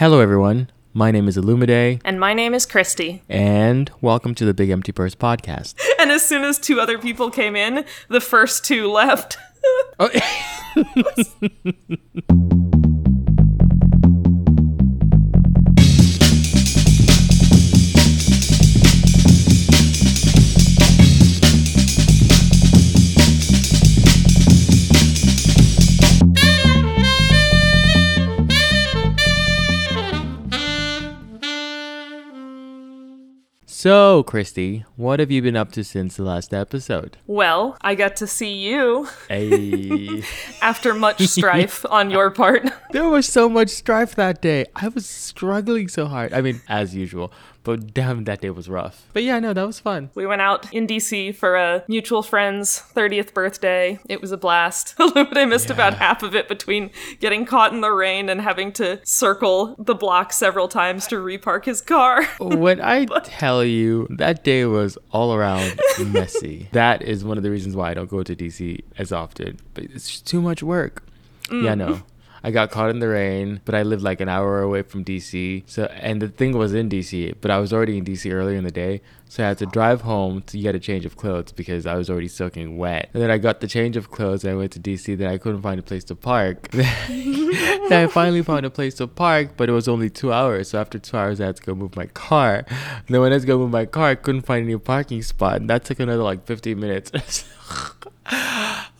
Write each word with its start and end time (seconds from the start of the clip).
Hello, 0.00 0.20
everyone. 0.20 0.70
My 0.94 1.10
name 1.10 1.28
is 1.28 1.36
Illumide, 1.36 2.00
And 2.06 2.18
my 2.18 2.32
name 2.32 2.54
is 2.54 2.64
Christy. 2.64 3.22
and 3.28 3.90
welcome 4.00 4.34
to 4.36 4.46
the 4.46 4.54
Big 4.54 4.70
Empty 4.70 4.92
Purse 4.92 5.14
podcast. 5.14 5.74
And 6.00 6.10
as 6.10 6.24
soon 6.24 6.42
as 6.44 6.58
two 6.58 6.80
other 6.80 6.98
people 6.98 7.30
came 7.30 7.54
in, 7.54 7.84
the 8.08 8.22
first 8.22 8.64
two 8.64 8.90
left. 8.90 9.36
Oh, 9.98 10.08
so, 33.80 34.22
Christy, 34.24 34.84
what 34.96 35.20
have 35.20 35.30
you 35.30 35.40
been 35.40 35.56
up 35.56 35.72
to 35.72 35.82
since 35.82 36.16
the 36.18 36.22
last 36.22 36.52
episode? 36.52 37.16
well, 37.26 37.78
I 37.80 37.94
got 37.94 38.14
to 38.16 38.26
see 38.26 38.52
you 38.68 39.08
Hey, 39.28 40.22
after 40.62 40.92
much 40.92 41.22
strife 41.22 41.86
on 41.90 42.10
your 42.10 42.30
part. 42.30 42.68
there 42.90 43.08
was 43.08 43.26
so 43.26 43.48
much 43.48 43.70
strife 43.70 44.14
that 44.16 44.42
day. 44.42 44.66
I 44.76 44.88
was 44.88 45.06
struggling 45.06 45.88
so 45.88 46.04
hard. 46.04 46.34
I 46.34 46.42
mean, 46.42 46.60
as 46.68 46.94
usual, 46.94 47.32
but 47.62 47.92
damn, 47.92 48.24
that 48.24 48.40
day 48.40 48.50
was 48.50 48.68
rough. 48.68 49.06
But 49.12 49.22
yeah, 49.22 49.38
no, 49.38 49.52
that 49.52 49.66
was 49.66 49.80
fun. 49.80 50.10
We 50.14 50.26
went 50.26 50.40
out 50.40 50.72
in 50.72 50.86
DC 50.86 51.34
for 51.34 51.56
a 51.56 51.84
mutual 51.88 52.22
friend's 52.22 52.82
30th 52.94 53.34
birthday. 53.34 53.98
It 54.08 54.20
was 54.20 54.32
a 54.32 54.36
blast. 54.36 54.94
Although 54.98 55.28
I 55.32 55.44
missed 55.44 55.70
about 55.70 55.94
half 55.94 56.22
of 56.22 56.34
it 56.34 56.48
between 56.48 56.90
getting 57.20 57.44
caught 57.44 57.72
in 57.72 57.80
the 57.80 57.90
rain 57.90 58.28
and 58.28 58.40
having 58.40 58.72
to 58.72 59.00
circle 59.04 59.74
the 59.78 59.94
block 59.94 60.32
several 60.32 60.68
times 60.68 61.06
to 61.08 61.16
repark 61.16 61.64
his 61.64 61.80
car. 61.80 62.24
when 62.40 62.80
I 62.80 63.04
tell 63.24 63.64
you 63.64 64.06
that 64.10 64.44
day 64.44 64.64
was 64.64 64.96
all 65.10 65.34
around 65.34 65.78
messy, 66.06 66.68
that 66.72 67.02
is 67.02 67.24
one 67.24 67.36
of 67.36 67.42
the 67.42 67.50
reasons 67.50 67.76
why 67.76 67.90
I 67.90 67.94
don't 67.94 68.10
go 68.10 68.22
to 68.22 68.34
DC 68.34 68.82
as 68.96 69.12
often. 69.12 69.58
But 69.74 69.84
it's 69.84 70.08
just 70.08 70.26
too 70.26 70.40
much 70.40 70.62
work. 70.62 71.04
Yeah, 71.50 71.74
mm. 71.74 71.78
no. 71.78 72.02
I 72.42 72.50
got 72.50 72.70
caught 72.70 72.90
in 72.90 73.00
the 73.00 73.08
rain, 73.08 73.60
but 73.64 73.74
I 73.74 73.82
lived 73.82 74.02
like 74.02 74.20
an 74.20 74.28
hour 74.28 74.62
away 74.62 74.82
from 74.82 75.04
DC. 75.04 75.64
So, 75.66 75.84
and 75.84 76.22
the 76.22 76.28
thing 76.28 76.56
was 76.56 76.72
in 76.72 76.88
DC, 76.88 77.34
but 77.40 77.50
I 77.50 77.58
was 77.58 77.72
already 77.72 77.98
in 77.98 78.04
DC 78.04 78.32
earlier 78.32 78.56
in 78.56 78.64
the 78.64 78.70
day. 78.70 79.02
So 79.30 79.44
I 79.44 79.46
had 79.46 79.58
to 79.58 79.66
drive 79.66 80.00
home 80.00 80.42
to 80.48 80.58
get 80.58 80.74
a 80.74 80.80
change 80.80 81.06
of 81.06 81.16
clothes 81.16 81.52
because 81.52 81.86
I 81.86 81.94
was 81.94 82.10
already 82.10 82.26
soaking 82.26 82.78
wet. 82.78 83.10
And 83.14 83.22
then 83.22 83.30
I 83.30 83.38
got 83.38 83.60
the 83.60 83.68
change 83.68 83.96
of 83.96 84.10
clothes 84.10 84.42
and 84.42 84.52
I 84.52 84.56
went 84.56 84.72
to 84.72 84.80
DC. 84.80 85.16
Then 85.16 85.30
I 85.30 85.38
couldn't 85.38 85.62
find 85.62 85.78
a 85.78 85.84
place 85.84 86.02
to 86.06 86.16
park. 86.16 86.68
then 86.72 87.92
I 87.92 88.08
finally 88.08 88.42
found 88.42 88.66
a 88.66 88.70
place 88.70 88.94
to 88.94 89.06
park, 89.06 89.50
but 89.56 89.68
it 89.68 89.72
was 89.72 89.86
only 89.86 90.10
two 90.10 90.32
hours. 90.32 90.70
So 90.70 90.80
after 90.80 90.98
two 90.98 91.16
hours, 91.16 91.40
I 91.40 91.46
had 91.46 91.56
to 91.58 91.62
go 91.62 91.76
move 91.76 91.94
my 91.94 92.06
car. 92.06 92.64
And 92.68 93.06
then 93.06 93.20
when 93.20 93.30
I 93.30 93.36
was 93.36 93.44
going 93.44 93.60
to 93.60 93.62
move 93.62 93.70
my 93.70 93.86
car, 93.86 94.08
I 94.08 94.14
couldn't 94.16 94.42
find 94.42 94.64
any 94.64 94.76
parking 94.76 95.22
spot. 95.22 95.60
And 95.60 95.70
that 95.70 95.84
took 95.84 96.00
another 96.00 96.24
like 96.24 96.44
15 96.44 96.80
minutes. 96.80 97.12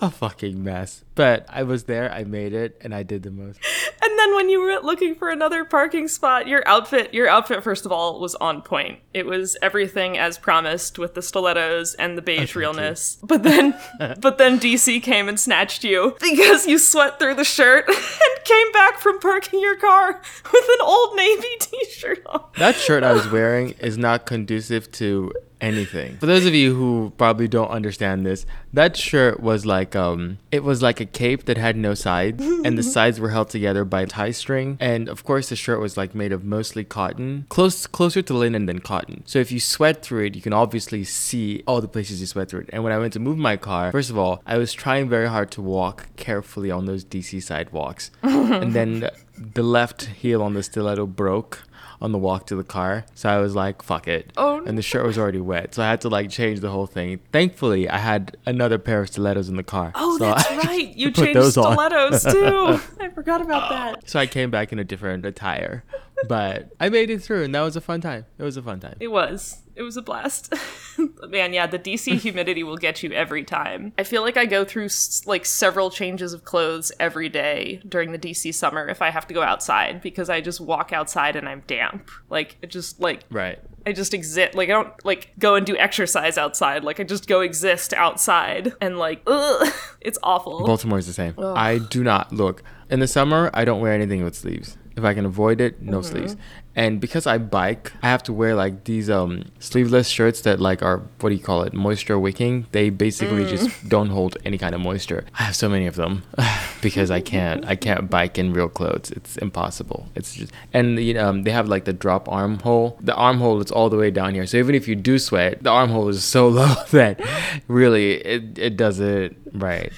a 0.00 0.10
fucking 0.10 0.62
mess. 0.62 1.04
But 1.14 1.46
I 1.48 1.62
was 1.62 1.84
there, 1.84 2.10
I 2.12 2.24
made 2.24 2.52
it, 2.52 2.80
and 2.80 2.94
I 2.94 3.02
did 3.02 3.22
the 3.22 3.30
most. 3.30 3.60
And 4.02 4.18
then 4.18 4.34
when 4.34 4.48
you 4.48 4.60
were 4.60 4.80
looking 4.82 5.14
for 5.14 5.28
another 5.28 5.64
parking 5.64 6.08
spot, 6.08 6.46
your 6.46 6.66
outfit, 6.66 7.12
your 7.12 7.28
outfit 7.28 7.62
first 7.62 7.84
of 7.84 7.92
all 7.92 8.18
was 8.20 8.34
on 8.36 8.62
point. 8.62 9.00
It 9.12 9.26
was 9.26 9.56
everything 9.62 10.16
as 10.20 10.38
promised 10.38 10.98
with 10.98 11.14
the 11.14 11.22
stilettos 11.22 11.94
and 11.94 12.16
the 12.16 12.22
beige 12.22 12.54
you. 12.54 12.60
realness. 12.60 13.18
But 13.22 13.42
then 13.42 13.74
but 14.20 14.38
then 14.38 14.60
DC 14.60 15.02
came 15.02 15.28
and 15.28 15.40
snatched 15.40 15.82
you 15.82 16.16
because 16.20 16.66
you 16.66 16.78
sweat 16.78 17.18
through 17.18 17.34
the 17.34 17.44
shirt 17.44 17.88
and 17.88 18.44
came 18.44 18.72
back 18.72 18.98
from 18.98 19.18
parking 19.18 19.60
your 19.60 19.76
car 19.76 20.20
with 20.52 20.64
an 20.64 20.80
old 20.82 21.16
navy 21.16 21.48
t-shirt 21.60 22.22
on. 22.26 22.44
That 22.58 22.76
shirt 22.76 23.02
I 23.02 23.12
was 23.12 23.28
wearing 23.30 23.70
is 23.80 23.98
not 23.98 24.26
conducive 24.26 24.92
to 24.92 25.32
anything. 25.60 26.16
For 26.18 26.26
those 26.26 26.46
of 26.46 26.54
you 26.54 26.74
who 26.74 27.12
probably 27.16 27.48
don't 27.48 27.70
understand 27.70 28.24
this, 28.24 28.46
that 28.72 28.96
shirt 28.96 29.40
was 29.40 29.66
like 29.66 29.96
um 29.96 30.38
it 30.50 30.62
was 30.64 30.82
like 30.82 31.00
a 31.00 31.06
cape 31.06 31.44
that 31.44 31.58
had 31.58 31.76
no 31.76 31.94
sides 31.94 32.44
and 32.44 32.78
the 32.78 32.82
sides 32.96 33.20
were 33.20 33.30
held 33.30 33.50
together 33.50 33.84
by 33.84 34.02
a 34.02 34.06
tie 34.06 34.30
string 34.30 34.76
and 34.80 35.08
of 35.08 35.24
course 35.24 35.48
the 35.48 35.56
shirt 35.56 35.80
was 35.80 35.96
like 35.96 36.14
made 36.14 36.32
of 36.32 36.44
mostly 36.44 36.84
cotton, 36.84 37.46
close 37.48 37.86
closer 37.86 38.22
to 38.22 38.34
linen 38.34 38.66
than 38.66 38.80
cotton. 38.80 39.22
So 39.26 39.38
if 39.38 39.52
you 39.52 39.60
sweat 39.60 40.02
through 40.02 40.26
it, 40.26 40.34
you 40.34 40.42
can 40.42 40.52
obviously 40.52 41.04
see 41.04 41.62
all 41.66 41.80
the 41.80 41.88
places 41.88 42.20
you 42.20 42.26
sweat 42.26 42.48
through 42.48 42.60
it. 42.60 42.70
And 42.72 42.84
when 42.84 42.92
I 42.92 42.98
went 42.98 43.12
to 43.14 43.20
move 43.20 43.38
my 43.38 43.56
car, 43.56 43.92
first 43.92 44.10
of 44.10 44.18
all, 44.18 44.42
I 44.46 44.58
was 44.58 44.72
trying 44.72 45.08
very 45.08 45.28
hard 45.28 45.50
to 45.52 45.62
walk 45.62 46.08
carefully 46.16 46.70
on 46.70 46.86
those 46.86 47.04
DC 47.04 47.42
sidewalks. 47.42 48.10
and 48.22 48.72
then 48.72 49.10
the 49.36 49.62
left 49.62 50.04
heel 50.04 50.42
on 50.42 50.54
the 50.54 50.62
stiletto 50.62 51.06
broke 51.06 51.62
on 52.00 52.12
the 52.12 52.18
walk 52.18 52.46
to 52.46 52.56
the 52.56 52.64
car. 52.64 53.04
So 53.14 53.28
I 53.28 53.38
was 53.38 53.54
like, 53.54 53.82
fuck 53.82 54.08
it. 54.08 54.32
Oh, 54.36 54.62
And 54.64 54.78
the 54.78 54.82
shirt 54.82 55.04
was 55.04 55.18
already 55.18 55.40
wet. 55.40 55.74
So 55.74 55.82
I 55.82 55.86
had 55.90 56.00
to 56.02 56.08
like 56.08 56.30
change 56.30 56.60
the 56.60 56.70
whole 56.70 56.86
thing. 56.86 57.20
Thankfully, 57.32 57.88
I 57.88 57.98
had 57.98 58.36
another 58.46 58.78
pair 58.78 59.02
of 59.02 59.08
stilettos 59.08 59.48
in 59.48 59.56
the 59.56 59.62
car. 59.62 59.92
Oh, 59.94 60.16
So 60.18 60.24
that's 60.24 60.50
I 60.50 60.56
right. 60.66 60.96
You 60.96 61.10
changed 61.10 61.50
stilettos 61.50 62.24
too. 62.32 62.80
I 63.00 63.08
forgot 63.10 63.40
about 63.42 63.70
that. 63.70 64.08
So 64.08 64.18
I 64.18 64.26
came 64.26 64.50
back 64.50 64.72
in 64.72 64.78
a 64.78 64.84
different 64.84 65.26
attire. 65.26 65.84
But 66.28 66.72
I 66.78 66.90
made 66.90 67.08
it 67.10 67.22
through 67.22 67.44
and 67.44 67.54
that 67.54 67.62
was 67.62 67.76
a 67.76 67.80
fun 67.80 68.00
time. 68.00 68.26
It 68.38 68.42
was 68.42 68.56
a 68.56 68.62
fun 68.62 68.80
time. 68.80 68.96
It 69.00 69.08
was. 69.08 69.62
It 69.80 69.84
was 69.84 69.96
a 69.96 70.02
blast. 70.02 70.52
Man, 71.30 71.54
yeah, 71.54 71.66
the 71.66 71.78
DC 71.78 72.12
humidity 72.20 72.62
will 72.62 72.76
get 72.76 73.02
you 73.02 73.12
every 73.12 73.44
time. 73.44 73.94
I 73.96 74.02
feel 74.02 74.20
like 74.20 74.36
I 74.36 74.44
go 74.44 74.62
through 74.62 74.88
like 75.24 75.46
several 75.46 75.90
changes 75.90 76.34
of 76.34 76.44
clothes 76.44 76.92
every 77.00 77.30
day 77.30 77.80
during 77.88 78.12
the 78.12 78.18
DC 78.18 78.52
summer 78.52 78.86
if 78.88 79.00
I 79.00 79.08
have 79.08 79.26
to 79.28 79.32
go 79.32 79.40
outside 79.40 80.02
because 80.02 80.28
I 80.28 80.42
just 80.42 80.60
walk 80.60 80.92
outside 80.92 81.34
and 81.34 81.48
I'm 81.48 81.62
damp. 81.66 82.10
Like 82.28 82.58
it 82.60 82.66
just 82.66 83.00
like 83.00 83.24
Right. 83.30 83.58
I 83.86 83.92
just 83.92 84.12
exist. 84.12 84.54
Like 84.54 84.68
I 84.68 84.72
don't 84.72 84.92
like 85.02 85.32
go 85.38 85.54
and 85.54 85.64
do 85.64 85.78
exercise 85.78 86.36
outside. 86.36 86.84
Like 86.84 87.00
I 87.00 87.04
just 87.04 87.26
go 87.26 87.40
exist 87.40 87.94
outside 87.94 88.74
and 88.82 88.98
like 88.98 89.22
ugh, 89.26 89.66
it's 90.02 90.18
awful. 90.22 90.62
Baltimore 90.66 90.98
is 90.98 91.06
the 91.06 91.14
same. 91.14 91.34
I 91.38 91.78
do 91.78 92.04
not 92.04 92.34
look 92.34 92.62
in 92.90 93.00
the 93.00 93.08
summer. 93.08 93.48
I 93.54 93.64
don't 93.64 93.80
wear 93.80 93.94
anything 93.94 94.22
with 94.24 94.34
sleeves. 94.34 94.76
If 94.94 95.04
I 95.04 95.14
can 95.14 95.24
avoid 95.24 95.62
it, 95.62 95.80
no 95.80 96.00
mm-hmm. 96.00 96.10
sleeves. 96.10 96.36
And 96.76 97.00
because 97.00 97.26
I 97.26 97.38
bike, 97.38 97.92
I 98.02 98.08
have 98.08 98.22
to 98.24 98.32
wear 98.32 98.54
like 98.54 98.84
these 98.84 99.10
um 99.10 99.46
sleeveless 99.58 100.08
shirts 100.08 100.42
that 100.42 100.60
like 100.60 100.82
are 100.82 100.98
what 101.20 101.30
do 101.30 101.34
you 101.34 101.42
call 101.42 101.62
it, 101.62 101.74
moisture 101.74 102.18
wicking. 102.18 102.66
They 102.72 102.90
basically 102.90 103.44
just 103.44 103.88
don't 103.88 104.10
hold 104.10 104.36
any 104.44 104.58
kind 104.58 104.74
of 104.74 104.80
moisture. 104.80 105.24
I 105.38 105.44
have 105.44 105.56
so 105.56 105.68
many 105.68 105.86
of 105.86 105.96
them 105.96 106.22
because 106.82 107.10
I 107.10 107.20
can't 107.20 107.64
I 107.66 107.76
can't 107.76 108.08
bike 108.08 108.38
in 108.38 108.52
real 108.52 108.68
clothes. 108.68 109.10
It's 109.10 109.36
impossible. 109.36 110.08
It's 110.14 110.34
just 110.34 110.52
and 110.72 110.98
you 110.98 111.14
know 111.14 111.28
um, 111.28 111.42
they 111.42 111.50
have 111.50 111.68
like 111.68 111.84
the 111.84 111.92
drop 111.92 112.28
armhole. 112.28 112.98
The 113.00 113.14
armhole 113.14 113.60
is 113.60 113.70
all 113.70 113.90
the 113.90 113.96
way 113.96 114.10
down 114.10 114.34
here. 114.34 114.46
So 114.46 114.56
even 114.56 114.74
if 114.74 114.86
you 114.86 114.96
do 114.96 115.18
sweat, 115.18 115.62
the 115.62 115.70
armhole 115.70 116.08
is 116.08 116.22
so 116.24 116.48
low 116.60 116.74
that 116.92 117.20
really 117.68 118.12
it 118.12 118.58
it 118.58 118.76
does 118.76 119.00
it 119.00 119.36
right. 119.52 119.92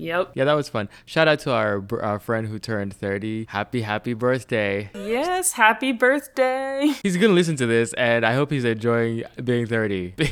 Yep. 0.00 0.32
Yeah, 0.34 0.44
that 0.44 0.54
was 0.54 0.68
fun. 0.68 0.88
Shout 1.04 1.28
out 1.28 1.40
to 1.40 1.52
our 1.52 1.84
our 2.00 2.18
friend 2.18 2.46
who 2.46 2.58
turned 2.58 2.94
30. 2.94 3.46
Happy 3.50 3.82
happy 3.82 4.14
birthday. 4.14 4.90
Yes, 4.94 5.52
happy 5.52 5.92
birthday. 5.92 6.94
He's 7.02 7.16
going 7.16 7.30
to 7.30 7.34
listen 7.34 7.56
to 7.56 7.66
this 7.66 7.92
and 7.94 8.24
I 8.24 8.34
hope 8.34 8.50
he's 8.50 8.64
enjoying 8.64 9.24
being 9.44 9.66
30. 9.66 10.14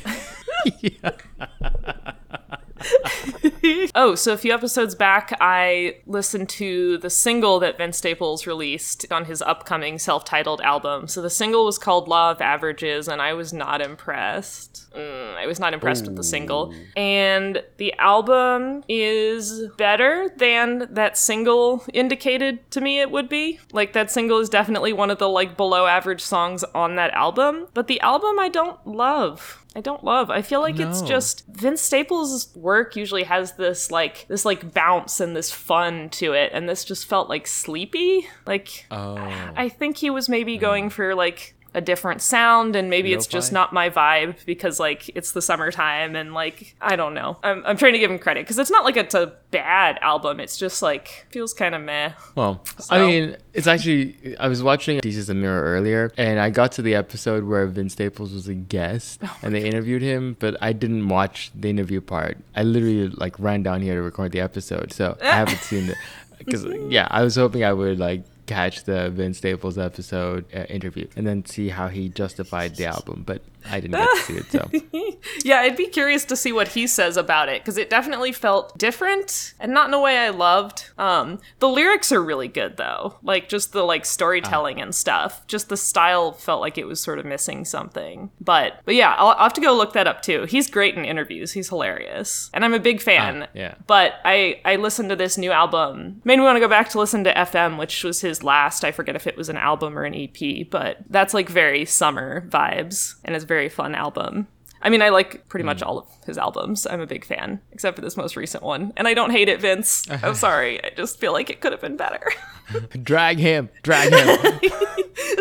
oh, 3.94 4.14
so 4.14 4.32
a 4.32 4.36
few 4.36 4.52
episodes 4.52 4.94
back, 4.94 5.36
I 5.40 5.96
listened 6.06 6.48
to 6.50 6.98
the 6.98 7.10
single 7.10 7.58
that 7.60 7.78
Vince 7.78 7.98
Staples 7.98 8.46
released 8.46 9.06
on 9.10 9.24
his 9.24 9.42
upcoming 9.42 9.98
self 9.98 10.24
titled 10.24 10.60
album. 10.60 11.08
So 11.08 11.20
the 11.22 11.30
single 11.30 11.64
was 11.64 11.78
called 11.78 12.08
Law 12.08 12.30
of 12.30 12.40
Averages, 12.40 13.08
and 13.08 13.20
I 13.20 13.32
was 13.32 13.52
not 13.52 13.80
impressed. 13.80 14.88
Mm, 14.98 15.36
I 15.36 15.47
was 15.47 15.60
not 15.60 15.75
impressed 15.75 16.06
with 16.06 16.16
the 16.16 16.25
single. 16.25 16.75
And 16.97 17.62
the 17.76 17.94
album 17.98 18.82
is 18.88 19.62
better 19.76 20.28
than 20.36 20.88
that 20.91 21.16
single 21.16 21.84
indicated 21.94 22.69
to 22.72 22.81
me 22.81 23.00
it 23.00 23.10
would 23.10 23.28
be. 23.28 23.60
Like, 23.72 23.92
that 23.92 24.10
single 24.10 24.38
is 24.38 24.48
definitely 24.48 24.92
one 24.92 25.10
of 25.10 25.19
the, 25.19 25.28
like, 25.28 25.56
below 25.56 25.86
average 25.86 26.21
songs 26.21 26.65
on 26.74 26.97
that 26.97 27.12
album. 27.12 27.68
But 27.74 27.86
the 27.86 28.00
album 28.00 28.41
I 28.41 28.48
don't 28.48 28.84
love. 28.86 29.65
I 29.77 29.80
don't 29.80 30.03
love. 30.03 30.28
I 30.28 30.42
feel 30.42 30.60
like 30.60 30.80
it's 30.80 31.03
just 31.03 31.47
Vince 31.47 31.80
Staples' 31.80 32.48
work 32.56 32.97
usually 32.97 33.22
has 33.22 33.53
this 33.53 33.92
like 33.92 34.27
this 34.27 34.45
like 34.45 34.74
bounce 34.74 35.21
and 35.21 35.36
this 35.36 35.53
fun 35.53 36.09
to 36.10 36.33
it, 36.33 36.50
and 36.53 36.68
this 36.68 36.84
just 36.84 37.06
felt 37.06 37.28
like 37.28 37.47
sleepy. 37.47 38.27
Like 38.45 38.86
oh. 38.91 39.16
I 39.56 39.68
think 39.68 39.98
he 39.98 40.10
was 40.10 40.28
maybe 40.28 40.56
going 40.56 40.91
for 40.91 41.15
like 41.15 41.54
a 41.74 41.80
different 41.80 42.22
sound 42.22 42.74
and 42.74 42.88
maybe 42.88 43.12
it's 43.12 43.26
just 43.26 43.53
not 43.53 43.72
my 43.72 43.91
vibe 43.91 44.34
because 44.47 44.80
like 44.80 45.10
it's 45.15 45.32
the 45.32 45.42
summertime 45.42 46.16
and 46.16 46.32
like 46.32 46.74
I 46.80 46.97
don't 46.97 47.15
know. 47.15 47.38
I'm, 47.42 47.65
I'm 47.66 47.76
trying 47.76 47.92
to 47.92 47.98
give 47.98 48.10
him 48.10 48.18
credit 48.18 48.44
because 48.44 48.59
it's 48.59 48.70
not 48.70 48.84
like 48.84 48.97
it's 48.97 49.15
a 49.15 49.34
bad 49.50 49.98
album. 50.00 50.41
It's 50.41 50.56
just 50.56 50.80
like 50.82 51.26
feels 51.30 51.53
kind 51.53 51.74
of 51.74 51.82
meh. 51.82 52.12
Well, 52.34 52.65
I 52.91 52.98
mean, 52.98 53.36
it's 53.53 53.66
actually 53.66 54.36
I 54.38 54.48
was 54.48 54.62
watching 54.62 55.00
Desus 55.00 55.28
and 55.28 55.41
Mero 55.41 55.60
earlier, 55.60 56.12
and 56.16 56.41
I 56.41 56.50
got 56.50 56.72
to 56.72 56.82
the 56.82 56.94
episode 56.94 57.44
where 57.44 57.66
Vince 57.66 57.92
Staples 57.92 58.32
was 58.32 58.48
a 58.48 58.54
guest, 58.54 59.21
oh 59.22 59.38
and 59.42 59.54
they 59.54 59.62
interviewed 59.64 60.03
him, 60.03 60.36
but 60.38 60.56
I 60.60 60.72
didn't 60.72 61.09
watch 61.09 61.50
the 61.54 61.68
interview 61.68 62.00
part. 62.00 62.38
I 62.56 62.62
literally 62.62 63.09
like 63.09 63.38
ran 63.38 63.62
down 63.62 63.82
here 63.82 63.94
to 63.94 64.03
record 64.03 64.32
the 64.32 64.41
episode, 64.41 64.92
so 64.92 65.18
I 65.22 65.26
haven't 65.36 65.59
seen 65.59 65.91
it 65.91 65.97
Because 66.38 66.66
yeah, 66.88 67.09
I 67.10 67.22
was 67.22 67.36
hoping 67.36 67.64
I 67.64 67.72
would 67.72 67.98
like 67.98 68.22
catch 68.48 68.84
the 68.84 69.10
Vince 69.10 69.39
Staples 69.39 69.78
episode 69.78 70.47
uh, 70.54 70.65
interview 70.65 71.06
and 71.15 71.27
then 71.27 71.45
see 71.45 71.68
how 71.68 71.89
he 71.89 72.09
justified 72.09 72.77
the 72.77 72.86
album. 72.86 73.22
But 73.24 73.42
I 73.69 73.81
didn't 73.81 73.93
get 73.93 74.09
to 74.09 74.22
see 74.22 74.37
it, 74.37 74.51
so 74.51 75.19
yeah, 75.45 75.60
I'd 75.60 75.77
be 75.77 75.87
curious 75.87 76.25
to 76.27 76.37
see 76.37 76.53
what 76.53 76.69
he 76.69 76.87
says 76.87 77.16
about 77.16 77.49
it 77.49 77.63
because 77.63 77.77
it 77.77 77.91
definitely 77.91 78.33
felt 78.33 78.77
different 78.78 79.55
and 79.60 79.72
not 79.72 79.89
in 79.89 79.95
a 79.95 80.01
way 80.01 80.19
I 80.19 80.31
loved. 80.31 80.91
Um, 80.99 81.39
the 81.59 81.69
lyrics 81.69 82.13
are 82.13 82.22
really 82.22 82.49
good 82.49 82.77
though, 82.77 83.19
like 83.22 83.49
just 83.49 83.72
the 83.72 83.83
like 83.83 84.05
storytelling 84.05 84.81
and 84.81 84.95
stuff. 84.95 85.47
Just 85.47 85.69
the 85.69 85.77
style 85.77 86.33
felt 86.33 86.60
like 86.60 86.78
it 86.78 86.87
was 86.87 87.01
sort 87.01 87.19
of 87.19 87.27
missing 87.27 87.65
something. 87.65 88.31
But 88.41 88.81
but 88.84 88.95
yeah, 88.95 89.15
I'll, 89.15 89.28
I'll 89.28 89.45
have 89.45 89.53
to 89.55 89.60
go 89.60 89.77
look 89.77 89.93
that 89.93 90.07
up 90.07 90.22
too. 90.22 90.45
He's 90.45 90.71
great 90.71 90.95
in 90.95 91.05
interviews. 91.05 91.53
He's 91.53 91.69
hilarious, 91.69 92.51
and 92.55 92.65
I'm 92.65 92.75
a 92.75 92.81
big 92.81 93.01
fan. 93.01 93.45
Ah, 93.45 93.49
yeah. 93.55 93.75
But 93.87 94.15
I 94.25 94.60
I 94.65 94.77
listened 94.77 95.10
to 95.10 95.16
this 95.16 95.39
new 95.39 95.53
album. 95.53 96.21
Made 96.25 96.39
me 96.39 96.45
want 96.45 96.57
to 96.57 96.60
go 96.60 96.69
back 96.69 96.89
to 96.91 96.99
listen 96.99 97.25
to 97.25 97.34
FM, 97.34 97.78
which 97.78 98.05
was 98.05 98.21
his 98.21 98.43
last. 98.43 98.84
I 98.84 98.93
forget 98.93 99.16
if 99.16 99.27
it 99.27 99.37
was 99.37 99.49
an 99.49 99.57
album 99.57 99.99
or 99.99 100.05
an 100.05 100.15
EP, 100.15 100.69
but 100.71 100.99
that's 101.09 101.34
like 101.34 101.49
very 101.49 101.84
summer 101.84 102.47
vibes, 102.49 103.16
and 103.25 103.34
it's 103.34 103.45
a 103.45 103.47
very 103.59 103.69
fun 103.69 103.93
album. 103.93 104.47
I 104.81 104.89
mean, 104.89 105.03
I 105.03 105.09
like 105.09 105.49
pretty 105.49 105.65
much 105.65 105.81
hmm. 105.81 105.89
all 105.89 105.99
of 105.99 106.07
his 106.25 106.39
albums. 106.39 106.87
I'm 106.87 107.01
a 107.01 107.09
big 107.09 107.25
fan, 107.25 107.60
except 107.72 107.97
for 107.97 108.03
this 108.03 108.16
most 108.16 108.37
recent 108.37 108.63
one. 108.63 108.93
And 108.97 109.09
I 109.09 109.15
don't 109.15 109.31
hate 109.31 109.49
it, 109.49 109.60
Vince. 109.60 110.09
I'm 110.22 110.37
sorry. 110.37 110.83
I 110.84 110.91
just 110.91 111.19
feel 111.19 111.33
like 111.33 111.51
it 111.51 111.60
could 111.60 111.72
have 111.72 111.81
been 111.81 111.97
better. 111.97 112.22
drag 113.03 113.39
him, 113.41 113.69
drag 113.83 114.13
him. 114.13 114.60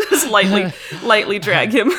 just 0.10 0.31
lightly, 0.31 0.74
lightly 1.04 1.38
drag 1.38 1.72
him. 1.72 1.92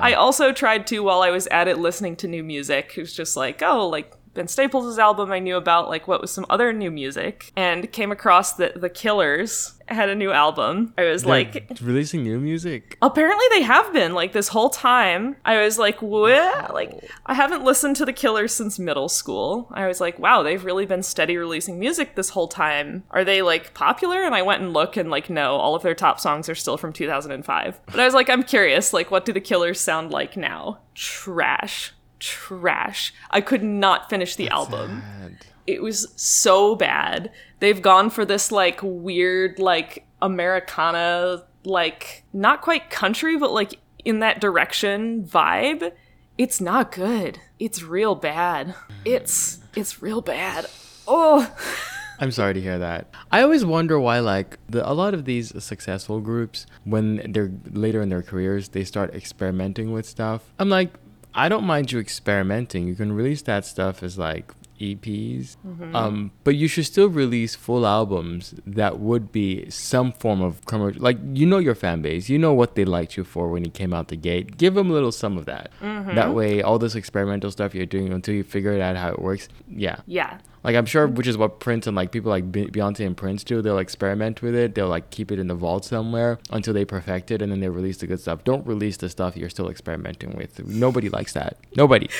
I 0.00 0.12
also 0.12 0.52
tried 0.52 0.86
to, 0.88 1.00
while 1.00 1.22
I 1.22 1.30
was 1.30 1.48
at 1.48 1.66
it, 1.66 1.78
listening 1.78 2.14
to 2.16 2.28
new 2.28 2.44
music. 2.44 2.94
It 2.96 3.00
was 3.00 3.12
just 3.12 3.36
like, 3.36 3.60
oh, 3.62 3.88
like 3.88 4.12
Vince 4.38 4.52
Staples' 4.52 5.00
album 5.00 5.32
I 5.32 5.40
knew 5.40 5.56
about, 5.56 5.88
like 5.88 6.06
what 6.06 6.20
was 6.20 6.30
some 6.30 6.46
other 6.48 6.72
new 6.72 6.92
music, 6.92 7.50
and 7.56 7.90
came 7.90 8.12
across 8.12 8.52
that 8.52 8.80
The 8.80 8.88
Killers 8.88 9.74
had 9.88 10.08
a 10.10 10.14
new 10.14 10.30
album. 10.30 10.94
I 10.96 11.04
was 11.06 11.22
They're 11.22 11.30
like, 11.30 11.72
releasing 11.80 12.22
new 12.22 12.38
music. 12.38 12.96
apparently 13.02 13.44
they 13.50 13.62
have 13.62 13.92
been 13.92 14.14
like 14.14 14.32
this 14.32 14.46
whole 14.48 14.70
time. 14.70 15.34
I 15.44 15.60
was 15.62 15.76
like, 15.76 16.00
what? 16.00 16.72
Like, 16.72 16.92
I 17.26 17.34
haven't 17.34 17.64
listened 17.64 17.96
to 17.96 18.04
The 18.04 18.12
Killers 18.12 18.54
since 18.54 18.78
middle 18.78 19.08
school. 19.08 19.66
I 19.72 19.88
was 19.88 20.00
like, 20.00 20.20
wow, 20.20 20.44
they've 20.44 20.64
really 20.64 20.86
been 20.86 21.02
steady 21.02 21.36
releasing 21.36 21.80
music 21.80 22.14
this 22.14 22.28
whole 22.28 22.46
time. 22.48 23.02
Are 23.10 23.24
they 23.24 23.42
like 23.42 23.74
popular? 23.74 24.22
And 24.22 24.36
I 24.36 24.42
went 24.42 24.62
and 24.62 24.72
looked, 24.72 24.96
and 24.96 25.10
like, 25.10 25.28
no, 25.28 25.56
all 25.56 25.74
of 25.74 25.82
their 25.82 25.96
top 25.96 26.20
songs 26.20 26.48
are 26.48 26.54
still 26.54 26.76
from 26.76 26.92
2005. 26.92 27.80
But 27.86 27.98
I 27.98 28.04
was 28.04 28.14
like, 28.14 28.30
I'm 28.30 28.44
curious, 28.44 28.92
like, 28.92 29.10
what 29.10 29.24
do 29.24 29.32
The 29.32 29.40
Killers 29.40 29.80
sound 29.80 30.12
like 30.12 30.36
now? 30.36 30.78
Trash. 30.94 31.92
Trash. 32.20 33.14
I 33.30 33.40
could 33.40 33.62
not 33.62 34.10
finish 34.10 34.36
the 34.36 34.48
album 34.48 35.02
Sad. 35.20 35.36
it 35.66 35.82
was 35.82 36.12
so 36.16 36.74
bad. 36.76 37.30
They've 37.60 37.80
gone 37.80 38.10
for 38.10 38.24
this 38.24 38.50
like 38.52 38.80
weird 38.82 39.58
like 39.58 40.06
Americana 40.20 41.44
like 41.64 42.24
not 42.32 42.60
quite 42.62 42.90
country 42.90 43.36
but 43.36 43.52
like 43.52 43.78
in 44.04 44.20
that 44.20 44.40
direction 44.40 45.24
vibe. 45.24 45.92
It's 46.36 46.60
not 46.60 46.92
good. 46.92 47.40
It's 47.58 47.82
real 47.82 48.14
bad. 48.14 48.74
It's 49.04 49.58
it's 49.74 50.00
real 50.02 50.20
bad. 50.20 50.66
Oh. 51.06 51.52
I'm 52.20 52.32
sorry 52.32 52.54
to 52.54 52.60
hear 52.60 52.78
that. 52.80 53.06
I 53.30 53.42
always 53.42 53.64
wonder 53.64 53.98
why, 54.00 54.18
like, 54.18 54.58
the, 54.68 54.88
a 54.88 54.90
lot 54.92 55.14
of 55.14 55.24
these 55.24 55.52
successful 55.62 56.18
groups, 56.18 56.66
when 56.82 57.30
they're 57.32 57.52
later 57.70 58.02
in 58.02 58.08
their 58.08 58.22
careers, 58.24 58.70
they 58.70 58.82
start 58.82 59.14
experimenting 59.14 59.92
with 59.92 60.04
stuff. 60.04 60.52
I'm 60.58 60.68
like, 60.68 60.94
I 61.34 61.48
don't 61.48 61.64
mind 61.64 61.92
you 61.92 61.98
experimenting. 61.98 62.88
You 62.88 62.94
can 62.94 63.12
release 63.12 63.42
that 63.42 63.64
stuff 63.64 64.02
as 64.02 64.18
like 64.18 64.52
EPs, 64.78 65.56
mm-hmm. 65.66 65.94
um, 65.94 66.30
but 66.44 66.54
you 66.54 66.68
should 66.68 66.86
still 66.86 67.08
release 67.08 67.54
full 67.54 67.86
albums 67.86 68.54
that 68.66 68.98
would 68.98 69.32
be 69.32 69.68
some 69.70 70.12
form 70.12 70.40
of 70.40 70.64
commercial. 70.66 71.02
Like, 71.02 71.18
you 71.32 71.46
know 71.46 71.58
your 71.58 71.74
fan 71.74 72.02
base, 72.02 72.28
you 72.28 72.38
know 72.38 72.52
what 72.52 72.74
they 72.74 72.84
liked 72.84 73.16
you 73.16 73.24
for 73.24 73.48
when 73.48 73.64
you 73.64 73.70
came 73.70 73.92
out 73.92 74.08
the 74.08 74.16
gate. 74.16 74.56
Give 74.56 74.74
them 74.74 74.90
a 74.90 74.92
little 74.92 75.12
some 75.12 75.36
of 75.36 75.46
that. 75.46 75.70
Mm-hmm. 75.82 76.14
That 76.14 76.34
way, 76.34 76.62
all 76.62 76.78
this 76.78 76.94
experimental 76.94 77.50
stuff 77.50 77.74
you're 77.74 77.86
doing 77.86 78.12
until 78.12 78.34
you 78.34 78.44
figure 78.44 78.72
it 78.72 78.80
out 78.80 78.96
how 78.96 79.10
it 79.10 79.20
works. 79.20 79.48
Yeah, 79.68 80.00
Yeah. 80.06 80.38
like 80.64 80.76
I'm 80.76 80.86
sure, 80.86 81.06
mm-hmm. 81.06 81.16
which 81.16 81.26
is 81.26 81.36
what 81.36 81.60
Prince 81.60 81.86
and 81.86 81.96
like 81.96 82.12
people 82.12 82.30
like 82.30 82.50
Beyonce 82.50 83.06
and 83.06 83.16
Prince 83.16 83.44
do. 83.44 83.62
They'll 83.62 83.78
experiment 83.78 84.42
with 84.42 84.54
it. 84.54 84.74
They'll 84.74 84.88
like 84.88 85.10
keep 85.10 85.30
it 85.32 85.38
in 85.38 85.48
the 85.48 85.54
vault 85.54 85.84
somewhere 85.84 86.38
until 86.50 86.74
they 86.74 86.84
perfect 86.84 87.30
it, 87.30 87.42
and 87.42 87.50
then 87.52 87.60
they 87.60 87.68
release 87.68 87.98
the 87.98 88.06
good 88.06 88.20
stuff. 88.20 88.44
Don't 88.44 88.66
release 88.66 88.96
the 88.96 89.08
stuff 89.08 89.36
you're 89.36 89.50
still 89.50 89.68
experimenting 89.68 90.36
with. 90.36 90.64
Nobody 90.66 91.08
likes 91.08 91.32
that. 91.34 91.58
Nobody. 91.76 92.08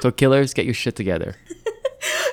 So 0.00 0.12
killers, 0.12 0.54
get 0.54 0.64
your 0.64 0.74
shit 0.74 0.94
together. 0.94 1.34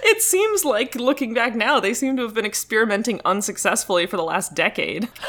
It 0.03 0.21
seems 0.21 0.65
like 0.65 0.95
looking 0.95 1.33
back 1.33 1.55
now, 1.55 1.79
they 1.79 1.93
seem 1.93 2.15
to 2.17 2.23
have 2.23 2.33
been 2.33 2.45
experimenting 2.45 3.21
unsuccessfully 3.25 4.05
for 4.05 4.17
the 4.17 4.23
last 4.23 4.53
decade. 4.55 5.09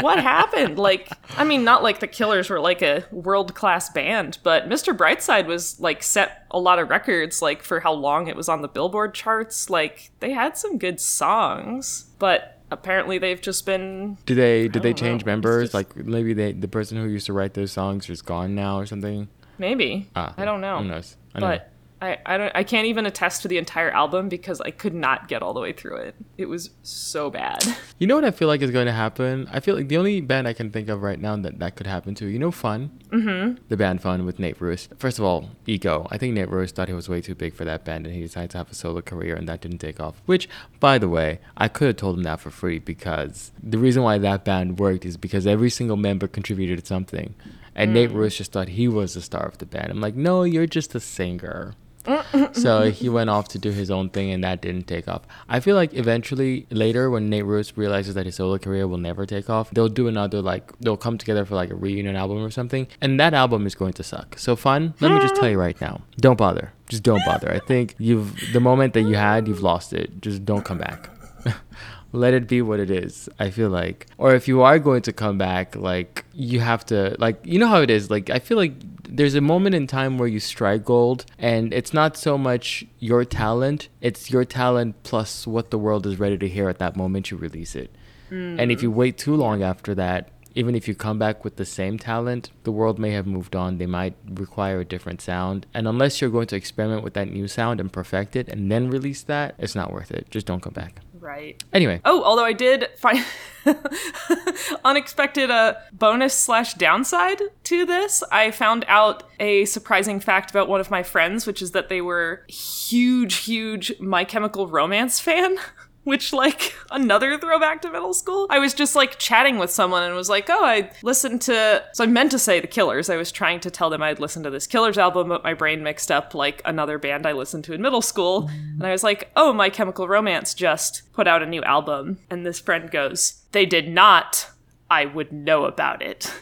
what 0.00 0.18
happened? 0.20 0.78
Like, 0.78 1.08
I 1.36 1.44
mean, 1.44 1.64
not 1.64 1.82
like 1.82 2.00
the 2.00 2.06
Killers 2.06 2.50
were 2.50 2.60
like 2.60 2.82
a 2.82 3.04
world 3.12 3.54
class 3.54 3.90
band, 3.90 4.38
but 4.42 4.68
Mr. 4.68 4.96
Brightside 4.96 5.46
was 5.46 5.78
like 5.80 6.02
set 6.02 6.46
a 6.50 6.58
lot 6.58 6.78
of 6.78 6.88
records, 6.88 7.42
like 7.42 7.62
for 7.62 7.80
how 7.80 7.92
long 7.92 8.26
it 8.28 8.36
was 8.36 8.48
on 8.48 8.62
the 8.62 8.68
Billboard 8.68 9.14
charts. 9.14 9.70
Like, 9.70 10.10
they 10.20 10.32
had 10.32 10.56
some 10.56 10.78
good 10.78 11.00
songs, 11.00 12.06
but 12.18 12.60
apparently 12.70 13.18
they've 13.18 13.40
just 13.40 13.66
been. 13.66 14.18
Do 14.26 14.34
they 14.34 14.68
did 14.68 14.82
they 14.82 14.92
don't 14.92 15.02
know. 15.02 15.08
change 15.08 15.24
members? 15.24 15.64
just- 15.64 15.74
Like 15.74 15.96
maybe 15.96 16.32
they 16.32 16.52
the 16.52 16.68
person 16.68 16.96
who 16.98 17.08
used 17.08 17.26
to 17.26 17.32
write 17.32 17.54
those 17.54 17.72
songs 17.72 18.08
is 18.10 18.22
gone 18.22 18.54
now 18.54 18.78
or 18.78 18.86
something. 18.86 19.28
Maybe. 19.58 20.08
Ah, 20.14 20.34
I 20.36 20.44
don't 20.44 20.60
know. 20.60 20.78
Who 20.78 20.84
knows? 20.88 21.16
I 21.34 21.40
don't 21.40 21.50
know. 21.50 21.60
I, 22.00 22.18
I 22.24 22.36
don't 22.36 22.52
I 22.54 22.62
can't 22.62 22.86
even 22.86 23.06
attest 23.06 23.42
to 23.42 23.48
the 23.48 23.58
entire 23.58 23.90
album 23.90 24.28
because 24.28 24.60
I 24.60 24.70
could 24.70 24.94
not 24.94 25.26
get 25.26 25.42
all 25.42 25.52
the 25.52 25.60
way 25.60 25.72
through 25.72 25.96
it. 25.96 26.14
It 26.36 26.46
was 26.46 26.70
so 26.82 27.30
bad. 27.30 27.64
You 27.98 28.06
know 28.06 28.14
what 28.14 28.24
I 28.24 28.30
feel 28.30 28.46
like 28.46 28.62
is 28.62 28.70
going 28.70 28.86
to 28.86 28.92
happen? 28.92 29.48
I 29.50 29.58
feel 29.58 29.74
like 29.74 29.88
the 29.88 29.96
only 29.96 30.20
band 30.20 30.46
I 30.46 30.52
can 30.52 30.70
think 30.70 30.88
of 30.88 31.02
right 31.02 31.20
now 31.20 31.34
that 31.34 31.58
that 31.58 31.74
could 31.74 31.88
happen 31.88 32.14
to, 32.14 32.26
you 32.26 32.38
know, 32.38 32.52
Fun? 32.52 32.96
Mm-hmm. 33.10 33.64
The 33.68 33.76
band 33.76 34.02
Fun 34.02 34.24
with 34.24 34.38
Nate 34.38 34.60
Ruess. 34.60 34.88
First 34.98 35.18
of 35.18 35.24
all, 35.24 35.50
ego. 35.66 36.06
I 36.10 36.16
think 36.16 36.34
Nate 36.34 36.48
Ruess 36.48 36.70
thought 36.70 36.86
he 36.86 36.94
was 36.94 37.08
way 37.08 37.20
too 37.20 37.34
big 37.34 37.54
for 37.54 37.64
that 37.64 37.84
band 37.84 38.06
and 38.06 38.14
he 38.14 38.22
decided 38.22 38.50
to 38.50 38.58
have 38.58 38.70
a 38.70 38.74
solo 38.74 39.00
career 39.00 39.34
and 39.34 39.48
that 39.48 39.60
didn't 39.60 39.78
take 39.78 39.98
off. 39.98 40.22
Which, 40.26 40.48
by 40.78 40.98
the 40.98 41.08
way, 41.08 41.40
I 41.56 41.66
could 41.66 41.88
have 41.88 41.96
told 41.96 42.16
him 42.16 42.22
that 42.22 42.38
for 42.38 42.50
free 42.50 42.78
because 42.78 43.50
the 43.60 43.78
reason 43.78 44.04
why 44.04 44.18
that 44.18 44.44
band 44.44 44.78
worked 44.78 45.04
is 45.04 45.16
because 45.16 45.44
every 45.44 45.70
single 45.70 45.96
member 45.96 46.28
contributed 46.28 46.86
something. 46.86 47.34
And 47.74 47.94
Nate 47.94 48.10
Ruess 48.10 48.36
just 48.36 48.52
thought 48.52 48.68
he 48.68 48.86
was 48.86 49.14
the 49.14 49.20
star 49.20 49.46
of 49.46 49.58
the 49.58 49.66
band. 49.66 49.90
I'm 49.90 50.00
like, 50.00 50.16
no, 50.16 50.42
you're 50.44 50.66
just 50.66 50.94
a 50.94 51.00
singer 51.00 51.74
so 52.52 52.90
he 52.90 53.08
went 53.08 53.30
off 53.30 53.48
to 53.48 53.58
do 53.58 53.70
his 53.70 53.90
own 53.90 54.10
thing 54.10 54.30
and 54.30 54.42
that 54.44 54.60
didn't 54.60 54.86
take 54.86 55.08
off. 55.08 55.22
I 55.48 55.60
feel 55.60 55.76
like 55.76 55.94
eventually 55.94 56.66
later 56.70 57.10
when 57.10 57.28
Nate 57.28 57.44
Ruess 57.44 57.76
realizes 57.76 58.14
that 58.14 58.26
his 58.26 58.36
solo 58.36 58.58
career 58.58 58.86
will 58.86 58.98
never 58.98 59.26
take 59.26 59.50
off, 59.50 59.70
they'll 59.70 59.88
do 59.88 60.08
another 60.08 60.40
like 60.42 60.76
they'll 60.80 60.96
come 60.96 61.18
together 61.18 61.44
for 61.44 61.54
like 61.54 61.70
a 61.70 61.74
reunion 61.74 62.16
album 62.16 62.38
or 62.38 62.50
something. 62.50 62.86
And 63.00 63.18
that 63.20 63.34
album 63.34 63.66
is 63.66 63.74
going 63.74 63.92
to 63.94 64.02
suck. 64.02 64.38
So 64.38 64.56
fun, 64.56 64.94
let 65.00 65.12
me 65.12 65.20
just 65.20 65.36
tell 65.36 65.48
you 65.48 65.58
right 65.58 65.80
now. 65.80 66.02
Don't 66.18 66.38
bother. 66.38 66.72
Just 66.88 67.02
don't 67.02 67.24
bother. 67.26 67.50
I 67.52 67.58
think 67.58 67.94
you've 67.98 68.52
the 68.52 68.60
moment 68.60 68.94
that 68.94 69.02
you 69.02 69.14
had, 69.14 69.46
you've 69.46 69.62
lost 69.62 69.92
it. 69.92 70.20
Just 70.22 70.44
don't 70.44 70.64
come 70.64 70.78
back. 70.78 71.10
let 72.12 72.32
it 72.32 72.48
be 72.48 72.62
what 72.62 72.80
it 72.80 72.90
is 72.90 73.28
i 73.38 73.50
feel 73.50 73.68
like 73.68 74.06
or 74.16 74.34
if 74.34 74.48
you 74.48 74.62
are 74.62 74.78
going 74.78 75.02
to 75.02 75.12
come 75.12 75.36
back 75.36 75.76
like 75.76 76.24
you 76.32 76.60
have 76.60 76.84
to 76.84 77.14
like 77.18 77.38
you 77.44 77.58
know 77.58 77.66
how 77.66 77.80
it 77.80 77.90
is 77.90 78.10
like 78.10 78.30
i 78.30 78.38
feel 78.38 78.56
like 78.56 78.72
there's 79.08 79.34
a 79.34 79.40
moment 79.40 79.74
in 79.74 79.86
time 79.86 80.18
where 80.18 80.28
you 80.28 80.40
strike 80.40 80.84
gold 80.84 81.24
and 81.38 81.72
it's 81.72 81.92
not 81.92 82.16
so 82.16 82.38
much 82.38 82.84
your 82.98 83.24
talent 83.24 83.88
it's 84.00 84.30
your 84.30 84.44
talent 84.44 84.94
plus 85.02 85.46
what 85.46 85.70
the 85.70 85.78
world 85.78 86.06
is 86.06 86.18
ready 86.18 86.38
to 86.38 86.48
hear 86.48 86.68
at 86.68 86.78
that 86.78 86.96
moment 86.96 87.30
you 87.30 87.36
release 87.36 87.74
it 87.74 87.94
mm. 88.30 88.58
and 88.58 88.72
if 88.72 88.82
you 88.82 88.90
wait 88.90 89.18
too 89.18 89.34
long 89.34 89.62
after 89.62 89.94
that 89.94 90.30
even 90.58 90.74
if 90.74 90.88
you 90.88 90.94
come 90.96 91.20
back 91.20 91.44
with 91.44 91.54
the 91.54 91.64
same 91.64 91.98
talent, 91.98 92.50
the 92.64 92.72
world 92.72 92.98
may 92.98 93.12
have 93.12 93.28
moved 93.28 93.54
on. 93.54 93.78
They 93.78 93.86
might 93.86 94.16
require 94.28 94.80
a 94.80 94.84
different 94.84 95.20
sound. 95.20 95.66
And 95.72 95.86
unless 95.86 96.20
you're 96.20 96.30
going 96.30 96.48
to 96.48 96.56
experiment 96.56 97.04
with 97.04 97.14
that 97.14 97.30
new 97.30 97.46
sound 97.46 97.78
and 97.78 97.92
perfect 97.92 98.34
it 98.34 98.48
and 98.48 98.68
then 98.68 98.90
release 98.90 99.22
that, 99.22 99.54
it's 99.58 99.76
not 99.76 99.92
worth 99.92 100.10
it. 100.10 100.28
Just 100.32 100.46
don't 100.46 100.60
come 100.60 100.72
back. 100.72 101.00
Right. 101.28 101.62
Anyway, 101.74 102.00
Oh, 102.06 102.22
although 102.24 102.44
I 102.46 102.54
did 102.54 102.88
find 102.96 103.22
unexpected 104.84 105.50
uh, 105.50 105.74
bonus 105.92 106.32
slash 106.32 106.72
downside 106.72 107.38
to 107.64 107.84
this, 107.84 108.22
I 108.32 108.50
found 108.50 108.86
out 108.88 109.24
a 109.38 109.66
surprising 109.66 110.20
fact 110.20 110.50
about 110.50 110.70
one 110.70 110.80
of 110.80 110.90
my 110.90 111.02
friends, 111.02 111.46
which 111.46 111.60
is 111.60 111.72
that 111.72 111.90
they 111.90 112.00
were 112.00 112.44
huge, 112.48 113.36
huge 113.44 113.92
My 114.00 114.24
Chemical 114.24 114.68
Romance 114.68 115.20
fan. 115.20 115.58
Which, 116.08 116.32
like, 116.32 116.74
another 116.90 117.36
throwback 117.36 117.82
to 117.82 117.90
middle 117.90 118.14
school. 118.14 118.46
I 118.48 118.60
was 118.60 118.72
just 118.72 118.96
like 118.96 119.18
chatting 119.18 119.58
with 119.58 119.70
someone 119.70 120.02
and 120.02 120.14
was 120.14 120.30
like, 120.30 120.48
oh, 120.48 120.64
I 120.64 120.90
listened 121.02 121.42
to. 121.42 121.84
So 121.92 122.02
I 122.02 122.06
meant 122.06 122.30
to 122.30 122.38
say 122.38 122.60
The 122.60 122.66
Killers. 122.66 123.10
I 123.10 123.16
was 123.16 123.30
trying 123.30 123.60
to 123.60 123.70
tell 123.70 123.90
them 123.90 124.02
I'd 124.02 124.18
listened 124.18 124.44
to 124.44 124.50
this 124.50 124.66
Killers 124.66 124.96
album, 124.96 125.28
but 125.28 125.44
my 125.44 125.52
brain 125.52 125.82
mixed 125.82 126.10
up 126.10 126.34
like 126.34 126.62
another 126.64 126.96
band 126.98 127.26
I 127.26 127.32
listened 127.32 127.64
to 127.64 127.74
in 127.74 127.82
middle 127.82 128.00
school. 128.00 128.48
And 128.48 128.86
I 128.86 128.90
was 128.90 129.04
like, 129.04 129.30
oh, 129.36 129.52
My 129.52 129.68
Chemical 129.68 130.08
Romance 130.08 130.54
just 130.54 131.02
put 131.12 131.28
out 131.28 131.42
a 131.42 131.46
new 131.46 131.62
album. 131.62 132.20
And 132.30 132.46
this 132.46 132.58
friend 132.58 132.90
goes, 132.90 133.42
they 133.52 133.66
did 133.66 133.86
not. 133.86 134.48
I 134.90 135.04
would 135.04 135.30
know 135.30 135.66
about 135.66 136.00
it. 136.00 136.32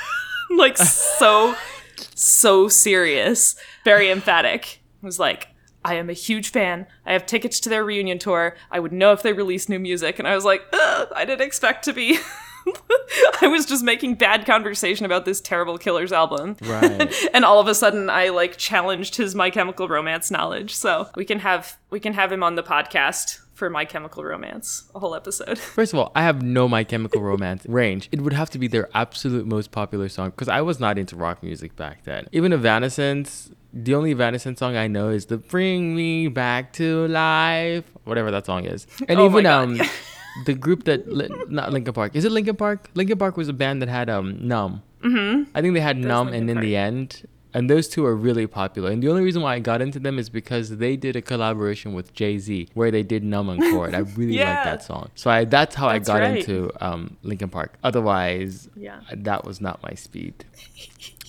like, 0.54 0.76
so, 0.76 1.54
so 2.14 2.68
serious. 2.68 3.56
Very 3.82 4.10
emphatic. 4.10 4.82
I 5.02 5.06
was 5.06 5.18
like, 5.18 5.48
I 5.86 5.94
am 5.94 6.10
a 6.10 6.14
huge 6.14 6.50
fan. 6.50 6.88
I 7.06 7.12
have 7.12 7.26
tickets 7.26 7.60
to 7.60 7.68
their 7.68 7.84
reunion 7.84 8.18
tour. 8.18 8.56
I 8.72 8.80
would 8.80 8.90
know 8.90 9.12
if 9.12 9.22
they 9.22 9.32
released 9.32 9.68
new 9.68 9.78
music. 9.78 10.18
And 10.18 10.26
I 10.26 10.34
was 10.34 10.44
like, 10.44 10.62
I 10.72 11.24
didn't 11.24 11.46
expect 11.46 11.84
to 11.84 11.92
be. 11.92 12.18
I 13.40 13.48
was 13.48 13.66
just 13.66 13.84
making 13.84 14.14
bad 14.14 14.46
conversation 14.46 15.06
about 15.06 15.24
this 15.24 15.40
terrible 15.40 15.78
Killers 15.78 16.12
album. 16.12 16.56
Right. 16.62 17.12
and 17.34 17.44
all 17.44 17.60
of 17.60 17.68
a 17.68 17.74
sudden 17.74 18.10
I 18.10 18.28
like 18.30 18.56
challenged 18.56 19.16
his 19.16 19.34
My 19.34 19.50
Chemical 19.50 19.88
Romance 19.88 20.30
knowledge. 20.30 20.74
So 20.74 21.08
we 21.16 21.24
can 21.24 21.40
have 21.40 21.76
we 21.90 22.00
can 22.00 22.12
have 22.14 22.32
him 22.32 22.42
on 22.42 22.54
the 22.56 22.62
podcast 22.62 23.40
for 23.54 23.70
My 23.70 23.84
Chemical 23.86 24.22
Romance, 24.22 24.90
a 24.94 24.98
whole 24.98 25.14
episode. 25.14 25.58
First 25.76 25.92
of 25.94 25.98
all, 25.98 26.12
I 26.14 26.22
have 26.22 26.42
no 26.42 26.68
My 26.68 26.84
Chemical 26.84 27.22
Romance 27.22 27.64
range. 27.66 28.08
It 28.12 28.20
would 28.20 28.34
have 28.34 28.50
to 28.50 28.58
be 28.58 28.68
their 28.68 28.88
absolute 28.94 29.46
most 29.46 29.70
popular 29.70 30.08
song 30.08 30.30
because 30.30 30.48
I 30.48 30.60
was 30.60 30.78
not 30.78 30.98
into 30.98 31.16
rock 31.16 31.42
music 31.42 31.74
back 31.76 32.04
then. 32.04 32.26
Even 32.32 32.52
Evanescence, 32.52 33.50
the 33.72 33.94
only 33.94 34.10
Evanescence 34.12 34.58
song 34.58 34.76
I 34.76 34.88
know 34.88 35.08
is 35.08 35.26
the 35.26 35.38
"Bring 35.38 35.96
Me 35.96 36.28
Back 36.28 36.72
to 36.74 37.06
Life," 37.08 37.84
whatever 38.04 38.30
that 38.30 38.44
song 38.46 38.64
is, 38.66 38.86
and 39.08 39.18
Oh 39.18 39.26
even 39.26 39.44
God, 39.44 39.62
um. 39.64 39.76
yeah. 39.76 39.88
The 40.44 40.54
group 40.54 40.84
that 40.84 41.10
li- 41.10 41.30
not 41.48 41.72
Linkin 41.72 41.94
Park 41.94 42.14
is 42.14 42.24
it 42.24 42.32
Linkin 42.32 42.56
Park? 42.56 42.90
Linkin 42.94 43.18
Park 43.18 43.36
was 43.36 43.48
a 43.48 43.52
band 43.52 43.80
that 43.82 43.88
had 43.88 44.10
um 44.10 44.46
Numb. 44.46 44.82
Mm-hmm. 45.02 45.50
I 45.54 45.60
think 45.62 45.74
they 45.74 45.80
had 45.80 45.96
Numb, 45.96 46.28
and 46.28 46.46
Linkin 46.46 46.58
in 46.58 46.60
the 46.62 46.76
end, 46.76 47.26
and 47.54 47.70
those 47.70 47.88
two 47.88 48.04
are 48.04 48.14
really 48.14 48.46
popular. 48.46 48.90
And 48.90 49.02
the 49.02 49.08
only 49.08 49.22
reason 49.22 49.40
why 49.42 49.54
I 49.54 49.60
got 49.60 49.80
into 49.80 49.98
them 49.98 50.18
is 50.18 50.28
because 50.28 50.76
they 50.76 50.96
did 50.96 51.16
a 51.16 51.22
collaboration 51.22 51.94
with 51.94 52.12
Jay 52.12 52.38
Z 52.38 52.68
where 52.74 52.90
they 52.90 53.02
did 53.02 53.22
Numb 53.24 53.48
and 53.48 53.60
Chord." 53.72 53.94
I 53.94 54.00
really 54.00 54.36
Yeah. 54.36 54.54
like 54.54 54.64
that 54.64 54.82
song. 54.82 55.10
So 55.14 55.30
I 55.30 55.44
that's 55.44 55.74
how 55.74 55.88
That's 55.88 56.08
I 56.08 56.12
got 56.18 56.20
right. 56.24 56.38
into 56.38 56.70
um 56.84 57.16
Linkin 57.22 57.48
Park. 57.48 57.78
Otherwise, 57.82 58.68
Yeah. 58.76 59.00
that 59.14 59.44
was 59.46 59.60
not 59.60 59.82
my 59.82 59.94
speed. 59.94 60.44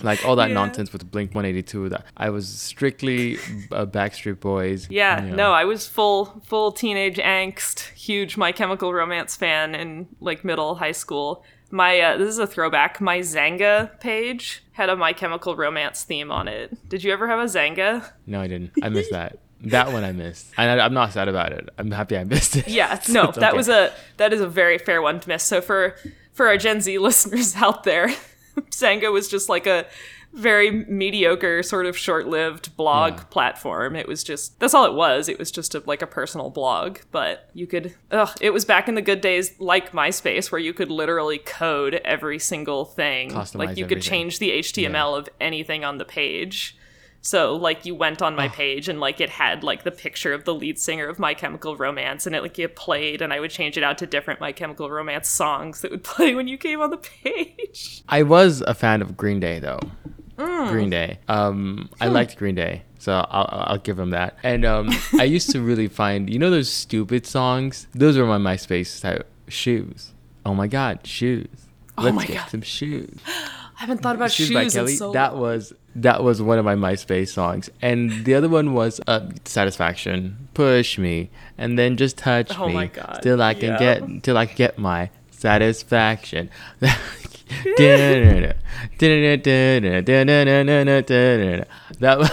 Like 0.03 0.23
all 0.25 0.35
that 0.37 0.49
Yeah. 0.49 0.53
nonsense 0.55 0.91
with 0.93 1.09
Blink 1.11 1.31
182, 1.31 1.89
that 1.89 2.05
I 2.15 2.29
was 2.29 2.47
strictly 2.47 3.37
uh, 3.71 3.85
Backstreet 3.85 4.39
Boys. 4.39 4.87
Yeah, 4.97 5.23
you 5.23 5.29
know. 5.31 5.35
no, 5.35 5.51
I 5.53 5.65
was 5.65 5.87
full 5.87 6.41
full 6.45 6.71
teenage 6.71 7.17
angst, 7.17 7.89
huge 7.93 8.37
My 8.37 8.51
Chemical 8.51 8.93
Romance 8.93 9.35
fan 9.35 9.75
in 9.75 10.07
like 10.19 10.43
middle 10.45 10.75
high 10.75 10.91
school. 10.91 11.43
My 11.69 11.99
uh, 11.99 12.17
this 12.17 12.29
is 12.29 12.39
a 12.39 12.47
throwback. 12.47 13.01
My 13.01 13.19
Xanga 13.19 13.99
page 13.99 14.63
had 14.73 14.89
a 14.89 14.95
My 14.95 15.11
Chemical 15.13 15.55
Romance 15.55 16.03
theme 16.03 16.31
on 16.31 16.47
it. 16.47 16.77
Did 16.89 17.03
you 17.03 17.11
ever 17.11 17.27
have 17.27 17.39
a 17.39 17.43
Xanga? 17.45 18.09
No, 18.25 18.39
I 18.39 18.47
didn't. 18.47 18.71
I 18.81 18.89
missed 18.89 19.11
that. 19.11 19.39
That 19.61 19.91
one 19.91 20.03
I 20.03 20.11
missed. 20.11 20.53
And 20.55 20.79
I, 20.79 20.85
I'm 20.85 20.93
not 20.93 21.13
sad 21.13 21.27
about 21.27 21.51
it. 21.51 21.67
I'm 21.79 21.89
happy 21.91 22.15
I 22.15 22.23
missed 22.23 22.55
it. 22.55 22.67
Yeah, 22.67 22.99
no, 23.09 23.29
it's 23.29 23.39
that 23.39 23.49
okay. 23.49 23.57
was 23.57 23.67
a 23.69 23.91
that 24.17 24.31
is 24.31 24.39
a 24.39 24.47
very 24.47 24.77
fair 24.77 25.01
one 25.01 25.19
to 25.19 25.27
miss. 25.27 25.43
So 25.43 25.61
for 25.61 25.95
for 26.31 26.47
our 26.47 26.57
Gen 26.57 26.79
Z 26.79 26.97
listeners 26.99 27.55
out 27.55 27.83
there, 27.83 28.13
Xanga 28.71 29.11
was 29.11 29.27
just 29.27 29.49
like 29.49 29.67
a 29.67 29.85
very 30.33 30.69
mediocre 30.85 31.63
sort 31.63 31.85
of 31.85 31.97
short-lived 31.97 32.75
blog 32.75 33.13
Yeah. 33.13 33.23
platform. 33.29 33.95
It 33.95 34.07
was 34.07 34.23
just 34.23 34.59
that's 34.59 34.73
all 34.73 34.85
it 34.85 34.93
was. 34.93 35.29
It 35.29 35.39
was 35.39 35.49
just 35.51 35.73
a, 35.73 35.81
like 35.85 36.01
a 36.01 36.07
personal 36.07 36.49
blog, 36.49 36.99
but 37.11 37.49
you 37.53 37.65
could 37.65 37.95
ugh, 38.11 38.29
it 38.41 38.51
was 38.51 38.65
back 38.65 38.87
in 38.89 38.95
the 38.95 39.01
good 39.01 39.21
days 39.21 39.53
like 39.59 39.93
MySpace 39.93 40.51
where 40.51 40.59
you 40.59 40.73
could 40.73 40.91
literally 40.91 41.37
code 41.39 41.95
every 42.05 42.39
single 42.39 42.83
thing. 42.85 43.31
Customize 43.31 43.55
like 43.55 43.77
you 43.77 43.85
could 43.85 43.99
everything. 43.99 44.01
change 44.09 44.39
the 44.39 44.51
HTML 44.59 45.17
of 45.17 45.29
anything 45.39 45.83
on 45.85 45.97
the 45.97 46.05
page. 46.05 46.77
So 47.21 47.55
like 47.55 47.85
you 47.85 47.93
went 47.95 48.21
on 48.21 48.35
my 48.35 48.47
page 48.47 48.87
and 48.87 48.99
like 48.99 49.19
it 49.19 49.29
had 49.29 49.63
like 49.63 49.83
the 49.83 49.91
picture 49.91 50.33
of 50.33 50.45
the 50.45 50.53
lead 50.53 50.79
singer 50.79 51.07
of 51.07 51.19
My 51.19 51.33
Chemical 51.33 51.75
Romance 51.75 52.25
and 52.25 52.35
it 52.35 52.41
like 52.41 52.57
it 52.57 52.75
played 52.75 53.21
and 53.21 53.33
I 53.33 53.39
would 53.39 53.51
change 53.51 53.77
it 53.77 53.83
out 53.83 53.97
to 53.97 54.07
different 54.07 54.39
My 54.39 54.51
Chemical 54.53 54.89
Romance 54.89 55.27
songs 55.27 55.81
that 55.81 55.91
would 55.91 56.03
play 56.05 56.35
when 56.35 56.47
you 56.47 56.57
came 56.57 56.79
on 56.79 56.89
the 56.89 56.97
page. 56.97 58.03
I 58.07 58.23
was 58.23 58.61
a 58.61 58.73
fan 58.73 59.01
of 59.01 59.17
Green 59.17 59.39
Day 59.39 59.59
though. 59.59 59.79
Mm. 60.37 60.69
Green 60.69 60.89
Day. 60.89 61.19
Um, 61.27 61.89
Hmm. 61.97 62.03
I 62.03 62.07
liked 62.07 62.37
Green 62.37 62.53
Day, 62.55 62.83
so 62.99 63.11
I'll, 63.13 63.47
I'll 63.71 63.77
give 63.79 63.97
them 63.97 64.11
that. 64.11 64.37
And 64.43 64.65
um, 64.65 64.89
I 65.19 65.23
used 65.23 65.49
to 65.51 65.61
really 65.61 65.87
find, 65.87 66.29
you 66.29 66.37
know, 66.37 66.51
those 66.51 66.69
stupid 66.69 67.25
songs. 67.25 67.87
Those 67.95 68.17
were 68.17 68.25
my 68.27 68.37
MySpace 68.37 69.01
type 69.01 69.27
shoes. 69.47 70.13
Oh 70.45 70.53
my 70.53 70.67
God, 70.67 71.05
shoes. 71.07 71.47
Oh 71.97 72.03
Let's 72.03 72.15
my 72.15 72.25
get 72.25 72.37
God. 72.37 72.49
some 72.51 72.61
shoes. 72.61 73.17
I 73.77 73.81
haven't 73.81 73.99
thought 74.01 74.15
about 74.15 74.31
Shoes 74.31 74.47
shoes, 74.47 74.55
by 74.55 74.69
Kelly. 74.69 74.95
so 74.95 75.11
that 75.11 75.35
was 75.37 75.71
that 75.95 76.23
was 76.23 76.41
one 76.41 76.57
of 76.59 76.65
my 76.65 76.75
MySpace 76.75 77.29
songs, 77.29 77.69
and 77.81 78.25
the 78.25 78.33
other 78.33 78.49
one 78.49 78.73
was 78.73 78.99
uh, 79.07 79.29
"Satisfaction." 79.45 80.49
Push 80.55 80.97
me, 80.97 81.29
and 81.59 81.77
then 81.77 81.95
just 81.97 82.17
touch 82.17 82.51
Oh 82.57 82.67
me. 82.67 82.73
my 82.73 82.87
God, 82.87 83.19
Till 83.21 83.39
I 83.41 83.53
can 83.53 83.73
yeah. 83.73 83.77
get 83.99 84.23
till 84.23 84.37
I 84.37 84.45
get 84.45 84.79
my 84.79 85.09
satisfaction. 85.29 86.49
that 91.99 92.17
was 92.19 92.29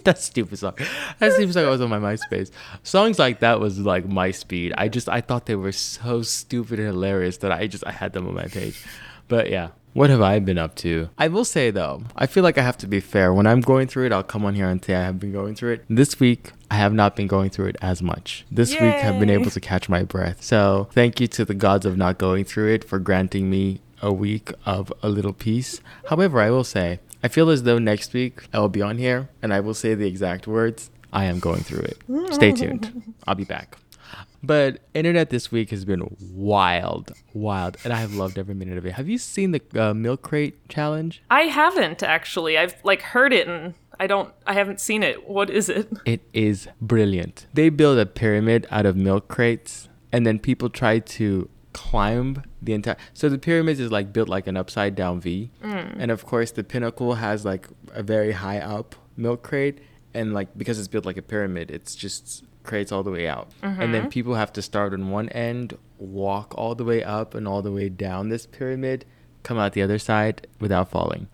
that 0.04 0.18
stupid 0.18 0.58
song. 0.58 0.74
That 1.18 1.32
stupid 1.32 1.52
song 1.52 1.66
was 1.66 1.80
on 1.80 1.90
my 1.90 1.98
MySpace. 1.98 2.50
Songs 2.82 3.18
like 3.18 3.40
that 3.40 3.60
was 3.60 3.78
like 3.78 4.06
my 4.08 4.30
speed. 4.30 4.72
I 4.78 4.88
just 4.88 5.08
I 5.08 5.20
thought 5.20 5.46
they 5.46 5.54
were 5.56 5.72
so 5.72 6.22
stupid 6.22 6.78
and 6.78 6.88
hilarious 6.88 7.38
that 7.38 7.52
I 7.52 7.66
just 7.66 7.84
I 7.86 7.92
had 7.92 8.12
them 8.12 8.26
on 8.28 8.34
my 8.34 8.46
page. 8.46 8.82
But 9.28 9.50
yeah. 9.50 9.68
What 9.94 10.08
have 10.08 10.22
I 10.22 10.38
been 10.38 10.56
up 10.56 10.74
to? 10.76 11.10
I 11.18 11.28
will 11.28 11.44
say 11.44 11.70
though, 11.70 12.02
I 12.16 12.26
feel 12.26 12.42
like 12.42 12.56
I 12.56 12.62
have 12.62 12.78
to 12.78 12.86
be 12.86 13.00
fair. 13.00 13.32
When 13.34 13.46
I'm 13.46 13.60
going 13.60 13.88
through 13.88 14.06
it, 14.06 14.12
I'll 14.12 14.22
come 14.22 14.44
on 14.44 14.54
here 14.54 14.68
and 14.68 14.82
say 14.82 14.94
I 14.94 15.02
have 15.02 15.20
been 15.20 15.32
going 15.32 15.54
through 15.54 15.72
it. 15.72 15.84
This 15.90 16.18
week, 16.18 16.52
I 16.70 16.76
have 16.76 16.94
not 16.94 17.14
been 17.14 17.26
going 17.26 17.50
through 17.50 17.66
it 17.66 17.76
as 17.82 18.02
much. 18.02 18.46
This 18.50 18.72
week, 18.72 18.94
I've 18.94 19.20
been 19.20 19.28
able 19.28 19.50
to 19.50 19.60
catch 19.60 19.90
my 19.90 20.02
breath. 20.02 20.42
So 20.42 20.88
thank 20.92 21.20
you 21.20 21.26
to 21.28 21.44
the 21.44 21.54
gods 21.54 21.84
of 21.84 21.98
not 21.98 22.16
going 22.16 22.44
through 22.44 22.72
it 22.72 22.84
for 22.84 22.98
granting 22.98 23.50
me 23.50 23.80
a 24.00 24.12
week 24.12 24.50
of 24.64 24.90
a 25.02 25.10
little 25.10 25.34
peace. 25.34 25.80
However, 26.08 26.40
I 26.40 26.50
will 26.50 26.64
say, 26.64 27.00
I 27.22 27.28
feel 27.28 27.50
as 27.50 27.64
though 27.64 27.78
next 27.78 28.14
week 28.14 28.44
I 28.52 28.60
will 28.60 28.70
be 28.70 28.82
on 28.82 28.96
here 28.96 29.28
and 29.42 29.52
I 29.52 29.60
will 29.60 29.74
say 29.74 29.94
the 29.94 30.06
exact 30.06 30.46
words. 30.46 30.90
I 31.12 31.24
am 31.26 31.38
going 31.38 31.60
through 31.60 31.82
it. 31.82 31.98
Stay 32.32 32.52
tuned. 32.52 33.14
I'll 33.26 33.34
be 33.34 33.44
back. 33.44 33.76
But 34.42 34.80
internet 34.92 35.30
this 35.30 35.52
week 35.52 35.70
has 35.70 35.84
been 35.84 36.16
wild, 36.32 37.12
wild, 37.32 37.76
and 37.84 37.92
I 37.92 37.96
have 37.96 38.14
loved 38.14 38.38
every 38.38 38.54
minute 38.54 38.76
of 38.76 38.84
it. 38.84 38.92
Have 38.94 39.08
you 39.08 39.18
seen 39.18 39.52
the 39.52 39.62
uh, 39.80 39.94
milk 39.94 40.22
crate 40.22 40.68
challenge? 40.68 41.22
I 41.30 41.42
haven't 41.42 42.02
actually. 42.02 42.58
I've 42.58 42.74
like 42.82 43.02
heard 43.02 43.32
it 43.32 43.46
and 43.46 43.74
I 44.00 44.08
don't 44.08 44.32
I 44.46 44.54
haven't 44.54 44.80
seen 44.80 45.02
it. 45.04 45.28
What 45.28 45.48
is 45.48 45.68
it? 45.68 45.88
It 46.04 46.22
is 46.32 46.68
brilliant. 46.80 47.46
They 47.54 47.68
build 47.68 47.98
a 47.98 48.06
pyramid 48.06 48.66
out 48.70 48.84
of 48.84 48.96
milk 48.96 49.28
crates, 49.28 49.88
and 50.10 50.26
then 50.26 50.40
people 50.40 50.68
try 50.68 50.98
to 50.98 51.48
climb 51.72 52.42
the 52.60 52.72
entire. 52.72 52.96
So 53.14 53.28
the 53.28 53.38
pyramid 53.38 53.78
is 53.78 53.92
like 53.92 54.12
built 54.12 54.28
like 54.28 54.46
an 54.48 54.56
upside 54.56 54.96
down 54.96 55.20
V, 55.20 55.50
and 55.62 56.10
of 56.10 56.26
course 56.26 56.50
the 56.50 56.64
pinnacle 56.64 57.14
has 57.14 57.44
like 57.44 57.68
a 57.92 58.02
very 58.02 58.32
high 58.32 58.58
up 58.58 58.96
milk 59.16 59.42
crate, 59.44 59.78
and 60.14 60.34
like 60.34 60.56
because 60.58 60.78
it's 60.80 60.88
built 60.88 61.06
like 61.06 61.16
a 61.16 61.22
pyramid, 61.22 61.70
it's 61.70 61.94
just 61.94 62.44
crates 62.62 62.92
all 62.92 63.02
the 63.02 63.10
way 63.10 63.26
out, 63.28 63.50
and 63.62 63.92
then 63.94 64.08
people 64.10 64.34
have 64.34 64.52
to 64.54 64.62
start 64.62 64.92
on 64.94 65.10
one 65.10 65.28
end, 65.30 65.76
walk 65.98 66.54
all 66.56 66.74
the 66.74 66.84
way 66.84 67.02
up 67.02 67.34
and 67.34 67.46
all 67.48 67.62
the 67.62 67.72
way 67.72 67.88
down 67.88 68.28
this 68.28 68.46
pyramid, 68.46 69.04
come 69.42 69.58
out 69.58 69.72
the 69.72 69.82
other 69.82 69.98
side 69.98 70.46
without 70.60 70.90
falling. 70.90 71.28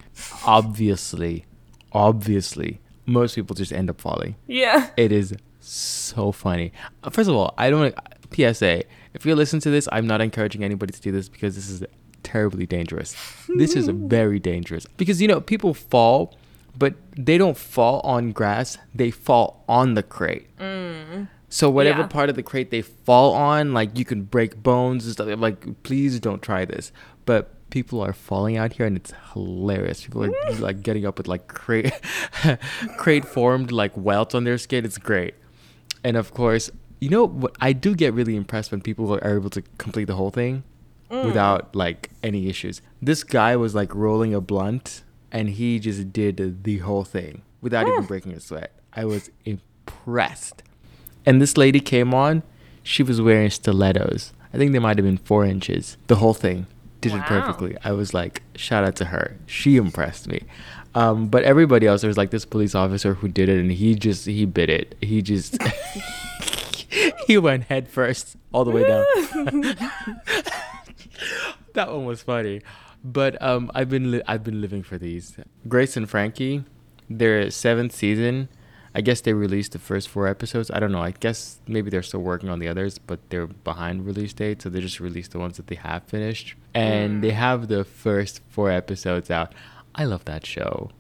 Obviously, 0.47 1.45
obviously, 1.93 2.81
most 3.07 3.35
people 3.35 3.55
just 3.55 3.73
end 3.73 3.91
up 3.91 4.01
falling. 4.01 4.37
Yeah. 4.47 4.91
It 4.97 5.13
is 5.13 5.35
so 5.61 6.33
funny. 6.33 6.73
Uh, 7.05 7.11
First 7.11 7.29
of 7.29 7.37
all, 7.37 7.55
I 7.59 7.71
don't. 7.71 7.95
PSA: 8.35 8.83
If 9.15 9.25
you 9.25 9.35
listen 9.35 9.59
to 9.61 9.71
this, 9.71 9.89
I'm 9.91 10.07
not 10.07 10.21
encouraging 10.21 10.63
anybody 10.65 10.93
to 10.93 11.01
do 11.01 11.11
this 11.13 11.29
because 11.29 11.55
this 11.55 11.71
is 11.71 11.83
terribly 12.23 12.67
dangerous. 12.67 13.17
this 13.57 13.75
is 13.75 13.89
very 13.93 14.39
dangerous 14.39 14.85
because 14.97 15.21
you 15.23 15.29
know 15.29 15.41
people 15.41 15.73
fall, 15.73 16.37
but 16.77 16.95
they 17.17 17.39
don't 17.39 17.57
fall 17.57 18.01
on 18.01 18.33
grass. 18.33 18.79
They 18.95 19.11
fall 19.11 19.65
on 19.69 19.95
the 19.95 20.03
crate. 20.03 20.57
Mm. 20.59 21.29
So 21.49 21.71
whatever 21.71 22.01
Yeah. 22.01 22.09
part 22.09 22.29
of 22.29 22.37
the 22.37 22.43
crate 22.43 22.71
they 22.71 22.83
fall 22.83 23.33
on, 23.33 23.73
like 23.73 23.99
you 23.99 24.05
can 24.05 24.23
break 24.23 24.63
bones 24.63 25.05
and 25.05 25.13
stuff. 25.15 25.29
Like 25.39 25.83
please 25.83 26.21
don't 26.21 26.43
try 26.43 26.65
this. 26.65 26.93
But 27.25 27.55
people 27.71 28.01
are 28.01 28.13
falling 28.13 28.57
out 28.57 28.75
here, 28.75 28.87
and 28.87 28.97
it's 28.97 29.13
hilarious. 29.33 30.03
People 30.03 30.25
are 30.25 30.53
like 30.59 30.83
getting 30.83 31.07
up 31.07 31.19
with 31.19 31.29
like 31.29 31.49
crate 31.49 31.93
crate 32.97 33.25
formed 33.25 33.71
like 33.71 33.97
welts 33.97 34.35
on 34.35 34.45
their 34.45 34.59
skin. 34.59 34.85
It's 34.85 34.99
great. 34.99 35.35
And 36.05 36.17
of 36.17 36.33
course, 36.33 36.71
you 37.01 37.09
know 37.11 37.27
what? 37.27 37.57
I 37.61 37.73
do 37.73 37.95
get 37.95 38.15
really 38.15 38.37
impressed 38.37 38.71
when 38.71 38.81
people 38.81 39.13
are 39.15 39.37
able 39.37 39.51
to 39.51 39.63
complete 39.79 40.05
the 40.05 40.15
whole 40.15 40.31
thing 40.31 40.65
mm. 41.11 41.25
without 41.25 41.75
like 41.75 42.11
any 42.23 42.49
issues. 42.49 42.83
This 43.01 43.25
guy 43.25 43.57
was 43.57 43.75
like 43.75 43.95
rolling 43.95 44.35
a 44.35 44.41
blunt, 44.41 45.03
and 45.33 45.51
he 45.51 45.79
just 45.79 46.13
did 46.13 46.65
the 46.65 46.79
whole 46.79 47.05
thing 47.05 47.43
without 47.61 47.89
even 47.89 48.05
breaking 48.05 48.33
a 48.33 48.41
sweat. 48.41 48.73
I 48.93 49.05
was 49.05 49.31
impressed. 49.45 50.63
And 51.27 51.43
this 51.43 51.57
lady 51.57 51.81
came 51.81 52.15
on, 52.15 52.43
she 52.83 53.03
was 53.03 53.21
wearing 53.21 53.51
stilettos. 53.51 54.33
I 54.53 54.57
think 54.57 54.73
they 54.73 54.79
might 54.79 54.97
have 54.97 55.05
been 55.05 55.19
four 55.19 55.45
inches. 55.45 55.97
The 56.07 56.17
whole 56.17 56.35
thing 56.35 56.67
did 57.01 57.15
it 57.15 57.23
perfectly. 57.23 57.77
I 57.85 57.93
was 57.93 58.15
like, 58.15 58.43
shout 58.57 58.85
out 58.85 58.97
to 58.97 59.07
her. 59.07 59.37
She 59.47 59.77
impressed 59.77 60.27
me. 60.27 60.43
Um, 60.95 61.29
but 61.29 61.45
everybody 61.45 61.87
else, 61.87 62.01
there 62.01 62.09
was 62.09 62.17
like 62.17 62.31
this 62.31 62.45
police 62.45 62.75
officer 62.75 63.15
who 63.15 63.29
did 63.29 63.49
it, 63.49 63.61
and 63.61 63.71
he 63.71 63.95
just 63.95 64.27
he 64.27 64.47
bit 64.47 64.71
it. 64.71 64.97
He 65.01 65.23
just 65.23 65.59
he 67.27 67.39
went 67.39 67.65
head 67.65 67.89
first 67.89 68.37
all 68.53 68.65
the 68.65 68.71
way 68.71 68.89
down. 68.89 69.05
that 71.75 71.93
one 71.93 72.05
was 72.05 72.23
funny. 72.23 72.63
But 73.05 73.41
um, 73.43 73.71
I've 73.75 73.89
been 73.89 74.11
li- 74.11 74.23
I've 74.27 74.45
been 74.45 74.61
living 74.61 74.83
for 74.83 74.99
these. 74.99 75.37
Grace 75.69 75.97
and 75.97 76.09
Frankie, 76.09 76.65
their 77.09 77.51
seventh 77.51 77.93
season. 77.95 78.49
I 78.95 79.01
guess 79.01 79.21
they 79.21 79.33
released 79.33 79.73
the 79.73 79.79
first 79.79 80.09
four 80.09 80.27
episodes. 80.27 80.71
I 80.73 80.81
don't 80.81 80.91
know. 80.91 81.03
I 81.03 81.13
guess 81.13 81.61
maybe 81.69 81.91
they're 81.91 82.03
still 82.03 82.21
working 82.21 82.49
on 82.49 82.59
the 82.59 82.69
others, 82.69 82.99
but 82.99 83.21
they're 83.31 83.47
behind 83.47 84.07
release 84.07 84.33
date, 84.33 84.63
so 84.63 84.69
they 84.69 84.81
just 84.81 84.99
released 84.99 85.33
the 85.33 85.39
ones 85.39 85.57
that 85.57 85.69
they 85.69 85.77
have 85.77 86.03
finished. 86.05 86.55
And 86.75 87.23
they 87.23 87.31
have 87.31 87.69
the 87.69 87.85
first 87.85 88.41
four 88.49 88.71
episodes 88.71 89.31
out. 89.31 89.55
I 89.95 90.05
love 90.05 90.25
that 90.25 90.45
show. 90.45 90.91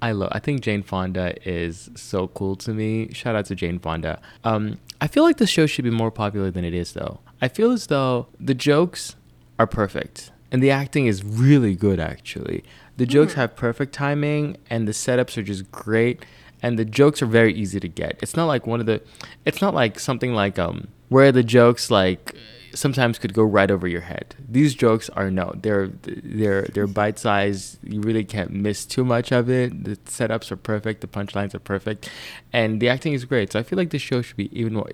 I 0.00 0.12
love. 0.12 0.30
I 0.32 0.38
think 0.38 0.62
Jane 0.62 0.82
Fonda 0.82 1.34
is 1.48 1.90
so 1.94 2.28
cool 2.28 2.56
to 2.56 2.72
me. 2.72 3.12
Shout 3.12 3.36
out 3.36 3.46
to 3.46 3.54
Jane 3.54 3.78
Fonda. 3.78 4.20
Um, 4.44 4.78
I 5.00 5.06
feel 5.06 5.22
like 5.22 5.36
the 5.36 5.46
show 5.46 5.66
should 5.66 5.84
be 5.84 5.90
more 5.90 6.10
popular 6.10 6.50
than 6.50 6.64
it 6.64 6.74
is, 6.74 6.92
though. 6.92 7.20
I 7.40 7.48
feel 7.48 7.70
as 7.70 7.88
though 7.88 8.28
the 8.40 8.54
jokes 8.54 9.16
are 9.58 9.66
perfect 9.66 10.32
and 10.52 10.62
the 10.62 10.70
acting 10.70 11.06
is 11.06 11.24
really 11.24 11.74
good. 11.74 11.98
Actually, 11.98 12.62
the 12.96 13.06
jokes 13.06 13.32
have 13.34 13.56
perfect 13.56 13.92
timing 13.92 14.58
and 14.70 14.86
the 14.86 14.92
setups 14.92 15.36
are 15.36 15.42
just 15.42 15.72
great. 15.72 16.24
And 16.64 16.78
the 16.78 16.84
jokes 16.84 17.20
are 17.20 17.26
very 17.26 17.52
easy 17.52 17.80
to 17.80 17.88
get. 17.88 18.20
It's 18.22 18.36
not 18.36 18.44
like 18.44 18.68
one 18.68 18.78
of 18.78 18.86
the. 18.86 19.02
It's 19.44 19.60
not 19.60 19.74
like 19.74 19.98
something 19.98 20.32
like 20.32 20.60
um 20.60 20.86
where 21.08 21.32
the 21.32 21.42
jokes 21.42 21.90
like 21.90 22.36
sometimes 22.74 23.18
could 23.18 23.34
go 23.34 23.42
right 23.42 23.70
over 23.70 23.86
your 23.88 24.02
head. 24.02 24.34
These 24.48 24.74
jokes 24.74 25.10
are 25.10 25.30
no, 25.30 25.52
they're 25.56 25.88
they're 25.88 26.62
they're 26.72 26.86
bite 26.86 27.18
sized. 27.18 27.78
You 27.82 28.00
really 28.00 28.24
can't 28.24 28.50
miss 28.50 28.86
too 28.86 29.04
much 29.04 29.32
of 29.32 29.50
it. 29.50 29.84
The 29.84 29.96
setups 29.96 30.52
are 30.52 30.56
perfect. 30.56 31.00
The 31.00 31.08
punchlines 31.08 31.54
are 31.54 31.58
perfect, 31.58 32.08
and 32.52 32.80
the 32.80 32.88
acting 32.88 33.12
is 33.12 33.24
great. 33.24 33.52
So 33.52 33.58
I 33.58 33.62
feel 33.62 33.76
like 33.76 33.90
this 33.90 34.02
show 34.02 34.22
should 34.22 34.36
be 34.36 34.56
even 34.58 34.74
more. 34.74 34.90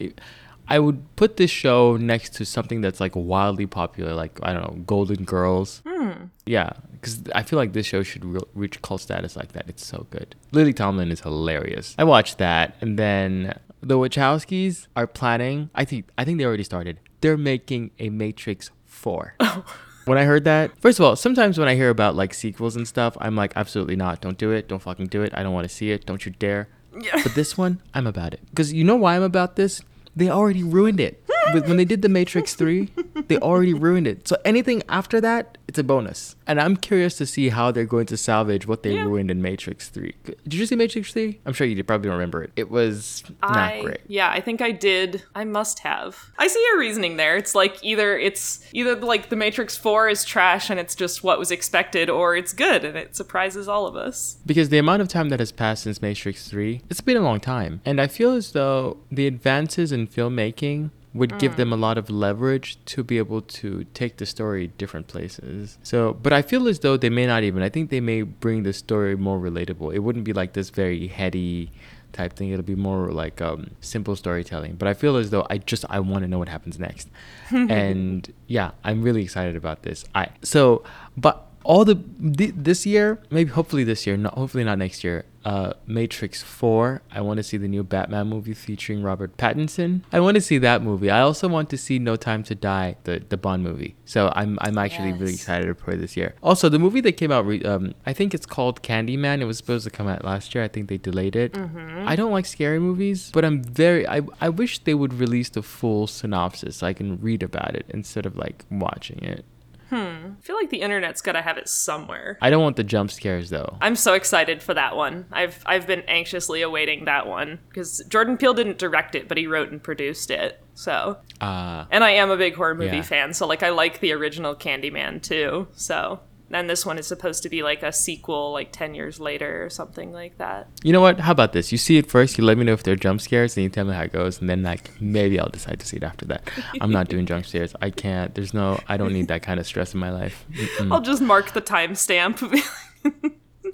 I 0.68 0.78
would 0.78 1.16
put 1.16 1.36
this 1.38 1.50
show 1.50 1.96
next 1.96 2.34
to 2.34 2.44
something 2.44 2.80
that's 2.80 3.00
like 3.00 3.12
wildly 3.16 3.66
popular, 3.66 4.14
like 4.14 4.38
I 4.42 4.52
don't 4.52 4.62
know, 4.62 4.82
Golden 4.84 5.24
Girls. 5.24 5.82
Hmm. 5.86 6.26
Yeah, 6.46 6.70
because 6.92 7.22
I 7.34 7.42
feel 7.42 7.58
like 7.58 7.72
this 7.72 7.86
show 7.86 8.02
should 8.02 8.24
re- 8.24 8.40
reach 8.54 8.80
cult 8.82 9.00
status 9.00 9.36
like 9.36 9.52
that. 9.52 9.64
It's 9.68 9.84
so 9.84 10.06
good. 10.10 10.34
Lily 10.52 10.72
Tomlin 10.72 11.10
is 11.10 11.20
hilarious. 11.20 11.94
I 11.98 12.04
watched 12.04 12.38
that, 12.38 12.76
and 12.80 12.98
then 12.98 13.58
the 13.80 13.96
Wachowskis 13.96 14.86
are 14.94 15.06
planning. 15.06 15.70
I 15.74 15.84
think 15.84 16.06
I 16.18 16.24
think 16.24 16.38
they 16.38 16.44
already 16.44 16.64
started. 16.64 17.00
They're 17.20 17.36
making 17.38 17.90
a 17.98 18.10
Matrix 18.10 18.70
Four. 18.84 19.34
Oh. 19.40 19.64
When 20.04 20.16
I 20.16 20.24
heard 20.24 20.44
that, 20.44 20.70
first 20.80 20.98
of 20.98 21.04
all, 21.04 21.16
sometimes 21.16 21.58
when 21.58 21.68
I 21.68 21.74
hear 21.74 21.90
about 21.90 22.16
like 22.16 22.32
sequels 22.32 22.76
and 22.76 22.88
stuff, 22.88 23.14
I'm 23.20 23.36
like, 23.36 23.52
absolutely 23.56 23.94
not. 23.94 24.22
Don't 24.22 24.38
do 24.38 24.52
it. 24.52 24.66
Don't 24.66 24.80
fucking 24.80 25.08
do 25.08 25.20
it. 25.20 25.34
I 25.36 25.42
don't 25.42 25.52
want 25.52 25.68
to 25.68 25.74
see 25.74 25.90
it. 25.90 26.06
Don't 26.06 26.24
you 26.24 26.32
dare. 26.32 26.68
Yeah. 26.98 27.20
But 27.22 27.34
this 27.34 27.58
one, 27.58 27.82
I'm 27.92 28.06
about 28.06 28.32
it. 28.32 28.40
Because 28.48 28.72
you 28.72 28.84
know 28.84 28.96
why 28.96 29.16
I'm 29.16 29.22
about 29.22 29.56
this? 29.56 29.82
They 30.18 30.28
already 30.30 30.64
ruined 30.64 30.98
it. 30.98 31.22
But 31.52 31.66
when 31.68 31.76
they 31.76 31.84
did 31.84 32.02
the 32.02 32.08
Matrix 32.08 32.54
3, 32.54 32.88
they 33.28 33.38
already 33.38 33.74
ruined 33.74 34.06
it. 34.06 34.28
So 34.28 34.36
anything 34.44 34.82
after 34.88 35.20
that, 35.20 35.58
it's 35.66 35.78
a 35.78 35.84
bonus. 35.84 36.36
And 36.46 36.60
I'm 36.60 36.76
curious 36.76 37.16
to 37.18 37.26
see 37.26 37.50
how 37.50 37.70
they're 37.70 37.84
going 37.84 38.06
to 38.06 38.16
salvage 38.16 38.66
what 38.66 38.82
they 38.82 38.94
Yeah. 38.94 39.04
ruined 39.04 39.30
in 39.30 39.42
Matrix 39.42 39.88
3. 39.88 40.14
Did 40.24 40.54
you 40.54 40.66
see 40.66 40.76
Matrix 40.76 41.12
3? 41.12 41.40
I'm 41.44 41.52
sure 41.52 41.66
you 41.66 41.74
did- 41.74 41.86
probably 41.86 42.08
don't 42.08 42.16
remember 42.18 42.42
it. 42.42 42.52
It 42.56 42.70
was 42.70 43.22
not 43.42 43.56
I, 43.56 43.82
great. 43.82 44.00
Yeah, 44.08 44.30
I 44.30 44.40
think 44.40 44.60
I 44.62 44.70
did. 44.70 45.22
I 45.34 45.44
must 45.44 45.80
have. 45.80 46.16
I 46.38 46.48
see 46.48 46.62
your 46.70 46.78
reasoning 46.78 47.16
there. 47.16 47.36
It's 47.36 47.54
like 47.54 47.76
either 47.82 48.16
it's 48.18 48.60
either 48.72 48.94
like 48.96 49.28
the 49.28 49.36
Matrix 49.36 49.76
4 49.76 50.08
is 50.08 50.24
trash 50.24 50.70
and 50.70 50.80
it's 50.80 50.94
just 50.94 51.22
what 51.22 51.38
was 51.38 51.50
expected, 51.50 52.08
or 52.08 52.34
it's 52.36 52.52
good 52.52 52.84
and 52.84 52.96
it 52.96 53.14
surprises 53.16 53.68
all 53.68 53.86
of 53.86 53.94
us. 53.96 54.38
Because 54.46 54.70
the 54.70 54.78
amount 54.78 55.02
of 55.02 55.08
time 55.08 55.28
that 55.28 55.38
has 55.40 55.52
passed 55.52 55.82
since 55.84 56.00
Matrix 56.00 56.48
3, 56.48 56.82
it's 56.88 57.00
been 57.02 57.16
a 57.16 57.20
long 57.20 57.40
time. 57.40 57.80
And 57.84 58.00
I 58.00 58.06
feel 58.06 58.32
as 58.32 58.52
though 58.52 58.98
the 59.10 59.26
advances 59.26 59.92
in 59.92 60.06
filmmaking 60.06 60.90
would 61.14 61.38
give 61.38 61.56
them 61.56 61.72
a 61.72 61.76
lot 61.76 61.96
of 61.96 62.10
leverage 62.10 62.78
to 62.84 63.02
be 63.02 63.18
able 63.18 63.40
to 63.40 63.84
take 63.94 64.18
the 64.18 64.26
story 64.26 64.68
different 64.78 65.06
places. 65.06 65.78
So, 65.82 66.12
but 66.12 66.32
I 66.32 66.42
feel 66.42 66.68
as 66.68 66.80
though 66.80 66.96
they 66.96 67.10
may 67.10 67.26
not 67.26 67.42
even. 67.42 67.62
I 67.62 67.68
think 67.68 67.90
they 67.90 68.00
may 68.00 68.22
bring 68.22 68.62
the 68.62 68.72
story 68.72 69.16
more 69.16 69.38
relatable. 69.38 69.94
It 69.94 70.00
wouldn't 70.00 70.24
be 70.24 70.32
like 70.32 70.52
this 70.52 70.70
very 70.70 71.06
heady 71.08 71.70
type 72.12 72.34
thing. 72.34 72.50
It'll 72.50 72.62
be 72.62 72.74
more 72.74 73.10
like 73.10 73.40
um, 73.40 73.70
simple 73.80 74.16
storytelling. 74.16 74.74
But 74.76 74.88
I 74.88 74.94
feel 74.94 75.16
as 75.16 75.30
though 75.30 75.46
I 75.48 75.58
just 75.58 75.84
I 75.88 76.00
want 76.00 76.22
to 76.22 76.28
know 76.28 76.38
what 76.38 76.48
happens 76.48 76.78
next. 76.78 77.08
and 77.50 78.32
yeah, 78.46 78.72
I'm 78.84 79.02
really 79.02 79.22
excited 79.22 79.56
about 79.56 79.82
this. 79.82 80.04
I 80.14 80.28
so 80.42 80.84
but 81.16 81.47
all 81.64 81.84
the 81.84 81.96
th- 82.36 82.54
this 82.56 82.86
year, 82.86 83.20
maybe 83.30 83.50
hopefully 83.50 83.84
this 83.84 84.06
year, 84.06 84.16
not 84.16 84.34
hopefully 84.34 84.64
not 84.64 84.78
next 84.78 85.04
year. 85.04 85.24
Uh, 85.44 85.72
Matrix 85.86 86.42
Four. 86.42 87.00
I 87.10 87.20
want 87.22 87.38
to 87.38 87.42
see 87.42 87.56
the 87.56 87.68
new 87.68 87.82
Batman 87.82 88.26
movie 88.28 88.52
featuring 88.52 89.02
Robert 89.02 89.36
Pattinson. 89.38 90.02
I 90.12 90.20
want 90.20 90.34
to 90.34 90.40
see 90.42 90.58
that 90.58 90.82
movie. 90.82 91.10
I 91.10 91.20
also 91.20 91.48
want 91.48 91.70
to 91.70 91.78
see 91.78 91.98
No 91.98 92.16
Time 92.16 92.42
to 92.44 92.54
Die, 92.54 92.96
the 93.04 93.22
the 93.28 93.36
Bond 93.38 93.62
movie. 93.62 93.94
So 94.04 94.30
I'm 94.36 94.58
I'm 94.60 94.76
actually 94.76 95.12
really 95.12 95.32
Yes. 95.32 95.40
excited 95.40 95.78
for 95.78 95.94
this 95.96 96.16
year. 96.18 96.34
Also, 96.42 96.68
the 96.68 96.78
movie 96.78 97.00
that 97.02 97.12
came 97.12 97.32
out, 97.32 97.46
re- 97.46 97.62
um, 97.62 97.94
I 98.04 98.12
think 98.12 98.34
it's 98.34 98.44
called 98.46 98.82
Candyman. 98.82 99.40
It 99.40 99.46
was 99.46 99.56
supposed 99.56 99.84
to 99.84 99.90
come 99.90 100.06
out 100.08 100.22
last 100.24 100.54
year. 100.54 100.64
I 100.64 100.68
think 100.68 100.88
they 100.88 100.98
delayed 100.98 101.34
it. 101.36 101.56
I 101.56 102.14
don't 102.14 102.32
like 102.32 102.44
scary 102.44 102.78
movies, 102.80 103.30
but 103.32 103.42
I'm 103.44 103.62
very. 103.62 104.06
I 104.06 104.20
I 104.40 104.48
wish 104.50 104.80
they 104.80 104.94
would 104.94 105.14
release 105.14 105.48
the 105.48 105.62
full 105.62 106.06
synopsis 106.08 106.76
so 106.78 106.86
I 106.86 106.92
can 106.92 107.18
read 107.22 107.42
about 107.42 107.74
it 107.74 107.86
instead 107.88 108.26
of 108.26 108.36
like 108.36 108.64
watching 108.70 109.20
it. 109.22 109.44
I 109.90 110.30
feel 110.42 110.56
like 110.56 110.70
the 110.70 110.80
internet's 110.82 111.20
got 111.22 111.32
to 111.32 111.42
have 111.42 111.56
it 111.58 111.68
somewhere. 111.68 112.38
I 112.42 112.50
don't 112.50 112.62
want 112.62 112.76
the 112.76 112.84
jump 112.84 113.10
scares 113.10 113.50
though. 113.50 113.76
I'm 113.80 113.96
so 113.96 114.14
excited 114.14 114.62
for 114.62 114.74
that 114.74 114.96
one. 114.96 115.26
I've 115.32 115.62
I've 115.66 115.86
been 115.86 116.02
anxiously 116.02 116.62
awaiting 116.62 117.04
that 117.06 117.26
one 117.26 117.58
because 117.68 118.04
Jordan 118.08 118.36
Peele 118.36 118.54
didn't 118.54 118.78
direct 118.78 119.14
it, 119.14 119.28
but 119.28 119.36
he 119.38 119.46
wrote 119.46 119.70
and 119.70 119.82
produced 119.82 120.30
it. 120.30 120.60
So, 120.74 121.16
Uh, 121.40 121.86
and 121.90 122.04
I 122.04 122.10
am 122.10 122.30
a 122.30 122.36
big 122.36 122.54
horror 122.54 122.74
movie 122.74 122.96
Yeah. 122.96 123.02
fan, 123.02 123.32
so 123.34 123.46
like 123.46 123.62
I 123.62 123.70
like 123.70 124.00
the 124.00 124.12
original 124.12 124.54
Candyman 124.54 125.20
too. 125.22 125.66
So, 125.74 126.20
and 126.50 126.68
this 126.68 126.86
one 126.86 126.98
is 126.98 127.06
supposed 127.06 127.42
to 127.42 127.48
be 127.48 127.62
like 127.62 127.82
a 127.82 127.92
sequel, 127.92 128.52
like 128.52 128.72
ten 128.72 128.94
years 128.94 129.20
later 129.20 129.64
or 129.64 129.70
something 129.70 130.12
like 130.12 130.38
that. 130.38 130.68
you 130.82 130.92
know 130.92 131.00
what? 131.00 131.20
How 131.20 131.32
about 131.32 131.52
this? 131.52 131.72
You 131.72 131.78
see 131.78 131.98
it 131.98 132.10
first. 132.10 132.38
You 132.38 132.44
let 132.44 132.58
me 132.58 132.64
know 132.64 132.72
if 132.72 132.82
they're 132.82 132.96
jump 132.96 133.20
scares, 133.20 133.56
and 133.56 133.64
you 133.64 133.70
tell 133.70 133.84
me 133.84 133.94
how 133.94 134.02
it 134.02 134.12
goes, 134.12 134.40
and 134.40 134.48
then 134.48 134.62
like 134.62 134.90
maybe 135.00 135.38
I'll 135.38 135.48
decide 135.48 135.80
to 135.80 135.86
see 135.86 135.96
it 135.98 136.02
after 136.02 136.24
that. 136.26 136.48
I'm 136.80 136.90
not 136.90 137.08
doing 137.08 137.26
jump 137.26 137.46
scares. 137.46 137.74
I 137.80 137.90
can't. 137.90 138.34
There's 138.34 138.54
no. 138.54 138.80
I 138.88 138.96
don't 138.96 139.12
need 139.12 139.28
that 139.28 139.42
kind 139.42 139.60
of 139.60 139.66
stress 139.66 139.94
in 139.94 140.00
my 140.00 140.10
life. 140.10 140.44
Mm-mm. 140.52 140.92
I'll 140.92 141.00
just 141.02 141.22
mark 141.22 141.52
the 141.52 141.62
timestamp 141.62 142.38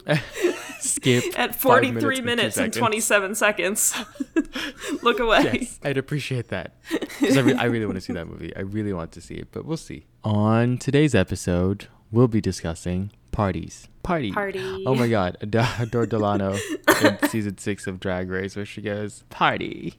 Skip 0.80 1.38
at 1.38 1.54
43 1.54 1.88
and 1.88 2.16
two 2.16 2.22
minutes 2.22 2.56
and 2.58 2.74
seconds. 2.74 2.76
27 2.76 3.34
seconds. 3.34 3.94
Look 5.02 5.18
away. 5.18 5.58
Yes, 5.60 5.80
I'd 5.82 5.96
appreciate 5.96 6.48
that 6.48 6.74
I, 7.22 7.40
re- 7.40 7.54
I 7.54 7.64
really 7.64 7.86
want 7.86 7.96
to 7.96 8.00
see 8.02 8.12
that 8.12 8.26
movie. 8.26 8.54
I 8.54 8.60
really 8.60 8.92
want 8.92 9.12
to 9.12 9.20
see 9.20 9.34
it, 9.34 9.48
but 9.52 9.64
we'll 9.64 9.76
see. 9.76 10.04
On 10.22 10.76
today's 10.78 11.14
episode, 11.14 11.88
we'll 12.14 12.28
be 12.28 12.40
discussing 12.40 13.10
parties. 13.32 13.88
Party. 14.02 14.32
Party. 14.32 14.84
Oh 14.86 14.94
my 14.94 15.08
God. 15.08 15.36
Ad- 15.42 15.80
Adore 15.80 16.06
Delano 16.06 16.56
in 17.02 17.18
season 17.28 17.58
six 17.58 17.86
of 17.86 17.98
Drag 18.00 18.30
Race, 18.30 18.54
where 18.56 18.64
she 18.64 18.80
goes, 18.80 19.24
party. 19.30 19.94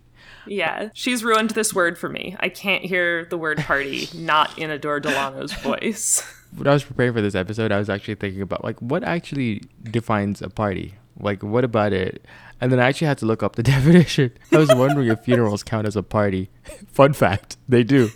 Yeah, 0.47 0.89
she's 0.93 1.23
ruined 1.23 1.51
this 1.51 1.73
word 1.73 1.97
for 1.97 2.10
me. 2.10 2.36
I 2.39 2.49
can't 2.49 2.84
hear 2.84 3.25
the 3.25 3.38
word 3.38 3.60
party 3.60 4.08
not 4.15 4.58
in 4.58 4.71
Adore 4.71 4.99
Delano's 4.99 5.54
voice. 5.54 6.23
When 6.56 6.67
I 6.67 6.73
was 6.73 6.84
preparing 6.84 7.13
for 7.13 7.21
this 7.21 7.36
episode, 7.36 7.71
I 7.71 7.78
was 7.78 7.89
actually 7.89 8.15
thinking 8.15 8.41
about, 8.41 8.63
like, 8.63 8.82
what 8.82 9.04
actually 9.04 9.63
defines 9.84 10.41
a 10.41 10.49
party? 10.49 10.95
Like, 11.19 11.43
what 11.43 11.63
about 11.63 11.93
it? 11.93 12.25
And 12.62 12.71
then 12.71 12.80
I 12.80 12.88
actually 12.88 13.08
had 13.08 13.17
to 13.19 13.25
look 13.25 13.43
up 13.43 13.56
the 13.56 13.63
definition. 13.63 14.32
I 14.51 14.58
was 14.58 14.73
wondering 14.73 15.10
if 15.10 15.19
funerals 15.19 15.63
count 15.63 15.86
as 15.86 15.95
a 15.95 16.04
party. 16.04 16.49
Fun 16.88 17.13
fact, 17.13 17.58
they 17.67 17.84
do. 17.84 18.10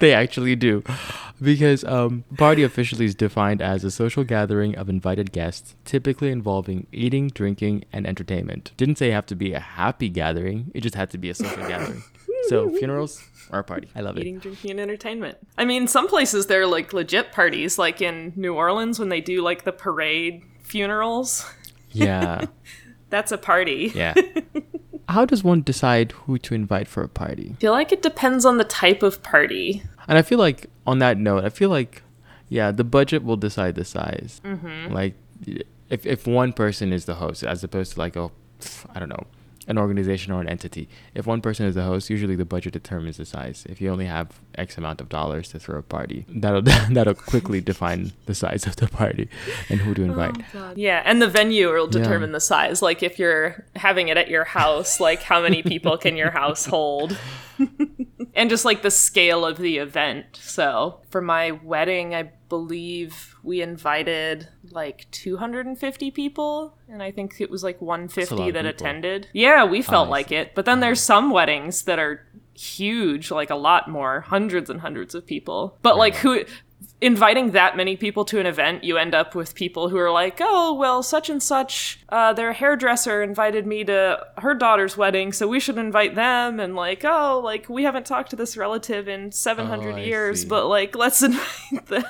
they 0.00 0.14
actually 0.14 0.56
do. 0.56 0.82
Because 1.42 1.84
um, 1.84 2.24
party 2.36 2.62
officially 2.62 3.06
is 3.06 3.14
defined 3.14 3.60
as 3.60 3.84
a 3.84 3.90
social 3.90 4.24
gathering 4.24 4.76
of 4.76 4.88
invited 4.88 5.32
guests, 5.32 5.74
typically 5.84 6.30
involving 6.30 6.86
eating, 6.92 7.28
drinking, 7.28 7.84
and 7.92 8.06
entertainment. 8.06 8.72
Didn't 8.76 8.96
say 8.96 9.08
it 9.08 9.12
have 9.12 9.26
to 9.26 9.34
be 9.34 9.52
a 9.52 9.60
happy 9.60 10.08
gathering, 10.08 10.70
it 10.74 10.82
just 10.82 10.94
had 10.94 11.10
to 11.10 11.18
be 11.18 11.30
a 11.30 11.34
social 11.34 11.66
gathering. 11.66 12.02
So 12.48 12.70
funerals 12.78 13.22
are 13.50 13.60
a 13.60 13.64
party. 13.64 13.88
I 13.94 14.00
love 14.00 14.16
it. 14.16 14.20
Eating, 14.20 14.38
drinking, 14.38 14.72
and 14.72 14.80
entertainment. 14.80 15.38
I 15.58 15.64
mean, 15.64 15.86
some 15.86 16.08
places 16.08 16.46
they're 16.46 16.66
like 16.66 16.92
legit 16.92 17.32
parties, 17.32 17.78
like 17.78 18.00
in 18.00 18.32
New 18.36 18.54
Orleans 18.54 18.98
when 18.98 19.08
they 19.08 19.20
do 19.20 19.42
like 19.42 19.64
the 19.64 19.72
parade 19.72 20.44
funerals. 20.62 21.50
Yeah. 21.90 22.46
That's 23.10 23.32
a 23.32 23.38
party. 23.38 23.92
Yeah. 23.94 24.14
How 25.08 25.24
does 25.24 25.44
one 25.44 25.62
decide 25.62 26.12
who 26.12 26.38
to 26.38 26.54
invite 26.54 26.88
for 26.88 27.02
a 27.02 27.08
party? 27.08 27.52
I 27.56 27.60
feel 27.60 27.72
like 27.72 27.92
it 27.92 28.02
depends 28.02 28.44
on 28.44 28.58
the 28.58 28.64
type 28.64 29.02
of 29.02 29.22
party. 29.22 29.82
And 30.08 30.18
I 30.18 30.22
feel 30.22 30.38
like 30.38 30.66
on 30.86 30.98
that 31.00 31.18
note, 31.18 31.44
I 31.44 31.48
feel 31.48 31.70
like 31.70 32.02
yeah, 32.48 32.70
the 32.70 32.84
budget 32.84 33.24
will 33.24 33.36
decide 33.36 33.76
the 33.76 33.84
size. 33.84 34.40
Mm-hmm. 34.44 34.92
Like 34.92 35.14
if 35.88 36.06
if 36.06 36.26
one 36.26 36.52
person 36.52 36.92
is 36.92 37.06
the 37.06 37.14
host, 37.14 37.42
as 37.42 37.64
opposed 37.64 37.94
to 37.94 37.98
like 37.98 38.16
a 38.16 38.30
I 38.94 39.00
don't 39.00 39.08
know 39.08 39.26
an 39.68 39.78
organization 39.78 40.32
or 40.32 40.40
an 40.40 40.48
entity. 40.48 40.88
If 41.14 41.26
one 41.26 41.40
person 41.40 41.66
is 41.66 41.74
the 41.74 41.82
host, 41.84 42.10
usually 42.10 42.36
the 42.36 42.44
budget 42.44 42.72
determines 42.72 43.16
the 43.16 43.24
size. 43.26 43.64
If 43.68 43.80
you 43.80 43.90
only 43.90 44.06
have 44.06 44.40
X 44.56 44.76
amount 44.78 45.00
of 45.00 45.08
dollars 45.08 45.48
to 45.50 45.58
throw 45.58 45.78
a 45.78 45.82
party, 45.82 46.24
that'll 46.28 46.62
that'll 46.90 47.14
quickly 47.14 47.60
define 47.60 48.12
the 48.26 48.34
size 48.34 48.66
of 48.66 48.76
the 48.76 48.88
party 48.88 49.28
and 49.68 49.80
who 49.80 49.94
to 49.94 50.02
invite. 50.02 50.36
Oh, 50.54 50.72
yeah, 50.76 51.02
and 51.04 51.20
the 51.22 51.28
venue 51.28 51.72
will 51.72 51.86
Yeah. 51.86 52.02
determine 52.02 52.32
the 52.32 52.40
size. 52.40 52.82
Like 52.82 53.02
if 53.02 53.18
you're 53.18 53.64
having 53.76 54.08
it 54.08 54.16
at 54.16 54.28
your 54.28 54.44
house, 54.44 55.00
like 55.00 55.22
how 55.22 55.40
many 55.42 55.62
people 55.62 55.96
can 55.98 56.16
your 56.16 56.30
house 56.30 56.66
hold? 56.66 57.16
and 58.34 58.50
just 58.50 58.64
like 58.64 58.82
the 58.82 58.90
scale 58.90 59.44
of 59.44 59.58
the 59.58 59.78
event. 59.78 60.26
So 60.40 61.00
for 61.10 61.20
my 61.20 61.52
wedding, 61.52 62.14
I 62.14 62.30
believe 62.52 63.34
we 63.42 63.62
invited 63.62 64.46
like 64.72 65.10
250 65.10 66.10
people, 66.10 66.76
and 66.86 67.02
I 67.02 67.10
think 67.10 67.40
it 67.40 67.50
was 67.50 67.64
like 67.64 67.80
150 67.80 68.50
that 68.50 68.66
attended. 68.66 69.26
Yeah, 69.32 69.64
we 69.64 69.80
felt 69.80 70.08
I 70.08 70.10
like 70.10 70.30
it. 70.30 70.54
But 70.54 70.66
then 70.66 70.80
there's 70.80 71.00
some 71.00 71.30
weddings 71.30 71.84
that 71.84 71.98
are 71.98 72.26
huge, 72.52 73.30
like 73.30 73.48
a 73.48 73.54
lot 73.54 73.88
more, 73.88 74.20
hundreds 74.20 74.68
and 74.68 74.82
hundreds 74.82 75.14
of 75.14 75.24
people. 75.24 75.78
But 75.80 75.96
like 75.96 76.16
who 76.16 76.44
inviting 77.02 77.50
that 77.50 77.76
many 77.76 77.96
people 77.96 78.24
to 78.26 78.38
an 78.38 78.46
event, 78.46 78.84
you 78.84 78.96
end 78.96 79.12
up 79.14 79.34
with 79.34 79.54
people 79.54 79.88
who 79.88 79.98
are 79.98 80.10
like, 80.10 80.38
"Oh, 80.40 80.72
well, 80.72 81.02
such 81.02 81.28
and 81.28 81.42
such, 81.42 81.98
uh, 82.08 82.32
their 82.32 82.52
hairdresser 82.52 83.22
invited 83.22 83.66
me 83.66 83.82
to 83.84 84.24
her 84.38 84.54
daughter's 84.54 84.96
wedding, 84.96 85.32
so 85.32 85.46
we 85.48 85.60
should 85.60 85.76
invite 85.78 86.14
them." 86.14 86.60
And 86.60 86.76
like, 86.76 87.04
"Oh, 87.04 87.40
like 87.44 87.68
we 87.68 87.82
haven't 87.82 88.06
talked 88.06 88.30
to 88.30 88.36
this 88.36 88.56
relative 88.56 89.08
in 89.08 89.32
700 89.32 89.94
Oh, 89.94 89.98
years, 89.98 90.42
see. 90.42 90.48
but 90.48 90.66
like 90.68 90.96
let's 90.96 91.22
invite 91.28 91.86
them." 91.86 92.04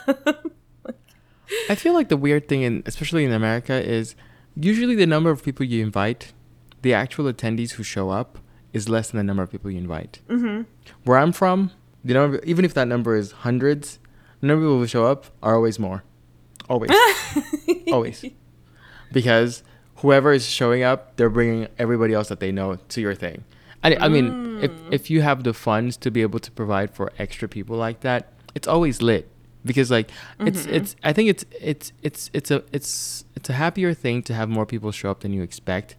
I 1.69 1.75
feel 1.75 1.95
like 1.95 2.09
the 2.09 2.17
weird 2.17 2.49
thing, 2.49 2.63
in, 2.63 2.83
especially 2.87 3.25
in 3.25 3.33
America, 3.33 3.75
is 3.75 4.15
usually 4.57 4.95
the 4.95 5.07
number 5.07 5.31
of 5.31 5.43
people 5.43 5.67
you 5.67 5.83
invite, 5.83 6.33
the 6.83 6.95
actual 6.95 7.33
attendees 7.33 7.73
who 7.73 7.83
show 7.83 8.11
up, 8.11 8.39
is 8.73 8.89
less 8.89 9.11
than 9.11 9.19
the 9.19 9.25
number 9.25 9.43
of 9.43 9.51
people 9.51 9.71
you 9.71 9.79
invite. 9.79 10.21
Mm-hmm. 10.29 10.63
Where 11.05 11.19
I'm 11.19 11.33
from, 11.33 11.71
the 12.05 12.15
number, 12.15 12.41
even 12.45 12.65
if 12.65 12.73
that 12.75 12.89
number 12.89 13.17
is 13.17 13.33
hundreds, 13.33 13.99
the 14.43 14.49
number 14.49 14.65
of 14.65 14.69
people 14.69 14.79
who 14.81 14.87
show 14.87 15.07
up 15.07 15.27
are 15.43 15.55
always 15.55 15.79
more. 15.79 16.03
Always. 16.69 16.91
always. 17.93 18.25
Because 19.11 19.63
whoever 19.97 20.33
is 20.33 20.47
showing 20.47 20.83
up, 20.83 21.17
they're 21.17 21.31
bringing 21.31 21.69
everybody 21.79 22.13
else 22.13 22.29
that 22.29 22.41
they 22.41 22.53
know 22.53 22.77
to 22.89 23.01
your 23.01 23.15
thing. 23.15 23.45
I, 23.85 23.97
I 23.97 24.09
mean, 24.09 24.59
if, 24.63 24.71
mm. 24.71 24.93
if 24.93 25.11
you 25.11 25.23
have 25.23 25.45
the 25.45 25.55
funds 25.55 25.97
to 25.99 26.11
be 26.11 26.23
able 26.23 26.41
to 26.41 26.51
provide 26.51 26.95
for 26.95 27.13
extra 27.19 27.49
people 27.49 27.77
like 27.77 28.01
that, 28.01 28.33
it's 28.55 28.69
always 28.69 29.01
lit 29.01 29.29
because 29.65 29.91
like 29.91 30.11
it's 30.41 30.63
mm-hmm. 30.63 30.75
it's 30.75 30.97
I 31.05 31.13
think 31.13 31.31
it's 31.31 31.45
it's 31.61 31.93
it's 32.03 32.31
it's 32.33 32.51
a 32.51 32.65
it's 32.73 33.25
it's 33.37 33.49
a 33.49 33.53
happier 33.53 33.95
thing 33.95 34.23
to 34.25 34.35
have 34.35 34.49
more 34.49 34.67
people 34.67 34.91
show 34.91 35.11
up 35.11 35.21
than 35.21 35.33
you 35.33 35.43
expect 35.43 35.97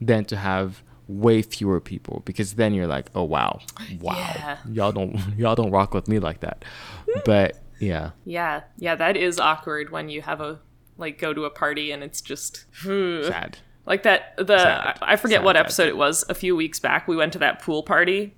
than 0.00 0.24
to 0.26 0.36
have 0.36 0.82
way 1.06 1.42
fewer 1.42 1.80
people 1.80 2.22
because 2.24 2.54
then 2.54 2.74
you're 2.74 2.86
like 2.86 3.10
oh 3.14 3.22
wow 3.22 3.60
wow 4.00 4.16
Yeah. 4.16 4.58
y'all 4.70 4.92
don't 4.92 5.16
y'all 5.36 5.54
don't 5.54 5.70
rock 5.70 5.94
with 5.94 6.08
me 6.08 6.18
like 6.18 6.40
that 6.40 6.64
but 7.24 7.60
yeah 7.78 8.10
yeah, 8.24 8.62
yeah, 8.78 8.94
that 8.94 9.16
is 9.16 9.38
awkward 9.40 9.90
when 9.90 10.08
you 10.08 10.22
have 10.22 10.40
a 10.40 10.60
like 10.96 11.18
go 11.18 11.32
to 11.34 11.44
a 11.44 11.50
party 11.50 11.90
and 11.90 12.02
it's 12.04 12.20
just 12.20 12.64
sad 12.82 13.58
Like 13.86 14.02
that, 14.04 14.34
the 14.38 14.58
Sad. 14.58 14.98
I 15.02 15.12
I 15.12 15.16
forget 15.16 15.38
Sad, 15.38 15.44
what 15.44 15.56
sad, 15.56 15.60
episode 15.64 15.88
it 15.88 15.96
was. 15.96 16.24
A 16.28 16.34
few 16.34 16.54
weeks 16.56 16.78
back, 16.80 17.06
we 17.08 17.16
went 17.16 17.32
to 17.34 17.38
that 17.40 17.60
pool 17.60 17.82
party. 17.82 18.34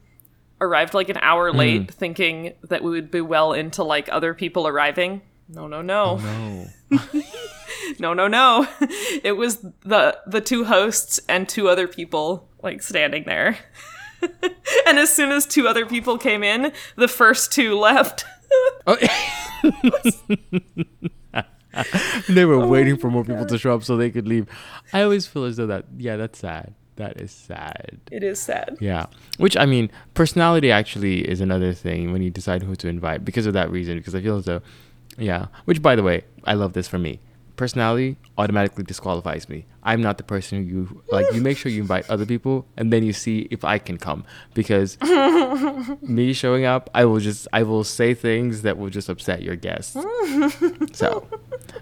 Arrived 0.60 0.94
like 0.94 1.08
an 1.10 1.18
hour 1.20 1.50
Hmm. 1.52 1.58
late, 1.58 1.90
thinking 1.90 2.54
that 2.68 2.82
we 2.82 2.90
would 2.90 3.10
be 3.10 3.20
well 3.20 3.52
into 3.52 3.84
like 3.84 4.08
other 4.10 4.32
people 4.34 4.66
arriving. 4.66 5.20
No, 5.48 5.66
no, 5.68 5.82
no, 5.82 6.16
no 6.16 6.66
no, 7.98 8.14
no, 8.14 8.26
no. 8.26 8.66
It 9.22 9.36
was 9.36 9.58
the 9.84 10.18
the 10.26 10.40
two 10.40 10.64
hosts 10.64 11.20
and 11.28 11.48
two 11.48 11.68
other 11.68 11.86
people 11.86 12.48
like 12.62 12.82
standing 12.82 13.24
there. 13.24 13.58
and 14.86 14.98
as 14.98 15.12
soon 15.12 15.30
as 15.30 15.46
two 15.46 15.68
other 15.68 15.86
people 15.86 16.18
came 16.18 16.42
in, 16.42 16.72
the 16.96 17.06
first 17.08 17.52
two 17.52 17.78
left. 17.78 18.24
Oh. 18.86 18.96
they 22.28 22.44
were 22.44 22.66
waiting 22.66 22.96
for 22.96 23.10
more 23.10 23.24
people 23.24 23.46
to 23.46 23.58
show 23.58 23.74
up 23.74 23.84
so 23.84 23.96
they 23.96 24.10
could 24.10 24.28
leave. 24.28 24.46
I 24.92 25.02
always 25.02 25.26
feel 25.26 25.44
as 25.44 25.56
though 25.56 25.66
that 25.66 25.86
yeah, 25.96 26.16
that's 26.16 26.38
sad. 26.38 26.74
That 26.96 27.20
is 27.20 27.30
sad. 27.30 28.00
it 28.10 28.22
is 28.22 28.40
sad. 28.40 28.78
Yeah. 28.80 29.06
Which 29.36 29.56
I 29.56 29.66
mean, 29.66 29.90
personality 30.14 30.72
actually 30.72 31.28
is 31.28 31.40
another 31.40 31.74
thing 31.74 32.12
when 32.12 32.22
you 32.22 32.30
decide 32.30 32.62
who 32.62 32.74
to 32.76 32.88
invite 32.88 33.24
because 33.24 33.46
of 33.46 33.52
that 33.52 33.70
reason. 33.70 33.98
Because 33.98 34.14
I 34.14 34.22
feel 34.22 34.38
as 34.38 34.46
though, 34.46 34.62
yeah. 35.18 35.46
Which 35.66 35.82
by 35.82 35.94
the 35.94 36.02
way, 36.02 36.24
I 36.44 36.54
love 36.54 36.72
this 36.72 36.88
for 36.88 36.98
me. 36.98 37.20
Personality 37.56 38.16
automatically 38.36 38.84
disqualifies 38.84 39.48
me. 39.48 39.64
I'm 39.82 40.02
not 40.02 40.18
the 40.18 40.24
person 40.24 40.58
who 40.58 40.64
you 40.64 41.02
like. 41.10 41.26
You 41.32 41.40
make 41.40 41.56
sure 41.56 41.72
you 41.72 41.80
invite 41.80 42.08
other 42.10 42.26
people, 42.26 42.66
and 42.76 42.92
then 42.92 43.02
you 43.02 43.12
see 43.12 43.48
if 43.50 43.64
I 43.64 43.78
can 43.78 43.96
come. 43.96 44.24
Because 44.52 44.98
me 46.02 46.32
showing 46.32 46.64
up, 46.64 46.90
I 46.92 47.04
will 47.06 47.20
just 47.20 47.48
I 47.52 47.62
will 47.62 47.84
say 47.84 48.12
things 48.12 48.62
that 48.62 48.76
will 48.76 48.90
just 48.90 49.08
upset 49.08 49.42
your 49.42 49.56
guests. 49.56 49.96
so 50.92 51.26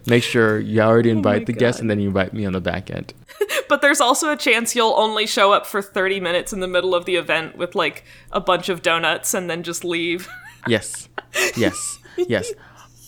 make 0.07 0.23
sure 0.23 0.61
you 0.61 0.81
already 0.81 1.11
oh 1.11 1.17
invite 1.17 1.47
the 1.47 1.53
guests, 1.53 1.81
and 1.81 1.91
then 1.91 1.99
you 1.99 2.09
invite 2.09 2.33
me 2.33 2.45
on 2.47 2.53
the 2.53 2.61
back 2.61 2.91
end. 2.91 3.13
But 3.67 3.81
there's 3.81 4.01
also 4.01 4.31
a 4.31 4.37
chance 4.37 4.77
you'll 4.77 4.95
only 4.97 5.27
show 5.27 5.53
up 5.53 5.67
for 5.67 5.81
30 5.81 6.21
minutes 6.21 6.53
in 6.53 6.61
the 6.61 6.69
middle 6.69 6.95
of 6.95 7.07
the 7.07 7.17
event 7.17 7.57
with 7.57 7.75
like 7.75 8.05
a 8.31 8.39
bunch 8.39 8.69
of 8.69 8.83
donuts 8.83 9.33
and 9.33 9.49
then 9.49 9.63
just 9.63 9.85
leave. 9.85 10.29
Yes. 10.69 11.09
Yes. 11.57 11.99
Yes. 12.17 12.53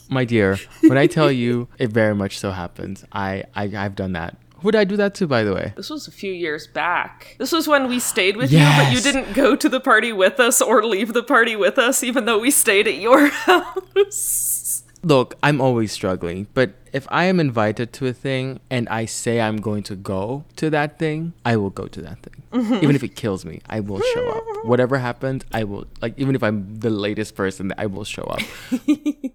My 0.08 0.24
dear, 0.24 0.58
when 0.82 0.98
I 0.98 1.06
tell 1.06 1.30
you 1.30 1.68
it 1.78 1.90
very 1.90 2.14
much 2.14 2.38
so 2.38 2.50
happens, 2.50 3.04
I, 3.12 3.44
I 3.54 3.64
I've 3.76 3.96
done 3.96 4.12
that. 4.12 4.36
Who 4.60 4.70
did 4.70 4.78
I 4.78 4.84
do 4.84 4.96
that 4.96 5.14
to, 5.16 5.26
by 5.26 5.44
the 5.44 5.54
way? 5.54 5.74
This 5.76 5.90
was 5.90 6.08
a 6.08 6.10
few 6.10 6.32
years 6.32 6.66
back. 6.66 7.36
This 7.38 7.52
was 7.52 7.68
when 7.68 7.88
we 7.88 8.00
stayed 8.00 8.36
with 8.36 8.50
you, 8.50 8.58
but 8.58 8.90
you 8.90 9.00
didn't 9.00 9.34
go 9.34 9.54
to 9.54 9.68
the 9.68 9.80
party 9.80 10.12
with 10.12 10.40
us 10.40 10.62
or 10.62 10.84
leave 10.84 11.12
the 11.12 11.22
party 11.22 11.54
with 11.54 11.78
us, 11.78 12.02
even 12.02 12.24
though 12.24 12.38
we 12.38 12.50
stayed 12.50 12.88
at 12.88 12.96
your 12.96 13.28
house. 13.46 14.82
Look, 15.02 15.34
I'm 15.42 15.60
always 15.60 15.92
struggling, 15.92 16.48
but 16.52 16.72
if 16.92 17.06
I 17.10 17.24
am 17.24 17.38
invited 17.38 17.92
to 17.92 18.06
a 18.06 18.12
thing 18.12 18.58
and 18.70 18.88
I 18.88 19.04
say 19.04 19.40
I'm 19.40 19.58
going 19.58 19.82
to 19.84 19.94
go 19.94 20.44
to 20.56 20.70
that 20.70 20.98
thing, 20.98 21.34
I 21.44 21.56
will 21.56 21.70
go 21.70 21.86
to 21.86 22.00
that 22.00 22.22
thing. 22.22 22.42
Mm-hmm. 22.52 22.82
Even 22.82 22.96
if 22.96 23.04
it 23.04 23.14
kills 23.14 23.44
me, 23.44 23.60
I 23.68 23.80
will 23.80 24.00
show 24.00 24.28
up. 24.30 24.42
Whatever 24.64 24.98
happens, 24.98 25.44
I 25.52 25.62
will 25.64 25.86
like 26.00 26.14
even 26.18 26.34
if 26.34 26.42
I'm 26.42 26.74
the 26.80 26.90
latest 26.90 27.36
person, 27.36 27.72
I 27.78 27.86
will 27.86 28.04
show 28.04 28.24
up. 28.24 28.40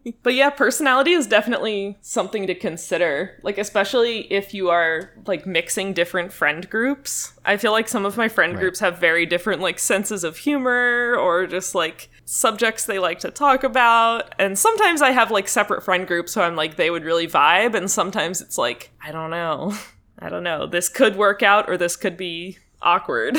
But 0.23 0.33
yeah, 0.33 0.49
personality 0.49 1.11
is 1.11 1.27
definitely 1.27 1.97
something 2.01 2.47
to 2.47 2.55
consider. 2.55 3.39
Like, 3.43 3.57
especially 3.57 4.21
if 4.33 4.53
you 4.53 4.69
are 4.69 5.11
like 5.27 5.45
mixing 5.45 5.93
different 5.93 6.33
friend 6.33 6.67
groups. 6.69 7.33
I 7.45 7.57
feel 7.57 7.71
like 7.71 7.87
some 7.87 8.05
of 8.05 8.17
my 8.17 8.27
friend 8.27 8.53
Right. 8.53 8.61
groups 8.61 8.79
have 8.79 8.97
very 8.99 9.25
different 9.25 9.61
like 9.61 9.77
senses 9.79 10.23
of 10.23 10.37
humor 10.37 11.15
or 11.15 11.45
just 11.45 11.75
like 11.75 12.09
subjects 12.25 12.85
they 12.85 12.97
like 12.97 13.19
to 13.19 13.29
talk 13.31 13.63
about. 13.63 14.33
And 14.39 14.57
sometimes 14.57 15.01
I 15.01 15.11
have 15.11 15.29
like 15.31 15.47
separate 15.47 15.83
friend 15.83 16.07
groups 16.07 16.31
so 16.31 16.41
I'm 16.41 16.55
like 16.55 16.77
they 16.77 16.89
would 16.89 17.03
really 17.03 17.27
vibe. 17.27 17.75
And 17.75 17.89
sometimes 17.89 18.41
it's 18.41 18.57
like, 18.57 18.91
I 19.03 19.11
don't 19.11 19.29
know. 19.29 19.73
I 20.19 20.29
don't 20.29 20.43
know. 20.43 20.65
This 20.67 20.89
could 20.89 21.15
work 21.15 21.43
out 21.43 21.69
or 21.69 21.77
this 21.77 21.95
could 21.95 22.17
be 22.17 22.57
awkward. 22.81 23.37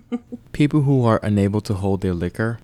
people 0.52 0.82
who 0.82 1.04
are 1.04 1.20
unable 1.22 1.60
to 1.62 1.74
hold 1.74 2.00
their 2.00 2.14
liquor. 2.14 2.58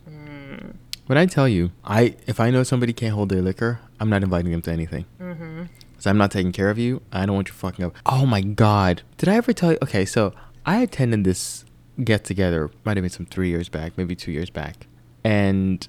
When 1.08 1.16
I 1.16 1.24
tell 1.24 1.48
you, 1.48 1.70
I 1.84 2.16
if 2.26 2.38
I 2.38 2.50
know 2.50 2.62
somebody 2.62 2.92
can't 2.92 3.14
hold 3.14 3.30
their 3.30 3.40
liquor, 3.40 3.80
I'm 3.98 4.10
not 4.10 4.22
inviting 4.22 4.52
them 4.52 4.60
to 4.62 4.70
anything. 4.70 5.06
Mm-hmm. 5.18 5.62
So 5.98 6.10
I'm 6.10 6.18
not 6.18 6.30
taking 6.30 6.52
care 6.52 6.68
of 6.68 6.78
you. 6.78 7.00
I 7.10 7.24
don't 7.24 7.34
want 7.34 7.48
you 7.48 7.54
fucking 7.54 7.82
up. 7.82 7.96
Oh 8.04 8.26
my 8.26 8.42
god, 8.42 9.02
did 9.16 9.26
I 9.26 9.36
ever 9.36 9.54
tell 9.54 9.72
you? 9.72 9.78
Okay, 9.82 10.04
so 10.04 10.34
I 10.66 10.80
attended 10.80 11.24
this 11.24 11.64
get 12.04 12.24
together. 12.24 12.70
Might 12.84 12.98
have 12.98 13.02
been 13.02 13.10
some 13.10 13.24
three 13.24 13.48
years 13.48 13.70
back, 13.70 13.96
maybe 13.96 14.14
two 14.14 14.32
years 14.32 14.50
back, 14.50 14.86
and 15.24 15.88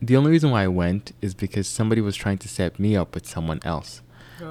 the 0.00 0.16
only 0.16 0.30
reason 0.30 0.52
why 0.52 0.62
I 0.62 0.68
went 0.68 1.12
is 1.20 1.34
because 1.34 1.66
somebody 1.66 2.00
was 2.00 2.14
trying 2.14 2.38
to 2.38 2.48
set 2.48 2.78
me 2.78 2.96
up 2.96 3.12
with 3.14 3.26
someone 3.26 3.58
else. 3.64 4.02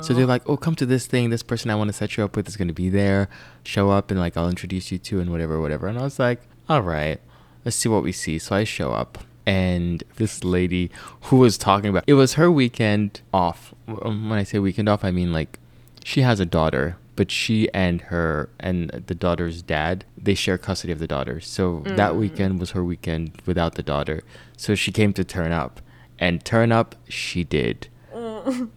So 0.02 0.14
they're 0.14 0.28
like, 0.28 0.48
"Oh, 0.48 0.58
come 0.58 0.76
to 0.76 0.86
this 0.86 1.08
thing. 1.08 1.30
This 1.32 1.42
person 1.42 1.72
I 1.72 1.76
want 1.76 1.88
to 1.88 1.94
set 1.94 2.16
you 2.16 2.24
up 2.26 2.36
with 2.36 2.48
is 2.48 2.58
going 2.58 2.68
to 2.68 2.74
be 2.76 2.90
there. 2.90 3.28
Show 3.64 3.90
up 3.90 4.12
and 4.12 4.20
like 4.20 4.36
I'll 4.38 4.50
introduce 4.50 4.92
you 4.92 5.00
to 5.00 5.20
and 5.22 5.32
whatever, 5.32 5.60
whatever." 5.62 5.88
And 5.88 5.98
I 5.98 6.04
was 6.04 6.20
like, 6.20 6.42
"All 6.68 6.82
right, 6.84 7.20
let's 7.64 7.78
see 7.78 7.90
what 7.90 8.04
we 8.04 8.12
see." 8.12 8.38
So 8.38 8.56
I 8.56 8.66
show 8.66 8.92
up, 8.92 9.18
and 9.50 10.04
this 10.18 10.44
lady 10.44 10.92
who 11.24 11.38
was 11.38 11.58
talking 11.58 11.90
about 11.90 12.04
it 12.06 12.14
was 12.14 12.34
her 12.34 12.52
weekend 12.52 13.22
off. 13.34 13.74
Um, 13.88 14.30
When 14.30 14.38
I 14.38 14.44
say 14.44 14.60
weekend 14.60 14.88
off, 14.88 15.04
I 15.04 15.12
mean 15.12 15.34
like 15.34 15.58
she 16.04 16.22
has 16.22 16.40
a 16.40 16.46
daughter, 16.46 16.98
but 17.16 17.32
she 17.32 17.68
and 17.74 18.02
her 18.14 18.50
and 18.60 18.90
the 19.08 19.16
daughter's 19.16 19.62
dad 19.64 20.06
they 20.16 20.36
share 20.36 20.58
custody 20.58 20.94
of 20.94 21.00
the 21.00 21.08
daughter. 21.08 21.40
So 21.40 21.82
that 21.86 22.16
weekend 22.16 22.60
was 22.60 22.72
her 22.72 22.84
weekend 22.84 23.42
without 23.46 23.74
the 23.76 23.84
daughter. 23.84 24.22
So 24.56 24.76
she 24.76 24.92
came 24.92 25.14
to 25.14 25.24
turn 25.24 25.52
up, 25.52 25.82
and 26.20 26.46
turn 26.46 26.72
up 26.72 26.96
she 27.08 27.44
did 27.44 27.88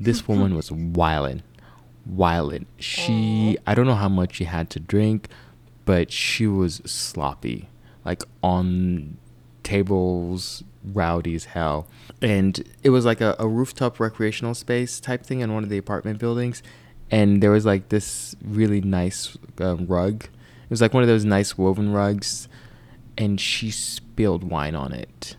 this 0.01 0.27
woman 0.29 0.55
was 0.61 0.71
wildin', 0.71 1.43
wildin'. 2.11 2.67
She, 2.79 3.59
I 3.67 3.75
don't 3.75 3.87
know 3.87 3.95
how 3.95 4.09
much 4.09 4.37
she 4.37 4.45
had 4.45 4.71
to 4.71 4.81
drink, 4.81 5.29
but 5.85 6.11
she 6.13 6.47
was 6.47 6.81
sloppy, 6.85 7.69
like 8.05 8.23
on 8.43 9.19
tables, 9.63 10.63
rowdy 10.85 11.35
as 11.35 11.47
hell. 11.47 11.87
And 12.21 12.63
it 12.83 12.91
was 12.91 13.05
like 13.05 13.21
a, 13.21 13.37
a 13.39 13.49
rooftop 13.49 14.01
recreational 14.01 14.55
space 14.55 15.01
type 15.01 15.25
thing 15.25 15.41
in 15.41 15.53
one 15.55 15.63
of 15.63 15.69
the 15.69 15.79
apartment 15.79 16.19
buildings. 16.19 16.63
And 17.11 17.43
there 17.43 17.51
was 17.51 17.67
like 17.67 17.89
this 17.89 18.35
really 18.43 18.81
nice 18.81 19.37
um, 19.59 19.87
rug. 19.87 20.25
It 20.25 20.71
was 20.71 20.81
like 20.81 20.95
one 20.95 21.03
of 21.03 21.09
those 21.09 21.25
nice 21.25 21.59
woven 21.59 21.93
rugs. 21.93 22.49
And 23.19 23.41
she 23.41 23.71
spilled 23.71 24.45
wine 24.45 24.75
on 24.75 24.93
it 24.93 25.37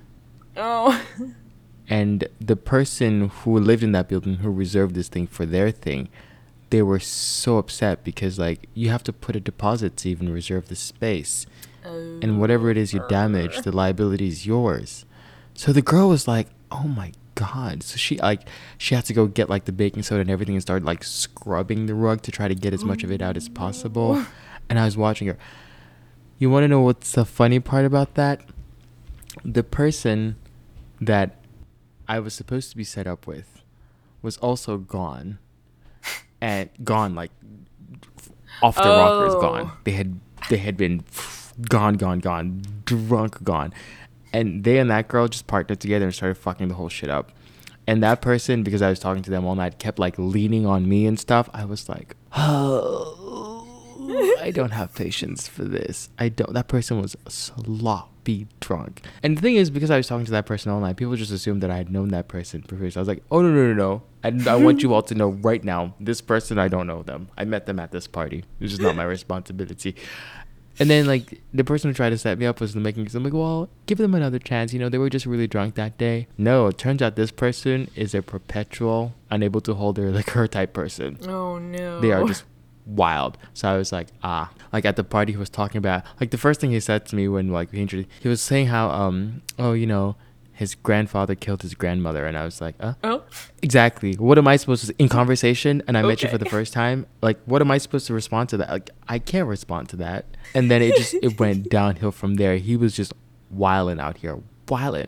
oh. 0.58 1.04
and 1.90 2.28
the 2.40 2.56
person 2.56 3.30
who 3.30 3.58
lived 3.58 3.84
in 3.84 3.92
that 3.92 4.08
building 4.08 4.36
who 4.36 4.50
reserved 4.50 4.96
this 4.96 5.08
thing 5.08 5.28
for 5.28 5.46
their 5.46 5.72
thing 5.72 6.10
they 6.70 6.82
were 6.82 7.00
so 7.00 7.58
upset 7.58 8.04
because 8.04 8.40
like 8.40 8.68
you 8.74 8.90
have 8.90 9.04
to 9.04 9.14
put 9.14 9.36
a 9.36 9.40
deposit 9.40 9.96
to 9.98 10.10
even 10.10 10.32
reserve 10.32 10.68
the 10.70 10.76
space 10.76 11.46
and 11.86 12.40
whatever 12.40 12.70
it 12.70 12.78
is 12.78 12.94
you 12.94 13.04
damage 13.10 13.62
the 13.62 13.72
liability 13.72 14.28
is 14.28 14.46
yours 14.46 15.06
So 15.56 15.72
the 15.72 15.82
girl 15.82 16.10
was 16.10 16.28
like, 16.28 16.48
"Oh 16.72 16.88
my 16.88 17.12
god!" 17.36 17.84
So 17.84 17.98
she 17.98 18.18
like 18.18 18.48
she 18.78 18.96
had 18.96 19.06
to 19.06 19.14
go 19.14 19.28
get 19.28 19.50
like 19.50 19.66
the 19.66 19.72
baking 19.72 20.02
soda 20.04 20.22
and 20.22 20.32
everything 20.32 20.56
and 20.56 20.62
start 20.62 20.84
like 20.84 21.04
scrubbing 21.04 21.86
the 21.86 21.94
rug 21.94 22.22
to 22.24 22.32
try 22.32 22.48
to 22.48 22.56
get 22.56 22.74
as 22.74 22.84
much 22.84 23.04
of 23.04 23.12
it 23.12 23.22
out 23.22 23.38
as 23.38 23.50
possible. 23.50 24.26
And 24.70 24.80
I 24.80 24.86
was 24.86 24.98
watching 24.98 25.28
her. 25.28 25.38
You 26.40 26.50
want 26.50 26.64
to 26.64 26.68
know 26.68 26.82
what's 26.82 27.12
the 27.12 27.26
funny 27.26 27.60
part 27.60 27.86
about 27.86 28.16
that? 28.16 28.42
The 29.46 29.64
person 29.64 30.36
that 31.00 31.38
I 32.08 32.20
was 32.20 32.34
supposed 32.34 32.72
to 32.72 32.78
be 32.78 32.84
set 32.84 33.06
up 33.06 33.28
with 33.28 33.62
was 34.22 34.38
also 34.38 34.78
gone, 34.78 35.38
and 36.42 36.70
gone 36.84 37.14
like 37.14 37.32
off 38.62 38.76
the 38.76 38.82
rockers, 38.90 39.36
gone. 39.36 39.72
Oh. 39.72 39.78
They 39.84 39.92
had 39.92 40.20
they 40.50 40.58
had 40.58 40.78
been 40.78 41.04
gone, 41.62 41.96
gone, 41.96 42.20
gone, 42.20 42.64
drunk, 42.86 43.44
gone, 43.44 43.74
and 44.32 44.64
they 44.64 44.80
and 44.80 44.90
that 44.90 45.08
girl 45.08 45.28
just 45.28 45.48
partnered 45.48 45.80
together 45.80 46.06
and 46.06 46.14
started 46.14 46.36
fucking 46.36 46.68
the 46.68 46.76
whole 46.76 46.90
shit 46.90 47.10
up. 47.10 47.32
And 47.86 48.02
that 48.02 48.22
person, 48.22 48.64
because 48.64 48.82
I 48.82 48.90
was 48.90 49.00
talking 49.00 49.24
to 49.24 49.30
them 49.30 49.46
all 49.46 49.56
night, 49.56 49.78
kept 49.78 50.00
like 50.00 50.16
leaning 50.18 50.66
on 50.66 50.88
me 50.88 51.06
and 51.06 51.20
stuff. 51.20 51.50
I 51.54 51.66
was 51.66 51.90
like, 51.90 52.16
oh, 52.36 53.68
I 54.42 54.52
don't 54.52 54.72
have 54.72 54.94
patience 54.96 55.48
for 55.48 55.64
this. 55.64 56.10
I 56.18 56.30
don't. 56.30 56.54
That 56.54 56.68
person 56.68 57.02
was 57.02 57.16
sloppy 57.28 58.48
drunk. 58.60 59.02
And 59.22 59.38
the 59.38 59.42
thing 59.42 59.56
is, 59.56 59.70
because 59.70 59.92
I 59.92 59.98
was 59.98 60.08
talking 60.08 60.26
to 60.26 60.32
that 60.32 60.46
person 60.46 60.72
all 60.72 60.80
night, 60.80 60.96
people 60.98 61.16
just 61.16 61.32
assumed 61.32 61.62
that 61.62 61.72
I 61.72 61.78
had 61.78 61.92
known 61.92 62.10
that 62.10 62.28
person 62.28 62.62
previously. 62.64 63.00
I 63.00 63.02
was 63.02 63.08
like, 63.08 63.24
oh 63.32 63.42
no 63.42 63.50
no 63.50 63.68
no 63.68 63.74
no. 63.74 64.04
And 64.24 64.48
I 64.48 64.56
want 64.56 64.82
you 64.82 64.94
all 64.94 65.04
to 65.04 65.16
know 65.16 65.30
right 65.30 65.64
now, 65.64 65.94
this 66.00 66.22
person 66.22 66.58
I 66.58 66.70
don't 66.70 66.88
know 66.88 67.04
them. 67.04 67.30
I 67.38 67.44
met 67.44 67.66
them 67.66 67.80
at 67.80 67.92
this 67.92 68.08
party. 68.08 68.46
This 68.60 68.72
is 68.72 68.80
not 68.80 68.96
my 68.96 69.04
responsibility. 69.18 69.96
And 70.80 70.90
then 70.90 71.06
like 71.06 71.42
the 71.54 71.64
person 71.64 71.90
who 71.90 71.94
tried 71.94 72.10
to 72.10 72.18
set 72.18 72.38
me 72.38 72.46
up 72.46 72.60
was 72.60 72.76
making. 72.76 73.08
I'm 73.14 73.24
like, 73.24 73.34
well, 73.34 73.70
give 73.86 73.98
them 73.98 74.16
another 74.16 74.40
chance. 74.40 74.74
You 74.74 74.80
know, 74.80 74.90
they 74.90 74.98
were 74.98 75.10
just 75.10 75.26
really 75.26 75.48
drunk 75.48 75.76
that 75.76 75.98
day. 75.98 76.28
No, 76.38 76.68
it 76.68 76.78
turns 76.78 77.02
out 77.02 77.16
this 77.16 77.32
person 77.32 77.90
is 77.96 78.16
a 78.16 78.22
perpetual, 78.22 79.14
unable 79.30 79.62
to 79.62 79.74
hold 79.76 79.96
their 79.96 80.10
liquor 80.18 80.48
type 80.48 80.74
person. 80.74 81.20
Oh 81.28 81.60
no. 81.60 82.00
They 82.02 82.12
are 82.12 82.26
just 82.26 82.44
wild. 82.86 83.38
So 83.54 83.70
I 83.70 83.78
was 83.78 83.92
like, 83.92 84.08
ah, 84.24 84.52
like 84.72 84.86
at 84.86 84.96
the 84.96 85.04
party 85.04 85.34
he 85.34 85.38
was 85.38 85.50
talking 85.50 85.78
about, 85.78 86.04
like 86.20 86.32
the 86.32 86.38
first 86.38 86.60
thing 86.60 86.72
he 86.72 86.80
said 86.80 87.06
to 87.08 87.16
me 87.16 87.28
when 87.28 87.50
like 87.50 87.72
he 87.72 87.82
introduced, 87.82 88.10
he 88.20 88.30
was 88.30 88.42
saying 88.42 88.68
how 88.68 88.90
um 88.90 89.42
oh 89.60 89.74
you 89.74 89.86
know 89.86 90.16
his 90.64 90.76
grandfather 90.76 91.36
killed 91.36 91.62
his 91.62 91.74
grandmother, 91.74 92.26
and 92.26 92.36
I 92.38 92.44
was 92.46 92.62
like, 92.66 92.76
uh, 92.80 92.94
Oh. 93.04 93.20
exactly. 93.62 94.14
What 94.28 94.38
am 94.38 94.48
I 94.48 94.56
supposed 94.58 94.88
to 94.88 94.94
in 94.98 95.10
conversation? 95.10 95.84
And 95.88 95.98
I 95.98 96.02
met 96.02 96.24
you 96.24 96.30
for 96.30 96.38
the 96.38 96.50
first 96.58 96.72
time. 96.74 97.06
Like, 97.22 97.38
what 97.52 97.62
am 97.62 97.70
I 97.70 97.78
supposed 97.80 98.08
to 98.08 98.14
respond 98.14 98.50
to 98.50 98.58
that? 98.58 98.70
Like, 98.70 98.90
I 99.16 99.20
can't 99.20 99.48
respond 99.48 99.90
to 99.90 99.98
that. 99.98 100.22
And 100.56 100.72
then 100.72 100.82
it 100.82 100.96
just 100.96 101.14
it 101.28 101.40
went 101.40 101.70
downhill 101.80 102.12
from 102.12 102.36
there. 102.36 102.56
He 102.58 102.76
was 102.78 102.96
just 102.96 103.12
wilding 103.52 104.00
out 104.00 104.16
here, 104.24 104.40
wilding. 104.70 105.08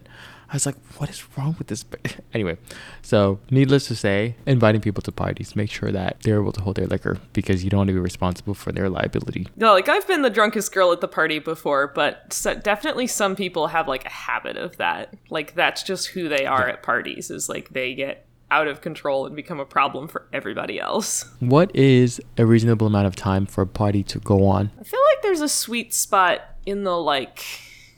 I 0.49 0.53
was 0.53 0.65
like, 0.65 0.75
what 0.97 1.10
is 1.10 1.23
wrong 1.38 1.55
with 1.58 1.67
this? 1.67 1.86
Anyway, 2.34 2.58
so 3.01 3.39
needless 3.49 3.88
to 3.88 3.95
say, 3.95 4.36
inviting 4.45 4.81
people 4.81 5.01
to 5.01 5.12
parties, 5.12 5.55
make 5.55 5.71
sure 5.71 5.89
that 5.91 6.17
they're 6.23 6.41
able 6.41 6.51
to 6.51 6.62
hold 6.62 6.75
their 6.75 6.86
liquor 6.86 7.17
because 7.31 7.63
you 7.63 7.69
don't 7.69 7.77
want 7.77 7.88
to 7.88 7.93
be 7.93 7.99
responsible 7.99 8.53
for 8.53 8.73
their 8.73 8.89
liability. 8.89 9.47
No, 9.55 9.71
like 9.71 9.88
I've 9.88 10.05
been 10.05 10.21
the 10.21 10.29
drunkest 10.29 10.73
girl 10.73 10.91
at 10.91 10.99
the 10.99 11.08
party 11.08 11.39
before, 11.39 11.88
but 11.88 12.34
so, 12.34 12.53
definitely 12.53 13.08
some 13.08 13.38
people 13.38 13.67
have 13.67 13.88
like 13.88 14.05
a 14.05 14.10
habit 14.10 14.58
of 14.58 14.75
that. 14.77 15.13
Like 15.29 15.55
that's 15.55 15.81
just 15.81 16.08
who 16.08 16.27
they 16.27 16.45
are 16.45 16.67
at 16.67 16.84
parties. 16.84 17.31
Is 17.31 17.47
like 17.47 17.69
they 17.69 17.95
get 17.95 18.27
out 18.51 18.67
of 18.67 18.81
control 18.81 19.25
and 19.25 19.36
become 19.36 19.60
a 19.60 19.65
problem 19.65 20.08
for 20.08 20.27
everybody 20.34 20.79
else. 20.79 21.25
What 21.39 21.75
is 21.75 22.21
a 22.38 22.45
reasonable 22.45 22.88
amount 22.88 23.08
of 23.08 23.15
time 23.15 23.45
for 23.45 23.62
a 23.62 23.67
party 23.67 24.03
to 24.03 24.19
go 24.19 24.45
on? 24.45 24.71
I 24.79 24.84
feel 24.84 24.99
like 25.12 25.23
there's 25.23 25.41
a 25.41 25.49
sweet 25.49 25.93
spot 25.93 26.41
in 26.65 26.84
the 26.84 26.97
like, 26.97 27.43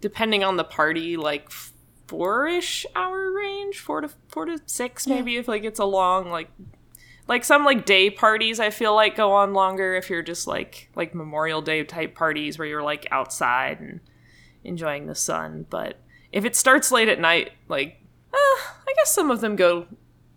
depending 0.01 0.43
on 0.43 0.57
the 0.57 0.63
party, 0.63 1.17
like 1.17 1.49
four-ish 2.07 2.85
hour 2.95 3.31
range, 3.31 3.79
four 3.79 4.01
to 4.01 4.09
four 4.29 4.45
to 4.45 4.59
six, 4.65 5.07
maybe 5.07 5.37
if 5.37 5.47
like 5.47 5.63
it's 5.63 5.79
a 5.79 5.85
long 5.85 6.29
like. 6.29 6.49
Like 7.29 7.43
some 7.43 7.65
like 7.65 7.85
day 7.85 8.09
parties, 8.09 8.57
I 8.57 8.69
feel 8.69 8.95
like 8.95 9.17
go 9.17 9.33
on 9.33 9.53
longer 9.53 9.95
if 9.95 10.09
you're 10.09 10.21
just 10.21 10.47
like 10.47 10.89
like 10.95 11.13
Memorial 11.13 11.61
Day 11.61 11.83
type 11.83 12.15
parties 12.15 12.57
where 12.57 12.65
you're 12.65 12.81
like 12.81 13.05
outside 13.11 13.81
and 13.81 13.99
enjoying 14.63 15.07
the 15.07 15.15
sun. 15.15 15.65
But 15.69 15.97
if 16.31 16.45
it 16.45 16.55
starts 16.55 16.89
late 16.89 17.09
at 17.09 17.19
night, 17.19 17.51
like 17.67 18.01
eh, 18.33 18.37
I 18.37 18.93
guess 18.95 19.13
some 19.13 19.29
of 19.29 19.41
them 19.41 19.57
go 19.57 19.87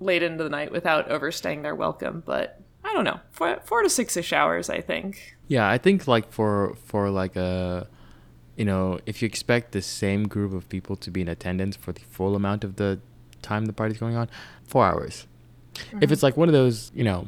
late 0.01 0.25
into 0.25 0.43
the 0.43 0.51
night 0.51 0.73
without 0.73 1.09
overstaying 1.09 1.63
their 1.63 1.77
welcome. 1.77 2.25
But 2.27 2.61
I 2.85 2.93
don't 2.93 3.05
know, 3.05 3.21
four, 3.31 3.61
four 3.65 3.83
to 3.83 3.91
six 3.91 4.17
ish 4.17 4.33
hours, 4.33 4.69
I 4.69 4.81
think. 4.81 5.37
Yeah, 5.47 5.69
I 5.69 5.79
think 5.79 6.09
like 6.09 6.33
for 6.33 6.77
for 6.87 7.11
like 7.11 7.37
a 7.37 7.87
you 8.61 8.67
know, 8.67 9.01
if 9.07 9.23
you 9.23 9.27
expect 9.27 9.73
the 9.73 9.81
same 9.81 10.29
group 10.29 10.53
of 10.53 10.69
people 10.69 10.95
to 10.95 11.11
be 11.11 11.23
in 11.23 11.29
attendance 11.29 11.77
for 11.77 11.93
the 11.93 12.03
full 12.17 12.37
amount 12.37 12.63
of 12.63 12.77
the 12.77 13.01
time 13.41 13.65
the 13.65 13.73
party's 13.73 13.97
going 13.97 14.17
on, 14.17 14.29
4 14.65 14.85
hours. 14.85 15.27
If 15.75 15.87
mm-hmm. 15.87 16.13
it's 16.13 16.23
like 16.23 16.37
one 16.37 16.47
of 16.47 16.53
those, 16.53 16.93
you 16.95 17.03
know, 17.03 17.27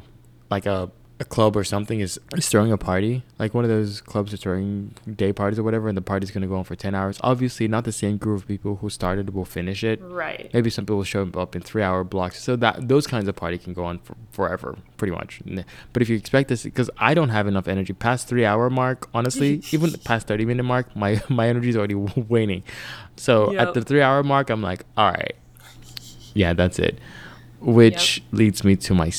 like 0.51 0.67
a 0.67 0.91
a 1.23 1.25
club 1.35 1.55
or 1.55 1.63
something 1.63 1.99
is, 1.99 2.19
is 2.35 2.47
throwing 2.49 2.71
a 2.71 2.77
party, 2.77 3.23
like 3.39 3.53
one 3.53 3.63
of 3.63 3.69
those 3.69 4.01
clubs 4.01 4.33
are 4.33 4.37
throwing 4.37 4.93
day 5.15 5.31
parties 5.33 5.57
or 5.57 5.63
whatever, 5.63 5.87
and 5.87 5.97
the 5.97 6.01
party's 6.01 6.31
gonna 6.31 6.47
go 6.53 6.57
on 6.57 6.63
for 6.63 6.75
ten 6.75 6.93
hours. 6.93 7.17
Obviously, 7.21 7.67
not 7.67 7.83
the 7.85 7.91
same 7.91 8.17
group 8.17 8.41
of 8.41 8.47
people 8.47 8.75
who 8.77 8.89
started 8.89 9.33
will 9.33 9.45
finish 9.45 9.83
it. 9.83 9.99
Right. 10.01 10.49
Maybe 10.53 10.69
some 10.69 10.85
people 10.85 11.03
show 11.03 11.23
up 11.35 11.55
in 11.55 11.61
three-hour 11.61 12.03
blocks, 12.03 12.41
so 12.43 12.55
that 12.57 12.87
those 12.87 13.07
kinds 13.07 13.27
of 13.27 13.35
party 13.35 13.57
can 13.57 13.73
go 13.73 13.85
on 13.85 13.99
for 13.99 14.15
forever, 14.31 14.75
pretty 14.97 15.13
much. 15.13 15.41
But 15.93 16.01
if 16.01 16.09
you 16.09 16.15
expect 16.17 16.49
this, 16.49 16.63
because 16.63 16.89
I 16.97 17.13
don't 17.13 17.29
have 17.29 17.47
enough 17.47 17.67
energy 17.67 17.93
past 17.93 18.27
three-hour 18.27 18.69
mark, 18.69 19.07
honestly, 19.13 19.61
even 19.71 19.91
past 20.03 20.27
thirty-minute 20.27 20.63
mark, 20.63 20.95
my 20.95 21.21
my 21.29 21.47
energy 21.47 21.69
is 21.69 21.77
already 21.77 21.95
waning. 22.35 22.63
So 23.15 23.51
Yep. 23.53 23.61
at 23.67 23.73
the 23.73 23.81
three-hour 23.81 24.23
mark, 24.23 24.49
I'm 24.49 24.61
like, 24.61 24.83
all 24.97 25.09
right, 25.11 25.35
yeah, 26.33 26.53
that's 26.53 26.79
it. 26.79 26.99
Which 27.63 28.21
leads 28.31 28.63
me 28.63 28.75
to 28.75 28.93
my 28.93 29.11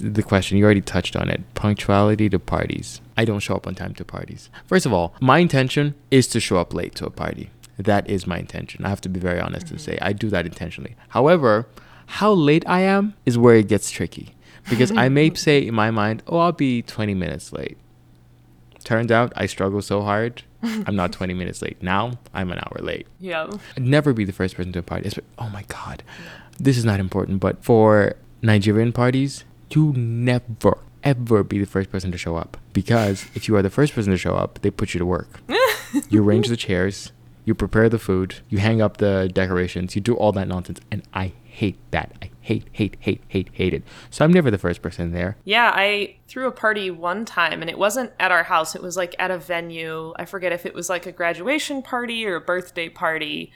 the 0.00 0.22
question 0.22 0.56
you 0.56 0.64
already 0.64 0.80
touched 0.80 1.16
on 1.16 1.28
it: 1.28 1.42
punctuality 1.54 2.28
to 2.30 2.38
parties. 2.38 3.00
I 3.16 3.24
don't 3.26 3.40
show 3.40 3.54
up 3.54 3.66
on 3.66 3.74
time 3.74 3.94
to 3.94 4.04
parties. 4.04 4.48
First 4.66 4.86
of 4.86 4.92
all, 4.92 5.14
my 5.20 5.38
intention 5.38 5.94
is 6.10 6.26
to 6.28 6.40
show 6.40 6.56
up 6.56 6.72
late 6.72 6.94
to 6.96 7.06
a 7.06 7.10
party. 7.10 7.50
That 7.76 8.08
is 8.08 8.26
my 8.26 8.38
intention. 8.38 8.84
I 8.84 8.88
have 8.88 9.00
to 9.02 9.08
be 9.08 9.20
very 9.20 9.40
honest 9.40 9.70
and 9.70 9.78
mm-hmm. 9.78 9.92
say 9.92 9.98
I 10.00 10.12
do 10.12 10.30
that 10.30 10.46
intentionally. 10.46 10.96
However, 11.10 11.66
how 12.06 12.32
late 12.32 12.64
I 12.66 12.80
am 12.80 13.14
is 13.26 13.38
where 13.38 13.56
it 13.56 13.68
gets 13.68 13.90
tricky 13.90 14.34
because 14.68 14.90
I 14.92 15.08
may 15.08 15.34
say 15.46 15.66
in 15.66 15.74
my 15.74 15.90
mind, 15.90 16.22
"Oh, 16.26 16.38
I'll 16.38 16.52
be 16.52 16.82
20 16.82 17.14
minutes 17.14 17.52
late." 17.52 17.76
Turns 18.84 19.10
out 19.10 19.32
I 19.36 19.46
struggle 19.46 19.82
so 19.82 20.02
hard. 20.02 20.42
I'm 20.62 20.96
not 20.96 21.12
20 21.12 21.34
minutes 21.40 21.62
late. 21.62 21.82
Now 21.82 22.12
I'm 22.32 22.50
an 22.50 22.58
hour 22.58 22.78
late. 22.80 23.06
Yeah. 23.18 23.50
I'd 23.76 23.82
never 23.82 24.12
be 24.12 24.24
the 24.24 24.32
first 24.32 24.56
person 24.56 24.72
to 24.72 24.78
a 24.78 24.82
party. 24.82 25.10
Oh 25.38 25.48
my 25.50 25.64
god, 25.68 26.02
this 26.60 26.78
is 26.78 26.84
not 26.84 27.00
important. 27.00 27.40
But 27.40 27.64
for 27.64 28.14
Nigerian 28.42 28.92
parties, 28.92 29.44
you 29.70 29.92
never 29.96 30.78
ever 31.02 31.42
be 31.42 31.58
the 31.58 31.66
first 31.66 31.90
person 31.90 32.12
to 32.12 32.18
show 32.18 32.36
up 32.36 32.58
because 32.72 33.24
if 33.34 33.48
you 33.48 33.56
are 33.56 33.62
the 33.62 33.70
first 33.70 33.94
person 33.94 34.12
to 34.12 34.18
show 34.18 34.34
up, 34.34 34.60
they 34.62 34.70
put 34.70 34.94
you 34.94 34.98
to 34.98 35.06
work. 35.06 35.40
you 36.10 36.22
arrange 36.22 36.48
the 36.48 36.56
chairs, 36.56 37.12
you 37.44 37.54
prepare 37.54 37.88
the 37.88 37.98
food, 37.98 38.36
you 38.48 38.58
hang 38.58 38.82
up 38.82 38.98
the 38.98 39.30
decorations, 39.32 39.94
you 39.94 40.02
do 40.02 40.14
all 40.14 40.32
that 40.32 40.46
nonsense, 40.46 40.80
and 40.90 41.02
I 41.14 41.32
hate 41.44 41.78
that. 41.90 42.12
I 42.22 42.30
hate, 42.40 42.66
hate, 42.72 42.96
hate, 43.00 43.22
hate, 43.28 43.48
hate 43.52 43.74
it. 43.74 43.82
So 44.10 44.24
I'm 44.24 44.32
never 44.32 44.50
the 44.50 44.58
first 44.58 44.82
person 44.82 45.12
there. 45.12 45.36
Yeah, 45.44 45.70
I 45.74 46.16
threw 46.28 46.46
a 46.46 46.52
party 46.52 46.90
one 46.90 47.24
time 47.24 47.60
and 47.60 47.70
it 47.70 47.78
wasn't 47.78 48.12
at 48.20 48.30
our 48.30 48.44
house. 48.44 48.74
It 48.74 48.82
was 48.82 48.96
like 48.96 49.14
at 49.18 49.30
a 49.30 49.38
venue. 49.38 50.14
I 50.16 50.24
forget 50.24 50.52
if 50.52 50.64
it 50.64 50.74
was 50.74 50.88
like 50.88 51.06
a 51.06 51.12
graduation 51.12 51.82
party 51.82 52.24
or 52.24 52.36
a 52.36 52.40
birthday 52.40 52.88
party, 52.88 53.52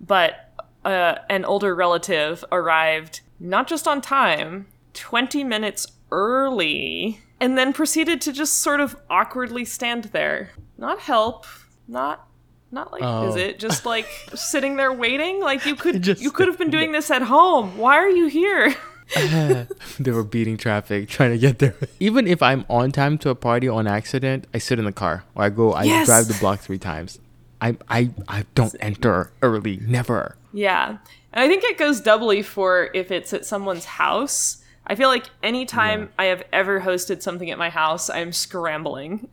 but 0.00 0.43
uh, 0.84 1.16
an 1.30 1.44
older 1.44 1.74
relative 1.74 2.44
arrived 2.52 3.20
not 3.40 3.66
just 3.66 3.86
on 3.88 4.00
time, 4.00 4.66
20 4.94 5.42
minutes 5.44 5.86
early, 6.12 7.20
and 7.40 7.56
then 7.58 7.72
proceeded 7.72 8.20
to 8.22 8.32
just 8.32 8.60
sort 8.60 8.80
of 8.80 8.96
awkwardly 9.10 9.64
stand 9.64 10.04
there. 10.04 10.50
Not 10.78 11.00
help, 11.00 11.46
not 11.88 12.26
not 12.70 12.90
like 12.92 13.02
Oh. 13.02 13.36
it? 13.36 13.58
just 13.60 13.86
like 13.86 14.06
sitting 14.34 14.76
there 14.76 14.92
waiting. 14.92 15.40
Like 15.40 15.64
you 15.66 15.74
could 15.76 16.02
Just 16.02 16.20
you 16.22 16.30
could 16.30 16.48
have 16.48 16.58
been 16.58 16.70
doing 16.70 16.92
this 16.92 17.10
at 17.10 17.22
home. 17.22 17.76
Why 17.78 17.96
are 17.96 18.08
you 18.08 18.26
here? 18.26 18.74
they 20.00 20.10
were 20.10 20.24
beating 20.24 20.56
traffic 20.56 21.08
trying 21.08 21.30
to 21.30 21.38
get 21.38 21.58
there. 21.58 21.74
Even 22.00 22.26
if 22.26 22.42
I'm 22.42 22.64
on 22.70 22.90
time 22.90 23.18
to 23.18 23.30
a 23.30 23.34
party 23.34 23.68
on 23.68 23.86
accident, 23.86 24.46
I 24.54 24.58
sit 24.58 24.78
in 24.78 24.86
the 24.86 24.92
car 24.92 25.24
or 25.34 25.44
I 25.44 25.50
go. 25.50 25.72
I 25.72 25.84
Yes. 25.84 26.06
drive 26.06 26.26
the 26.26 26.34
block 26.34 26.60
three 26.60 26.78
times. 26.78 27.18
I 27.60 27.76
I 27.88 28.10
I 28.28 28.44
don't 28.54 28.74
enter 28.80 29.30
early. 29.42 29.76
Never. 29.82 30.36
Yeah. 30.54 30.98
And 31.32 31.44
I 31.44 31.48
think 31.48 31.64
it 31.64 31.76
goes 31.76 32.00
doubly 32.00 32.42
for 32.42 32.88
if 32.94 33.10
it's 33.10 33.32
at 33.32 33.44
someone's 33.44 33.84
house. 33.84 34.62
I 34.86 34.94
feel 34.94 35.08
like 35.08 35.26
anytime 35.42 36.10
I 36.18 36.26
have 36.26 36.44
ever 36.52 36.80
hosted 36.80 37.22
something 37.22 37.50
at 37.50 37.58
my 37.58 37.70
house, 37.70 38.08
I'm 38.08 38.32
scrambling 38.32 39.28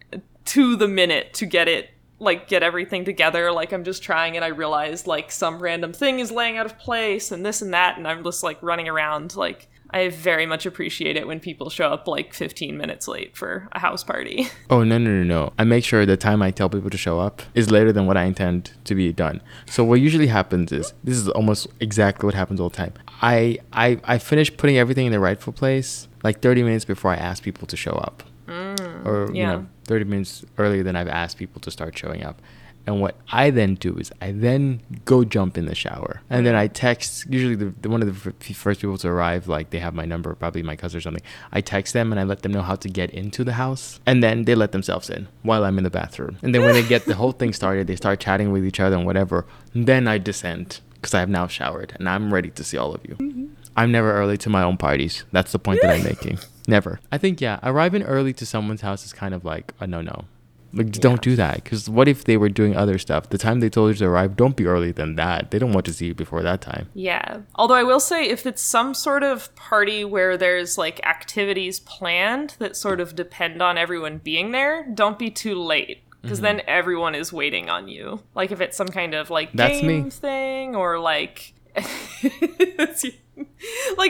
to 0.45 0.75
the 0.75 0.87
minute 0.87 1.33
to 1.35 1.45
get 1.45 1.67
it 1.67 1.91
like 2.19 2.47
get 2.47 2.61
everything 2.61 3.03
together 3.03 3.51
like 3.51 3.71
i'm 3.71 3.83
just 3.83 4.03
trying 4.03 4.35
and 4.35 4.45
i 4.45 4.47
realized 4.49 5.07
like 5.07 5.31
some 5.31 5.59
random 5.59 5.91
thing 5.91 6.19
is 6.19 6.31
laying 6.31 6.55
out 6.55 6.67
of 6.67 6.77
place 6.77 7.31
and 7.31 7.43
this 7.43 7.63
and 7.63 7.73
that 7.73 7.97
and 7.97 8.07
i'm 8.07 8.23
just 8.23 8.43
like 8.43 8.61
running 8.61 8.87
around 8.87 9.35
like 9.35 9.67
I 9.93 10.09
very 10.09 10.45
much 10.45 10.65
appreciate 10.65 11.17
it 11.17 11.27
when 11.27 11.39
people 11.39 11.69
show 11.69 11.89
up 11.89 12.07
like 12.07 12.33
15 12.33 12.77
minutes 12.77 13.07
late 13.07 13.35
for 13.35 13.67
a 13.73 13.79
house 13.79 14.03
party. 14.03 14.47
Oh 14.69 14.83
no 14.85 14.97
no 14.97 15.09
no 15.09 15.23
no! 15.23 15.53
I 15.59 15.65
make 15.65 15.83
sure 15.83 16.05
the 16.05 16.15
time 16.15 16.41
I 16.41 16.49
tell 16.51 16.69
people 16.69 16.89
to 16.89 16.97
show 16.97 17.19
up 17.19 17.41
is 17.53 17.69
later 17.69 17.91
than 17.91 18.05
what 18.07 18.15
I 18.15 18.23
intend 18.23 18.71
to 18.85 18.95
be 18.95 19.11
done. 19.11 19.41
So 19.65 19.83
what 19.83 19.99
usually 19.99 20.27
happens 20.27 20.71
is 20.71 20.93
this 21.03 21.17
is 21.17 21.27
almost 21.27 21.67
exactly 21.81 22.25
what 22.25 22.35
happens 22.35 22.61
all 22.61 22.69
the 22.69 22.77
time. 22.77 22.93
I 23.21 23.57
I 23.73 23.99
I 24.05 24.17
finish 24.17 24.55
putting 24.55 24.77
everything 24.77 25.07
in 25.07 25.11
the 25.11 25.19
rightful 25.19 25.51
place 25.51 26.07
like 26.23 26.41
30 26.41 26.63
minutes 26.63 26.85
before 26.85 27.11
I 27.11 27.15
ask 27.17 27.43
people 27.43 27.67
to 27.67 27.75
show 27.75 27.91
up, 27.91 28.23
mm, 28.47 29.05
or 29.05 29.33
you 29.33 29.45
know 29.45 29.67
30 29.87 30.05
minutes 30.05 30.45
earlier 30.57 30.83
than 30.83 30.95
I've 30.95 31.09
asked 31.09 31.37
people 31.37 31.59
to 31.61 31.71
start 31.71 31.97
showing 31.97 32.23
up. 32.23 32.41
And 32.87 32.99
what 32.99 33.15
I 33.31 33.51
then 33.51 33.75
do 33.75 33.95
is 33.97 34.11
I 34.21 34.31
then 34.31 34.81
go 35.05 35.23
jump 35.23 35.57
in 35.57 35.65
the 35.65 35.75
shower, 35.75 36.21
and 36.29 36.45
then 36.45 36.55
I 36.55 36.67
text. 36.67 37.27
Usually, 37.29 37.55
the, 37.55 37.73
the 37.81 37.89
one 37.89 38.01
of 38.01 38.23
the 38.23 38.33
f- 38.41 38.55
first 38.55 38.81
people 38.81 38.97
to 38.99 39.07
arrive, 39.07 39.47
like 39.47 39.69
they 39.69 39.79
have 39.79 39.93
my 39.93 40.05
number, 40.05 40.33
probably 40.33 40.63
my 40.63 40.75
cousin 40.75 40.97
or 40.97 41.01
something. 41.01 41.23
I 41.51 41.61
text 41.61 41.93
them 41.93 42.11
and 42.11 42.19
I 42.19 42.23
let 42.23 42.41
them 42.41 42.51
know 42.51 42.63
how 42.63 42.75
to 42.75 42.89
get 42.89 43.11
into 43.11 43.43
the 43.43 43.53
house, 43.53 43.99
and 44.05 44.23
then 44.23 44.45
they 44.45 44.55
let 44.55 44.71
themselves 44.71 45.09
in 45.09 45.27
while 45.43 45.63
I'm 45.63 45.77
in 45.77 45.83
the 45.83 45.89
bathroom. 45.91 46.37
And 46.41 46.55
then 46.55 46.63
when 46.63 46.73
they 46.73 46.83
get 46.83 47.05
the 47.05 47.15
whole 47.15 47.31
thing 47.33 47.53
started, 47.53 47.87
they 47.87 47.95
start 47.95 48.19
chatting 48.19 48.51
with 48.51 48.65
each 48.65 48.79
other 48.79 48.95
and 48.95 49.05
whatever. 49.05 49.45
Then 49.73 50.07
I 50.07 50.17
descend 50.17 50.79
because 50.95 51.13
I 51.13 51.19
have 51.19 51.29
now 51.29 51.47
showered 51.47 51.93
and 51.97 52.07
I'm 52.07 52.33
ready 52.33 52.49
to 52.51 52.63
see 52.63 52.77
all 52.77 52.93
of 52.93 53.01
you. 53.07 53.15
Mm-hmm. 53.15 53.45
I'm 53.75 53.91
never 53.91 54.11
early 54.13 54.37
to 54.39 54.49
my 54.49 54.63
own 54.63 54.77
parties. 54.77 55.23
That's 55.31 55.51
the 55.51 55.59
point 55.59 55.81
that 55.81 55.91
I'm 55.91 56.03
making. 56.11 56.39
Never. 56.67 56.99
I 57.11 57.17
think 57.17 57.41
yeah, 57.41 57.59
arriving 57.63 58.03
early 58.03 58.33
to 58.33 58.45
someone's 58.45 58.81
house 58.81 59.05
is 59.05 59.13
kind 59.13 59.33
of 59.33 59.43
like 59.43 59.73
a 59.79 59.87
no-no. 59.87 60.25
Like 60.73 60.87
just 60.91 61.01
don't 61.01 61.21
do 61.21 61.35
that 61.35 61.63
because 61.63 61.89
what 61.89 62.07
if 62.07 62.23
they 62.23 62.37
were 62.37 62.49
doing 62.49 62.75
other 62.75 62.97
stuff? 62.97 63.29
The 63.29 63.37
time 63.37 63.59
they 63.59 63.69
told 63.69 63.89
you 63.91 63.95
to 63.97 64.05
arrive, 64.05 64.35
don't 64.35 64.55
be 64.55 64.65
early 64.65 64.91
than 64.91 65.15
that. 65.15 65.51
They 65.51 65.59
don't 65.59 65.73
want 65.73 65.85
to 65.87 65.93
see 65.93 66.07
you 66.07 66.13
before 66.15 66.41
that 66.43 66.61
time. 66.61 66.89
Yeah. 66.93 67.41
Although 67.55 67.73
I 67.75 67.83
will 67.83 67.99
say, 67.99 68.25
if 68.27 68.45
it's 68.45 68.61
some 68.61 68.93
sort 68.93 69.23
of 69.23 69.53
party 69.55 70.05
where 70.05 70.37
there's 70.37 70.77
like 70.77 71.05
activities 71.05 71.79
planned 71.79 72.55
that 72.59 72.75
sort 72.75 72.99
of 73.01 73.15
depend 73.15 73.61
on 73.61 73.77
everyone 73.77 74.19
being 74.19 74.51
there, 74.51 74.87
don't 74.93 75.19
be 75.19 75.29
too 75.29 75.55
late. 75.55 76.03
Because 76.21 76.37
Mm-hmm. 76.37 76.43
then 76.57 76.61
everyone 76.67 77.15
is 77.15 77.33
waiting 77.33 77.69
on 77.69 77.87
you. 77.87 78.21
Like 78.35 78.51
if 78.51 78.61
it's 78.61 78.77
some 78.77 78.87
kind 78.89 79.15
of 79.15 79.29
like 79.31 79.51
That's 79.53 79.81
me. 79.81 79.87
game 80.01 80.09
thing 80.11 80.75
or 80.75 80.99
like. 80.99 81.53
like 81.75 81.91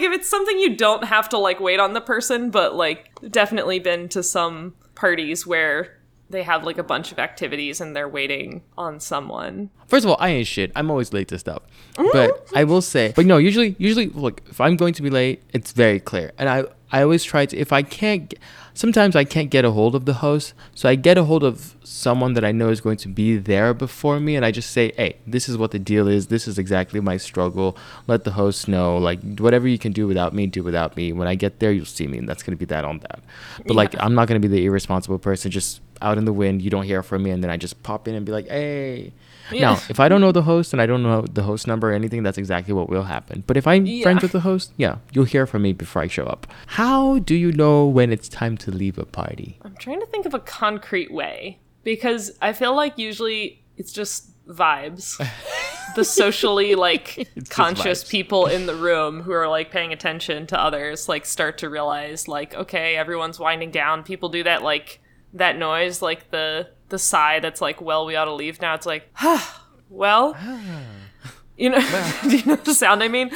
if 0.02 0.12
it's 0.12 0.30
something 0.30 0.60
you 0.60 0.76
don't 0.76 1.06
have 1.06 1.30
to 1.30 1.38
like 1.38 1.60
wait 1.60 1.80
on 1.80 1.94
the 1.94 2.02
person, 2.02 2.50
but 2.52 2.76
like 2.76 3.10
definitely 3.30 3.80
been 3.80 4.10
to 4.10 4.24
some 4.24 4.74
parties 4.96 5.46
where 5.48 5.98
they 6.32 6.44
have 6.44 6.64
like 6.64 6.78
a 6.78 6.84
bunch 6.84 7.12
of 7.12 7.20
activities 7.20 7.82
and 7.82 7.96
they're 7.96 8.10
waiting 8.10 8.64
on 8.78 9.00
someone. 9.00 9.70
First 9.88 10.06
of 10.06 10.12
all, 10.12 10.18
I 10.20 10.30
ain't 10.30 10.48
shit. 10.48 10.72
I'm 10.76 10.90
always 10.90 11.14
late 11.14 11.28
to 11.30 11.40
stuff. 11.40 11.62
Mm-hmm. 11.96 12.10
But 12.14 12.48
I 12.56 12.64
will 12.64 12.82
say, 12.82 13.14
but 13.16 13.26
no, 13.26 13.38
usually, 13.38 13.76
usually, 13.78 14.08
look, 14.08 14.42
if 14.50 14.62
I'm 14.62 14.78
going 14.78 14.94
to 14.94 15.02
be 15.02 15.10
late, 15.10 15.44
it's 15.54 15.72
very 15.74 16.00
clear. 16.00 16.32
And 16.38 16.48
I, 16.48 16.64
I 16.92 17.02
always 17.04 17.24
try 17.24 17.46
to, 17.46 17.58
if 17.58 17.72
I 17.72 17.84
can't, 17.84 18.34
sometimes 18.74 19.16
I 19.16 19.24
can't 19.24 19.50
get 19.50 19.66
a 19.66 19.72
hold 19.72 19.96
of 19.96 20.06
the 20.06 20.16
host. 20.16 20.54
So 20.76 20.90
I 20.90 20.96
get 20.96 21.18
a 21.18 21.24
hold 21.24 21.44
of 21.44 21.76
someone 21.84 22.34
that 22.34 22.46
I 22.46 22.52
know 22.52 22.70
is 22.70 22.82
going 22.82 22.98
to 22.98 23.08
be 23.08 23.38
there 23.38 23.74
before 23.74 24.20
me. 24.20 24.36
And 24.36 24.46
I 24.46 24.52
just 24.52 24.72
say, 24.72 24.94
hey, 24.96 25.18
this 25.28 25.50
is 25.50 25.58
what 25.58 25.72
the 25.72 25.80
deal 25.80 26.08
is. 26.08 26.28
This 26.28 26.48
is 26.48 26.58
exactly 26.58 27.00
my 27.00 27.18
struggle. 27.18 27.78
Let 28.08 28.24
the 28.24 28.32
host 28.32 28.68
know, 28.68 28.98
like, 28.98 29.38
whatever 29.40 29.68
you 29.68 29.78
can 29.78 29.92
do 29.92 30.08
without 30.08 30.34
me, 30.34 30.48
do 30.48 30.64
without 30.64 30.96
me. 30.96 31.12
When 31.12 31.28
I 31.28 31.36
get 31.36 31.60
there, 31.60 31.72
you'll 31.72 31.86
see 31.86 32.08
me. 32.08 32.18
And 32.18 32.28
that's 32.28 32.44
going 32.44 32.58
to 32.58 32.60
be 32.60 32.66
that 32.66 32.86
on 32.86 33.00
that. 33.00 33.22
But 33.66 33.76
like, 33.76 33.96
I'm 34.00 34.16
not 34.16 34.28
going 34.28 34.42
to 34.42 34.48
be 34.48 34.54
the 34.54 34.66
irresponsible 34.66 35.20
person 35.20 35.52
just 35.52 35.82
out 36.02 36.18
in 36.18 36.26
the 36.26 36.34
wind. 36.34 36.62
You 36.62 36.70
don't 36.70 36.84
hear 36.86 37.04
from 37.04 37.24
me. 37.24 37.32
And 37.32 37.44
then 37.44 37.52
I 37.52 37.58
just 37.58 37.82
pop 37.84 38.08
in 38.08 38.16
and 38.16 38.26
be 38.26 38.32
like, 38.32 38.48
hey. 38.48 39.14
Yeah. 39.52 39.62
Now, 39.74 39.82
if 39.90 40.00
I 40.00 40.08
don't 40.08 40.22
know 40.22 40.32
the 40.32 40.44
host 40.44 40.72
and 40.72 40.82
I 40.82 40.86
don't 40.86 41.04
know 41.04 41.22
the 41.22 41.44
host 41.44 41.68
number 41.68 41.90
or 41.92 41.94
anything, 41.94 42.24
that's 42.24 42.38
exactly 42.38 42.74
what 42.74 42.90
will 42.90 43.04
happen. 43.04 43.44
But 43.46 43.58
if 43.58 43.68
I'm 43.68 43.86
Yeah. 43.86 44.04
friends 44.04 44.22
with 44.22 44.32
the 44.32 44.40
host, 44.42 44.72
yeah, 44.78 44.98
you'll 45.12 45.26
hear 45.26 45.46
from 45.46 45.64
me 45.64 45.74
before 45.74 46.02
I 46.02 46.08
show 46.08 46.26
up. 46.26 46.48
How 46.68 47.20
do 47.20 47.36
you 47.36 47.52
know 47.52 47.86
when 47.86 48.12
it's 48.14 48.30
time 48.30 48.56
to 48.60 48.72
leave 48.72 48.98
a 48.98 49.06
party? 49.06 49.58
I'm 49.64 49.76
trying 49.76 50.00
to 50.00 50.06
think 50.06 50.26
of 50.26 50.34
a 50.34 50.40
concrete 50.40 51.12
way 51.12 51.60
because 51.84 52.32
I 52.42 52.54
feel 52.54 52.74
like 52.76 52.98
usually 52.98 53.62
it's 53.78 53.92
just 53.92 54.30
vibes. 54.48 55.18
the 55.96 56.06
socially 56.06 56.76
like 56.76 57.28
conscious 57.50 58.04
people 58.06 58.46
in 58.46 58.66
the 58.66 58.76
room 58.76 59.22
who 59.22 59.34
are 59.34 59.50
like 59.50 59.72
paying 59.72 59.92
attention 59.92 60.48
to 60.48 60.58
others 60.58 61.10
like 61.10 61.26
start 61.26 61.58
to 61.58 61.70
realize 61.70 62.30
like 62.30 62.56
okay, 62.56 62.96
everyone's 62.96 63.40
winding 63.40 63.72
down. 63.72 64.04
People 64.04 64.30
do 64.30 64.44
that 64.44 64.64
like 64.64 65.01
that 65.34 65.58
noise 65.58 66.02
like 66.02 66.32
the 66.32 66.68
the 66.90 67.00
sigh 67.00 67.40
that's 67.40 67.62
like 67.62 67.82
well 67.82 68.06
we 68.06 68.16
ought 68.16 68.26
to 68.26 68.34
leave 68.34 68.62
now. 68.62 68.74
It's 68.74 68.86
like 68.86 69.12
well 69.90 70.36
you 71.58 71.70
know 71.70 71.80
do 72.24 72.38
you 72.38 72.46
know 72.46 72.56
the 72.56 72.74
sound 72.74 73.04
I 73.04 73.08
mean? 73.08 73.30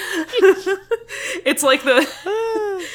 it's 1.46 1.64
like 1.64 1.84
the 1.84 2.06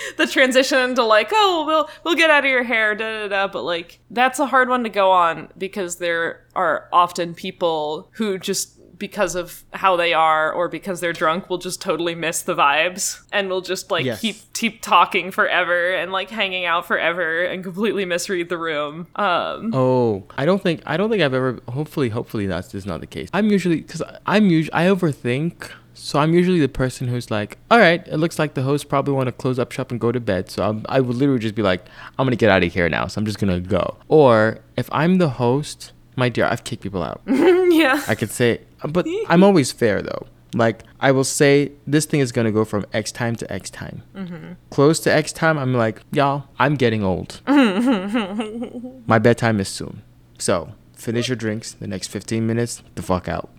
the 0.16 0.26
transition 0.26 0.94
to 0.94 1.02
like, 1.04 1.30
oh, 1.32 1.64
we'll 1.66 1.88
we'll 2.04 2.14
get 2.14 2.30
out 2.30 2.44
of 2.44 2.50
your 2.50 2.64
hair, 2.64 2.94
da 2.94 3.22
da 3.22 3.28
da. 3.28 3.52
But 3.52 3.62
like, 3.62 4.00
that's 4.10 4.38
a 4.38 4.46
hard 4.46 4.68
one 4.68 4.82
to 4.84 4.88
go 4.88 5.10
on 5.10 5.48
because 5.56 5.96
there 5.96 6.46
are 6.54 6.88
often 6.92 7.34
people 7.34 8.10
who 8.14 8.38
just 8.38 8.79
because 9.00 9.34
of 9.34 9.64
how 9.72 9.96
they 9.96 10.12
are 10.12 10.52
or 10.52 10.68
because 10.68 11.00
they're 11.00 11.12
drunk 11.12 11.50
will 11.50 11.58
just 11.58 11.82
totally 11.82 12.14
miss 12.14 12.42
the 12.42 12.54
vibes 12.54 13.20
and 13.32 13.48
will 13.48 13.60
just 13.62 13.90
like 13.90 14.04
Yes. 14.04 14.20
keep 14.20 14.36
keep 14.52 14.80
talking 14.82 15.32
forever 15.32 15.90
and 15.94 16.12
like 16.12 16.30
hanging 16.30 16.64
out 16.66 16.86
forever 16.86 17.42
and 17.42 17.64
completely 17.64 18.04
misread 18.04 18.48
the 18.48 18.58
room. 18.58 19.08
Um 19.16 19.72
Oh, 19.74 20.24
I 20.38 20.46
don't 20.46 20.62
think 20.62 20.82
I 20.86 20.96
don't 20.96 21.10
think 21.10 21.22
I've 21.22 21.34
ever. 21.34 21.58
Hopefully, 21.68 22.10
hopefully 22.10 22.46
that's 22.46 22.70
just 22.70 22.86
not 22.86 23.00
the 23.00 23.06
case. 23.08 23.28
I'm 23.32 23.48
usually 23.50 23.80
because 23.80 24.02
I'm 24.26 24.46
usually 24.50 24.72
I 24.74 24.84
overthink. 24.86 25.70
So 25.94 26.18
I'm 26.18 26.32
usually 26.32 26.60
the 26.60 26.68
person 26.68 27.08
who's 27.08 27.30
like, 27.30 27.58
all 27.70 27.78
right, 27.78 28.06
it 28.08 28.16
looks 28.16 28.38
like 28.38 28.54
the 28.54 28.62
host 28.62 28.88
probably 28.88 29.12
want 29.12 29.26
to 29.26 29.32
close 29.32 29.58
up 29.58 29.70
shop 29.72 29.90
and 29.90 30.00
go 30.00 30.10
to 30.12 30.20
bed. 30.20 30.48
So 30.50 30.62
I'm, 30.66 30.86
I 30.88 31.00
would 31.00 31.14
literally 31.16 31.40
just 31.40 31.54
be 31.54 31.60
like, 31.62 31.84
I'm 32.18 32.24
gonna 32.24 32.36
get 32.36 32.48
out 32.48 32.62
of 32.62 32.72
here 32.72 32.88
now. 32.88 33.06
So 33.06 33.18
I'm 33.18 33.26
just 33.26 33.38
gonna 33.38 33.60
go. 33.60 33.96
Or 34.08 34.60
if 34.78 34.88
I'm 34.92 35.18
the 35.18 35.28
host, 35.30 35.92
my 36.20 36.28
dear, 36.28 36.44
I've 36.44 36.62
kicked 36.62 36.82
people 36.82 37.02
out. 37.02 37.20
yeah. 37.26 38.04
I 38.06 38.14
could 38.14 38.30
say, 38.30 38.60
uh, 38.82 38.88
but 38.88 39.06
I'm 39.28 39.42
always 39.42 39.72
fair 39.72 40.00
though. 40.02 40.26
Like 40.54 40.82
I 41.00 41.10
will 41.12 41.24
say, 41.24 41.72
this 41.86 42.04
thing 42.06 42.20
is 42.20 42.30
gonna 42.30 42.52
go 42.52 42.64
from 42.64 42.84
X 42.92 43.10
time 43.10 43.34
to 43.36 43.52
X 43.52 43.70
time. 43.70 44.02
Mm-hmm. 44.14 44.52
Close 44.70 45.00
to 45.00 45.12
X 45.12 45.32
time, 45.32 45.58
I'm 45.58 45.74
like, 45.74 46.02
y'all, 46.12 46.44
I'm 46.58 46.76
getting 46.76 47.02
old. 47.02 47.40
My 49.06 49.18
bedtime 49.18 49.58
is 49.60 49.68
soon. 49.68 50.02
So 50.38 50.74
finish 50.94 51.28
your 51.28 51.36
drinks. 51.36 51.72
The 51.72 51.86
next 51.86 52.08
15 52.08 52.46
minutes, 52.46 52.82
the 52.94 53.02
fuck 53.02 53.28
out. 53.28 53.50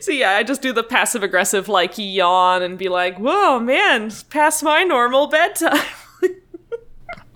So 0.00 0.12
yeah, 0.12 0.32
I 0.32 0.42
just 0.42 0.62
do 0.62 0.72
the 0.72 0.82
passive 0.84 1.22
aggressive 1.22 1.68
like 1.68 1.94
yawn 1.96 2.62
and 2.62 2.78
be 2.78 2.88
like, 2.88 3.18
"Whoa, 3.18 3.58
man, 3.58 4.12
past 4.30 4.62
my 4.62 4.84
normal 4.84 5.26
bedtime." 5.26 5.80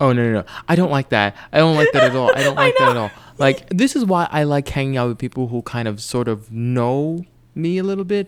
Oh 0.03 0.11
no, 0.11 0.21
no, 0.21 0.33
no! 0.41 0.45
I 0.67 0.75
don't 0.75 0.91
like 0.91 1.09
that. 1.09 1.33
I 1.53 1.59
don't 1.59 1.77
like 1.77 1.93
that 1.93 2.03
at 2.03 2.15
all. 2.15 2.29
I 2.35 2.43
don't 2.43 2.57
I 2.59 2.65
like 2.65 2.77
that 2.77 2.89
at 2.89 2.97
all. 2.97 3.11
Like 3.37 3.69
this 3.69 3.95
is 3.95 4.03
why 4.03 4.27
I 4.31 4.43
like 4.43 4.67
hanging 4.67 4.97
out 4.97 5.07
with 5.07 5.17
people 5.17 5.47
who 5.47 5.61
kind 5.61 5.87
of 5.87 6.01
sort 6.01 6.27
of 6.27 6.51
know 6.51 7.23
me 7.55 7.77
a 7.77 7.83
little 7.83 8.03
bit. 8.03 8.27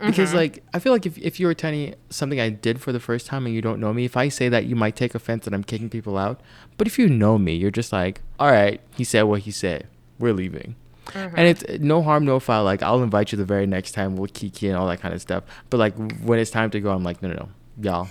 Because 0.00 0.30
Mm-hmm. 0.30 0.38
like 0.38 0.64
I 0.74 0.80
feel 0.80 0.92
like 0.92 1.06
if, 1.06 1.16
if 1.18 1.38
you 1.38 1.46
were 1.46 1.54
telling 1.54 1.78
me 1.78 1.94
something 2.10 2.40
I 2.40 2.48
did 2.48 2.80
for 2.80 2.90
the 2.90 2.98
first 2.98 3.26
time 3.26 3.46
and 3.46 3.54
you 3.54 3.62
don't 3.62 3.78
know 3.78 3.92
me, 3.94 4.04
if 4.04 4.16
I 4.16 4.28
say 4.28 4.48
that 4.48 4.64
you 4.66 4.74
might 4.74 4.96
take 4.96 5.14
offense 5.14 5.44
that 5.44 5.54
I'm 5.54 5.62
kicking 5.62 5.88
people 5.88 6.18
out. 6.18 6.40
But 6.76 6.88
if 6.88 6.98
you 6.98 7.08
know 7.08 7.38
me, 7.38 7.54
you're 7.54 7.70
just 7.70 7.92
like, 7.92 8.20
all 8.40 8.50
right, 8.50 8.80
he 8.96 9.04
said 9.04 9.22
what 9.22 9.42
he 9.42 9.52
said. 9.52 9.86
We're 10.18 10.32
leaving. 10.32 10.74
Mm-hmm. 11.06 11.36
And 11.38 11.46
it's 11.48 11.64
no 11.80 12.02
harm, 12.02 12.24
no 12.24 12.40
foul. 12.40 12.64
Like 12.64 12.82
I'll 12.82 13.04
invite 13.04 13.30
you 13.30 13.38
the 13.38 13.44
very 13.44 13.66
next 13.68 13.92
time. 13.92 14.16
We'll 14.16 14.26
kiki 14.26 14.68
and 14.68 14.76
all 14.76 14.88
that 14.88 15.00
kind 15.00 15.14
of 15.14 15.22
stuff. 15.22 15.44
But 15.70 15.78
like 15.78 15.94
when 16.22 16.40
it's 16.40 16.50
time 16.50 16.70
to 16.70 16.80
go, 16.80 16.90
I'm 16.90 17.04
like, 17.04 17.22
no, 17.22 17.28
no, 17.28 17.34
no, 17.34 17.48
y'all, 17.80 18.08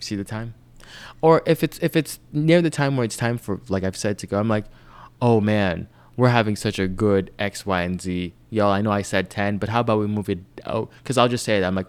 see 0.00 0.16
the 0.16 0.24
time. 0.24 0.54
Or 1.20 1.42
if 1.46 1.62
it's 1.62 1.78
if 1.78 1.96
it's 1.96 2.18
near 2.32 2.62
the 2.62 2.70
time 2.70 2.96
where 2.96 3.04
it's 3.04 3.16
time 3.16 3.38
for 3.38 3.60
like 3.68 3.84
I've 3.84 3.96
said 3.96 4.18
to 4.18 4.26
go, 4.26 4.38
I'm 4.38 4.48
like, 4.48 4.66
oh 5.20 5.40
man, 5.40 5.88
we're 6.16 6.28
having 6.28 6.56
such 6.56 6.78
a 6.78 6.88
good 6.88 7.30
X, 7.38 7.66
Y, 7.66 7.82
and 7.82 8.00
Z. 8.00 8.32
Y'all, 8.48 8.70
I 8.70 8.80
know 8.80 8.90
I 8.90 9.02
said 9.02 9.28
ten, 9.28 9.58
but 9.58 9.68
how 9.68 9.80
about 9.80 9.98
we 9.98 10.06
move 10.06 10.30
it? 10.30 10.38
Oh, 10.64 10.88
because 10.98 11.18
I'll 11.18 11.28
just 11.28 11.44
say 11.44 11.60
that 11.60 11.66
I'm 11.66 11.74
like, 11.74 11.86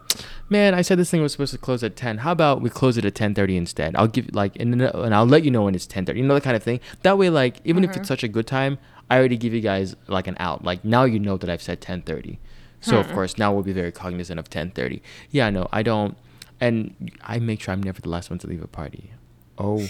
man, 0.49 0.73
I 0.73 0.81
said 0.81 0.99
this 0.99 1.09
thing 1.09 1.21
was 1.21 1.31
supposed 1.31 1.53
to 1.53 1.57
close 1.57 1.83
at 1.83 1.95
ten. 1.95 2.19
How 2.19 2.33
about 2.33 2.61
we 2.61 2.69
close 2.69 2.97
it 2.97 3.05
at 3.05 3.15
ten 3.15 3.33
thirty 3.33 3.55
instead? 3.55 3.95
I'll 3.95 4.07
give 4.07 4.33
like 4.33 4.55
and, 4.59 4.81
and 4.81 5.15
I'll 5.15 5.25
let 5.25 5.45
you 5.45 5.51
know 5.51 5.63
when 5.63 5.75
it's 5.75 5.85
ten 5.85 6.05
thirty. 6.05 6.19
You 6.19 6.25
know 6.25 6.33
that 6.33 6.43
kind 6.43 6.57
of 6.57 6.63
thing. 6.63 6.79
That 7.03 7.17
way, 7.17 7.29
like 7.29 7.61
even 7.63 7.83
if 7.83 7.91
it's 7.91 7.99
mm-hmm. 7.99 8.05
such 8.05 8.23
a 8.23 8.27
good 8.27 8.47
time, 8.47 8.79
I 9.09 9.17
already 9.17 9.37
give 9.37 9.53
you 9.53 9.61
guys 9.61 9.95
like 10.07 10.27
an 10.27 10.35
out. 10.39 10.63
Like 10.63 10.83
now 10.83 11.05
you 11.05 11.19
know 11.19 11.37
that 11.37 11.49
I've 11.49 11.61
said 11.61 11.79
ten 11.79 12.01
thirty. 12.01 12.39
So 12.81 12.97
of 12.97 13.05
mm-hmm. 13.07 13.15
course 13.15 13.37
now 13.37 13.53
we'll 13.53 13.63
be 13.63 13.73
very 13.73 13.91
cognizant 13.91 14.39
of 14.39 14.49
ten 14.49 14.71
thirty. 14.71 15.01
Yeah, 15.31 15.49
no, 15.49 15.67
I 15.71 15.83
don't, 15.83 16.17
and 16.59 17.11
I 17.21 17.39
make 17.39 17.61
sure 17.61 17.73
I'm 17.73 17.83
never 17.83 18.01
the 18.01 18.09
last 18.09 18.29
one 18.29 18.39
to 18.39 18.47
leave 18.47 18.63
a 18.63 18.67
party. 18.67 19.11
Oh 19.57 19.87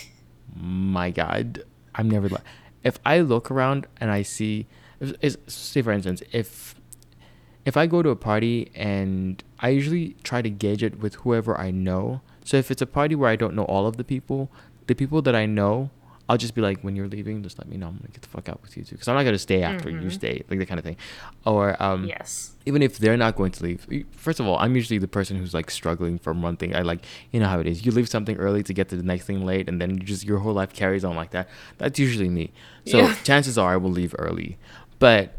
my 0.55 1.11
god, 1.11 1.63
I'm 1.95 2.09
never. 2.09 2.29
La- 2.29 2.41
if 2.83 2.99
I 3.05 3.19
look 3.19 3.51
around 3.51 3.87
and 3.99 4.11
I 4.11 4.21
see, 4.21 4.67
if, 4.99 5.37
say 5.47 5.81
for 5.81 5.91
instance, 5.91 6.21
if 6.31 6.75
if 7.65 7.75
I 7.75 7.85
go 7.85 8.01
to 8.01 8.09
a 8.09 8.15
party 8.15 8.71
and 8.75 9.43
I 9.59 9.69
usually 9.69 10.15
try 10.23 10.41
to 10.41 10.49
gauge 10.49 10.83
it 10.83 10.99
with 10.99 11.15
whoever 11.15 11.59
I 11.59 11.69
know. 11.71 12.21
So 12.45 12.55
if 12.55 12.71
it's 12.71 12.81
a 12.81 12.85
party 12.85 13.13
where 13.13 13.29
I 13.29 13.35
don't 13.35 13.55
know 13.55 13.65
all 13.65 13.87
of 13.87 13.97
the 13.97 14.05
people, 14.05 14.49
the 14.87 14.95
people 14.95 15.21
that 15.23 15.35
I 15.35 15.45
know, 15.45 15.89
I'll 16.29 16.37
just 16.37 16.55
be 16.55 16.61
like, 16.61 16.81
when 16.81 16.95
you're 16.95 17.07
leaving, 17.07 17.41
just 17.43 17.57
let 17.57 17.67
me 17.69 17.77
know. 17.77 17.87
I'm 17.87 17.97
gonna 17.97 18.09
get 18.09 18.21
the 18.21 18.27
fuck 18.27 18.49
out 18.49 18.61
with 18.61 18.75
you 18.75 18.83
too, 18.83 18.95
because 18.95 19.07
I'm 19.07 19.15
not 19.15 19.23
gonna 19.23 19.37
stay 19.37 19.63
after 19.63 19.89
you 19.89 20.09
stay, 20.09 20.43
like 20.49 20.59
that 20.59 20.67
kind 20.67 20.77
of 20.79 20.83
thing. 20.85 20.97
Or 21.45 21.81
um, 21.81 22.03
Yes. 22.05 22.51
even 22.65 22.81
if 22.81 22.97
they're 22.97 23.15
not 23.15 23.35
going 23.37 23.51
to 23.53 23.63
leave 23.63 23.87
first 24.11 24.41
of 24.41 24.45
all 24.45 24.57
i'm 24.59 24.75
usually 24.75 24.97
the 24.97 25.07
person 25.07 25.37
who's 25.37 25.53
like 25.53 25.71
struggling 25.71 26.17
from 26.19 26.41
one 26.41 26.57
thing 26.57 26.75
i 26.75 26.81
like 26.81 27.05
you 27.31 27.39
know 27.39 27.47
how 27.47 27.59
it 27.61 27.65
is 27.67 27.85
you 27.85 27.93
leave 27.93 28.09
something 28.09 28.35
early 28.37 28.61
to 28.61 28.73
get 28.73 28.89
to 28.89 28.97
the 28.97 29.03
next 29.03 29.23
thing 29.23 29.45
late 29.45 29.69
and 29.69 29.79
then 29.79 29.91
you 29.91 29.99
just 30.03 30.25
your 30.25 30.39
whole 30.39 30.51
life 30.53 30.73
carries 30.73 31.05
on 31.05 31.15
like 31.15 31.31
that 31.31 31.47
that's 31.77 31.97
usually 31.97 32.27
me 32.27 32.51
so 32.85 32.97
Yeah. 32.99 33.15
chances 33.23 33.57
are 33.57 33.71
i 33.71 33.77
will 33.77 33.89
leave 33.91 34.13
early 34.19 34.57
but 34.99 35.36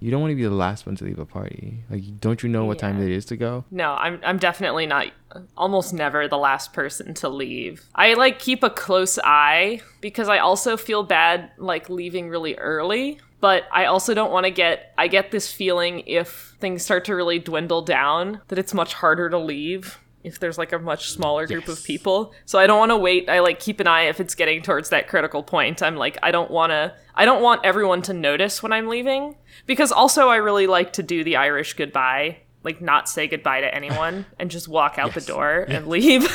you 0.00 0.10
don't 0.10 0.20
want 0.20 0.30
to 0.30 0.36
be 0.36 0.44
the 0.44 0.50
last 0.50 0.86
one 0.86 0.96
to 0.96 1.04
leave 1.04 1.18
a 1.18 1.26
party. 1.26 1.82
Like 1.90 2.20
don't 2.20 2.42
you 2.42 2.48
know 2.48 2.64
what 2.64 2.78
time 2.78 3.00
it 3.02 3.10
is 3.10 3.24
to 3.26 3.36
go? 3.36 3.64
No, 3.70 3.94
I'm 3.94 4.20
I'm 4.24 4.38
definitely 4.38 4.86
not 4.86 5.08
almost 5.56 5.92
never 5.92 6.28
the 6.28 6.38
last 6.38 6.72
person 6.72 7.14
to 7.14 7.28
leave. 7.28 7.88
I 7.94 8.14
like 8.14 8.38
keep 8.38 8.62
a 8.62 8.70
close 8.70 9.18
eye 9.22 9.80
because 10.00 10.28
I 10.28 10.38
also 10.38 10.76
feel 10.76 11.02
bad 11.02 11.50
like 11.58 11.90
leaving 11.90 12.28
really 12.28 12.54
early, 12.56 13.18
but 13.40 13.64
I 13.72 13.86
also 13.86 14.14
don't 14.14 14.32
want 14.32 14.44
to 14.44 14.50
get 14.50 14.92
I 14.96 15.08
get 15.08 15.30
this 15.30 15.52
feeling 15.52 16.04
if 16.06 16.56
things 16.60 16.84
start 16.84 17.04
to 17.06 17.14
really 17.14 17.38
dwindle 17.38 17.82
down 17.82 18.40
that 18.48 18.58
it's 18.58 18.74
much 18.74 18.94
harder 18.94 19.28
to 19.30 19.38
leave 19.38 19.98
if 20.28 20.38
there's 20.38 20.56
like 20.58 20.72
a 20.72 20.78
much 20.78 21.10
smaller 21.10 21.46
group 21.46 21.66
of 21.68 21.82
people. 21.82 22.32
So 22.44 22.58
I 22.58 22.66
don't 22.66 22.78
want 22.78 22.90
to 22.90 22.96
wait. 22.96 23.28
I 23.28 23.40
like 23.40 23.58
keep 23.60 23.80
an 23.80 23.86
eye 23.88 24.02
if 24.02 24.20
it's 24.20 24.34
getting 24.34 24.62
towards 24.62 24.90
that 24.90 25.08
critical 25.08 25.42
point. 25.42 25.82
I'm 25.82 25.96
like 25.96 26.16
I 26.22 26.30
don't 26.30 26.50
want 26.50 26.70
to 26.70 26.94
I 27.14 27.24
don't 27.24 27.42
want 27.42 27.62
everyone 27.64 28.02
to 28.02 28.12
notice 28.12 28.62
when 28.62 28.72
I'm 28.72 28.86
leaving 28.88 29.34
because 29.66 29.90
also 29.90 30.28
I 30.28 30.36
really 30.36 30.66
like 30.66 30.92
to 30.94 31.02
do 31.02 31.24
the 31.24 31.36
Irish 31.36 31.72
goodbye 31.74 32.38
like 32.64 32.80
not 32.80 33.08
say 33.08 33.26
goodbye 33.28 33.60
to 33.60 33.74
anyone 33.74 34.26
and 34.38 34.50
just 34.50 34.68
walk 34.68 34.98
out 34.98 35.14
the 35.14 35.20
Yes. 35.20 35.26
door 35.26 35.64
and 35.68 35.86
leave. 35.86 36.26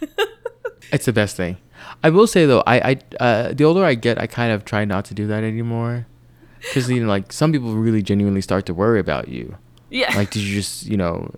it's 0.92 1.06
the 1.06 1.12
best 1.12 1.36
thing 1.36 1.56
i 2.02 2.10
will 2.10 2.26
say 2.26 2.44
though 2.46 2.62
i 2.66 2.76
i 2.92 2.98
uh, 3.20 3.52
the 3.54 3.64
older 3.64 3.84
i 3.84 3.94
get 3.94 4.18
i 4.20 4.26
kind 4.26 4.52
of 4.52 4.64
try 4.64 4.84
not 4.84 5.04
to 5.04 5.14
do 5.14 5.26
that 5.26 5.42
anymore 5.42 6.06
because 6.60 6.88
you 6.90 7.00
know 7.00 7.08
like 7.08 7.32
some 7.32 7.52
people 7.52 7.74
really 7.74 8.02
genuinely 8.02 8.40
start 8.40 8.66
to 8.66 8.74
worry 8.74 9.00
about 9.00 9.28
you 9.28 9.56
yeah. 9.90 10.14
like 10.16 10.30
did 10.30 10.42
you 10.42 10.54
just 10.54 10.86
you 10.86 10.96
know 10.96 11.30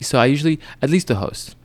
so 0.00 0.18
i 0.18 0.26
usually 0.26 0.60
at 0.82 0.90
least 0.90 1.08
the 1.08 1.14
host 1.16 1.56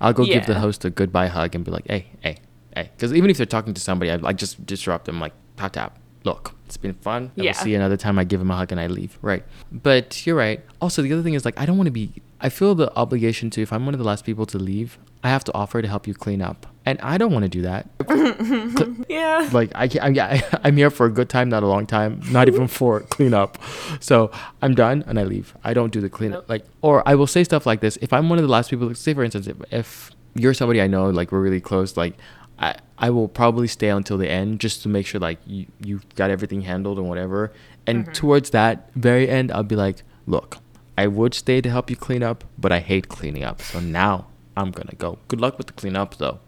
i'll 0.00 0.12
go 0.12 0.24
give 0.24 0.46
the 0.46 0.58
host 0.58 0.84
a 0.84 0.90
goodbye 0.90 1.26
hug 1.28 1.54
and 1.54 1.64
be 1.64 1.70
like 1.70 1.86
hey 1.86 2.06
hey 2.20 2.36
hey. 2.74 2.90
Because 2.96 3.12
even 3.14 3.30
if 3.30 3.36
they're 3.36 3.46
talking 3.46 3.74
to 3.74 3.80
somebody 3.80 4.10
i 4.10 4.16
like 4.16 4.36
just 4.36 4.64
disrupt 4.66 5.04
them 5.06 5.20
like 5.20 5.32
tap 5.56 5.72
tap. 5.72 5.98
Look 6.24 6.54
it's 6.66 6.76
been 6.76 6.94
fun. 6.94 7.30
I 7.36 7.42
Yeah. 7.42 7.50
will 7.50 7.54
see 7.54 7.70
you 7.70 7.76
another 7.76 7.96
time. 7.98 8.18
I 8.18 8.24
give 8.24 8.38
them 8.40 8.50
a 8.50 8.56
hug 8.56 8.70
and 8.72 8.80
i 8.80 8.86
leave. 8.86 9.18
Right. 9.20 9.44
But 9.70 10.24
you're 10.26 10.36
right. 10.36 10.60
Also 10.80 11.02
the 11.02 11.12
other 11.12 11.22
thing 11.22 11.34
is 11.34 11.44
like 11.44 11.58
i 11.60 11.66
don't 11.66 11.76
want 11.76 11.88
to 11.88 11.92
be 11.92 12.12
i 12.42 12.48
feel 12.48 12.74
the 12.74 12.94
obligation 12.96 13.50
to 13.50 13.62
if 13.62 13.72
i'm 13.72 13.84
one 13.84 13.94
of 13.94 13.98
the 13.98 14.06
last 14.06 14.24
people 14.24 14.46
to 14.46 14.58
leave 14.58 14.98
i 15.24 15.28
have 15.28 15.44
to 15.44 15.52
offer 15.54 15.80
to 15.80 15.88
help 15.88 16.06
you 16.06 16.14
clean 16.14 16.42
up 16.42 16.66
and 16.84 17.00
i 17.00 17.16
don't 17.16 17.32
want 17.32 17.44
to 17.44 17.48
do 17.48 17.62
that 17.62 17.88
yeah. 19.08 19.48
like 19.52 19.72
I 19.74 19.88
can't, 19.88 20.04
I'm, 20.04 20.14
yeah, 20.14 20.40
I'm 20.64 20.76
here 20.76 20.90
for 20.90 21.06
a 21.06 21.10
good 21.10 21.28
time, 21.28 21.48
not 21.48 21.62
a 21.62 21.66
long 21.66 21.86
time, 21.86 22.20
not 22.30 22.48
even 22.48 22.68
for 22.78 23.00
cleanup. 23.00 23.58
So 24.00 24.30
I'm 24.60 24.74
done 24.74 25.04
and 25.06 25.18
I 25.18 25.24
leave. 25.24 25.54
I 25.64 25.74
don't 25.74 25.92
do 25.92 26.00
the 26.00 26.10
cleanup. 26.10 26.48
Like, 26.48 26.64
or 26.80 27.06
I 27.06 27.14
will 27.14 27.26
say 27.26 27.44
stuff 27.44 27.66
like 27.66 27.80
this. 27.80 27.98
If 28.00 28.12
I'm 28.12 28.28
one 28.28 28.38
of 28.38 28.44
the 28.44 28.50
last 28.50 28.70
people, 28.70 28.94
say 28.94 29.14
for 29.14 29.24
instance, 29.24 29.46
if, 29.46 29.56
if 29.72 30.10
you're 30.34 30.54
somebody 30.54 30.80
I 30.80 30.86
know, 30.86 31.10
like 31.10 31.32
we're 31.32 31.40
really 31.40 31.60
close, 31.60 31.96
like 31.96 32.14
I, 32.58 32.76
I 32.98 33.10
will 33.10 33.28
probably 33.28 33.68
stay 33.68 33.88
until 33.88 34.18
the 34.18 34.30
end 34.30 34.60
just 34.60 34.82
to 34.82 34.88
make 34.88 35.06
sure 35.06 35.20
like 35.20 35.38
you, 35.46 35.66
you 35.80 36.00
got 36.14 36.30
everything 36.30 36.62
handled 36.62 36.98
and 36.98 37.08
whatever. 37.08 37.52
And 37.86 38.04
mm-hmm. 38.04 38.12
towards 38.12 38.50
that 38.50 38.90
very 38.94 39.28
end, 39.28 39.50
I'll 39.50 39.62
be 39.62 39.76
like, 39.76 40.02
look, 40.26 40.58
I 40.96 41.06
would 41.06 41.34
stay 41.34 41.60
to 41.60 41.70
help 41.70 41.90
you 41.90 41.96
clean 41.96 42.22
up, 42.22 42.44
but 42.58 42.70
I 42.72 42.80
hate 42.80 43.08
cleaning 43.08 43.44
up. 43.44 43.62
So 43.62 43.80
now 43.80 44.26
I'm 44.56 44.70
gonna 44.70 44.94
go. 44.98 45.18
Good 45.28 45.40
luck 45.40 45.58
with 45.58 45.66
the 45.68 45.72
cleanup 45.72 46.16
though 46.16 46.38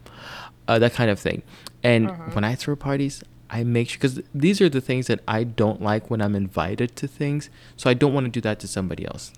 uh, 0.68 0.78
that 0.78 0.92
kind 0.95 1.11
of 1.11 1.18
thing. 1.18 1.42
And 1.82 2.09
when 2.34 2.45
I 2.45 2.55
throw 2.55 2.76
parties, 2.76 3.22
I 3.51 3.62
make 3.64 3.90
sure 3.90 3.99
because 3.99 4.20
these 4.34 4.61
are 4.61 4.68
the 4.68 4.80
things 4.80 5.07
that 5.09 5.20
I 5.28 5.45
don't 5.45 5.82
like 5.82 6.11
when 6.11 6.20
I'm 6.22 6.34
invited 6.34 6.97
to 6.97 7.07
things. 7.07 7.51
So 7.76 7.90
I 7.90 7.95
don't 7.95 8.12
want 8.14 8.24
to 8.26 8.30
do 8.30 8.40
that 8.40 8.59
to 8.61 8.68
somebody 8.68 9.05
else. 9.07 9.32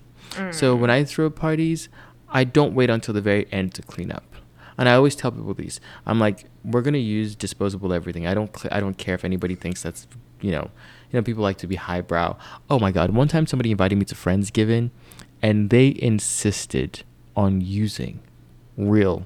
So 0.51 0.75
when 0.75 0.89
I 0.89 1.03
throw 1.03 1.29
parties, 1.29 1.89
I 2.29 2.43
don't 2.43 2.73
wait 2.73 2.89
until 2.89 3.13
the 3.13 3.21
very 3.21 3.47
end 3.51 3.73
to 3.75 3.81
clean 3.81 4.11
up. 4.11 4.23
And 4.77 4.87
I 4.87 4.93
always 4.93 5.15
tell 5.15 5.31
people 5.31 5.53
these. 5.53 5.79
I'm 6.05 6.19
like, 6.19 6.45
we're 6.63 6.81
gonna 6.81 6.97
use 6.99 7.35
disposable 7.35 7.93
everything. 7.93 8.27
I 8.27 8.33
don't. 8.33 8.55
Cl- 8.55 8.73
I 8.73 8.79
don't 8.79 8.97
care 8.97 9.15
if 9.15 9.25
anybody 9.25 9.55
thinks 9.55 9.81
that's, 9.81 10.07
you 10.41 10.51
know, 10.51 10.69
you 11.11 11.19
know, 11.19 11.23
people 11.23 11.43
like 11.43 11.57
to 11.59 11.67
be 11.67 11.75
highbrow. 11.75 12.35
Oh 12.69 12.79
my 12.79 12.91
god! 12.91 13.11
One 13.11 13.27
time 13.27 13.47
somebody 13.47 13.71
invited 13.71 13.97
me 13.97 14.05
to 14.05 14.15
Friendsgiving, 14.15 14.91
and 15.41 15.69
they 15.69 15.95
insisted 15.99 17.03
on 17.35 17.61
using 17.61 18.19
real 18.77 19.25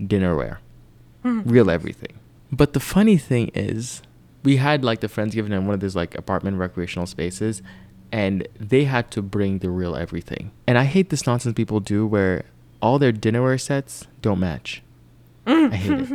dinnerware 0.00 0.58
hmm. 1.24 1.40
real 1.44 1.70
everything. 1.70 2.20
But 2.52 2.72
the 2.72 2.80
funny 2.80 3.16
thing 3.16 3.50
is, 3.54 4.02
we 4.44 4.58
had 4.58 4.84
like 4.84 5.00
the 5.00 5.08
Friendsgiving 5.08 5.50
in 5.50 5.66
one 5.66 5.74
of 5.74 5.80
those 5.80 5.96
like 5.96 6.14
apartment 6.14 6.58
recreational 6.58 7.06
spaces, 7.06 7.62
and 8.12 8.46
they 8.60 8.84
had 8.84 9.10
to 9.12 9.22
bring 9.22 9.58
the 9.58 9.70
real 9.70 9.96
everything. 9.96 10.52
And 10.68 10.78
I 10.78 10.84
hate 10.84 11.10
this 11.10 11.26
nonsense 11.26 11.54
people 11.54 11.80
do 11.80 12.06
where 12.06 12.44
all 12.80 13.00
their 13.00 13.12
dinnerware 13.12 13.60
sets 13.60 14.06
don't 14.22 14.38
match. 14.38 14.82
Hmm. 15.46 15.68
I 15.72 15.76
hate 15.76 16.00
it. 16.00 16.12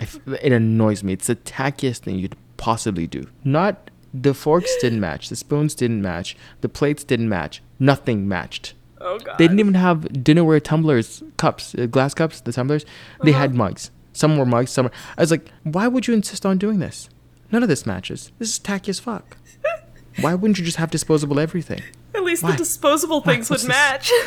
I 0.00 0.02
f- 0.02 0.44
it 0.44 0.52
annoys 0.52 1.02
me. 1.02 1.14
It's 1.14 1.28
the 1.28 1.36
tackiest 1.36 1.98
thing 1.98 2.18
you'd 2.18 2.36
possibly 2.56 3.06
do. 3.06 3.26
Not 3.42 3.90
the 4.12 4.34
forks 4.34 4.74
didn't 4.80 5.00
match, 5.00 5.28
the 5.28 5.36
spoons 5.36 5.74
didn't 5.74 6.02
match, 6.02 6.36
the 6.60 6.68
plates 6.68 7.04
didn't 7.04 7.28
match, 7.28 7.62
nothing 7.78 8.28
matched. 8.28 8.74
Oh 9.00 9.18
god. 9.18 9.38
They 9.38 9.44
didn't 9.46 9.60
even 9.60 9.74
have 9.74 10.00
dinnerware 10.12 10.62
tumblers, 10.62 11.22
cups, 11.36 11.74
uh, 11.74 11.86
glass 11.86 12.12
cups, 12.14 12.40
the 12.40 12.52
tumblers. 12.52 12.84
They 13.22 13.32
had 13.32 13.54
mugs. 13.54 13.90
Some 14.12 14.36
were 14.36 14.44
mugs, 14.44 14.70
some 14.70 14.86
were. 14.86 14.92
I 15.16 15.22
was 15.22 15.30
like, 15.30 15.50
why 15.62 15.88
would 15.88 16.06
you 16.06 16.14
insist 16.14 16.44
on 16.44 16.58
doing 16.58 16.80
this? 16.80 17.08
None 17.50 17.62
of 17.62 17.68
this 17.68 17.86
matches. 17.86 18.30
This 18.38 18.50
is 18.50 18.58
tacky 18.58 18.90
as 18.90 19.00
fuck. 19.00 19.36
Why 20.20 20.34
wouldn't 20.34 20.58
you 20.58 20.64
just 20.64 20.76
have 20.76 20.90
disposable 20.90 21.38
everything? 21.40 21.82
At 22.14 22.22
least 22.24 22.42
Why? 22.42 22.52
the 22.52 22.58
disposable 22.58 23.20
Why? 23.20 23.34
things 23.34 23.50
would 23.50 23.60
this? 23.60 23.68
match. 23.68 24.10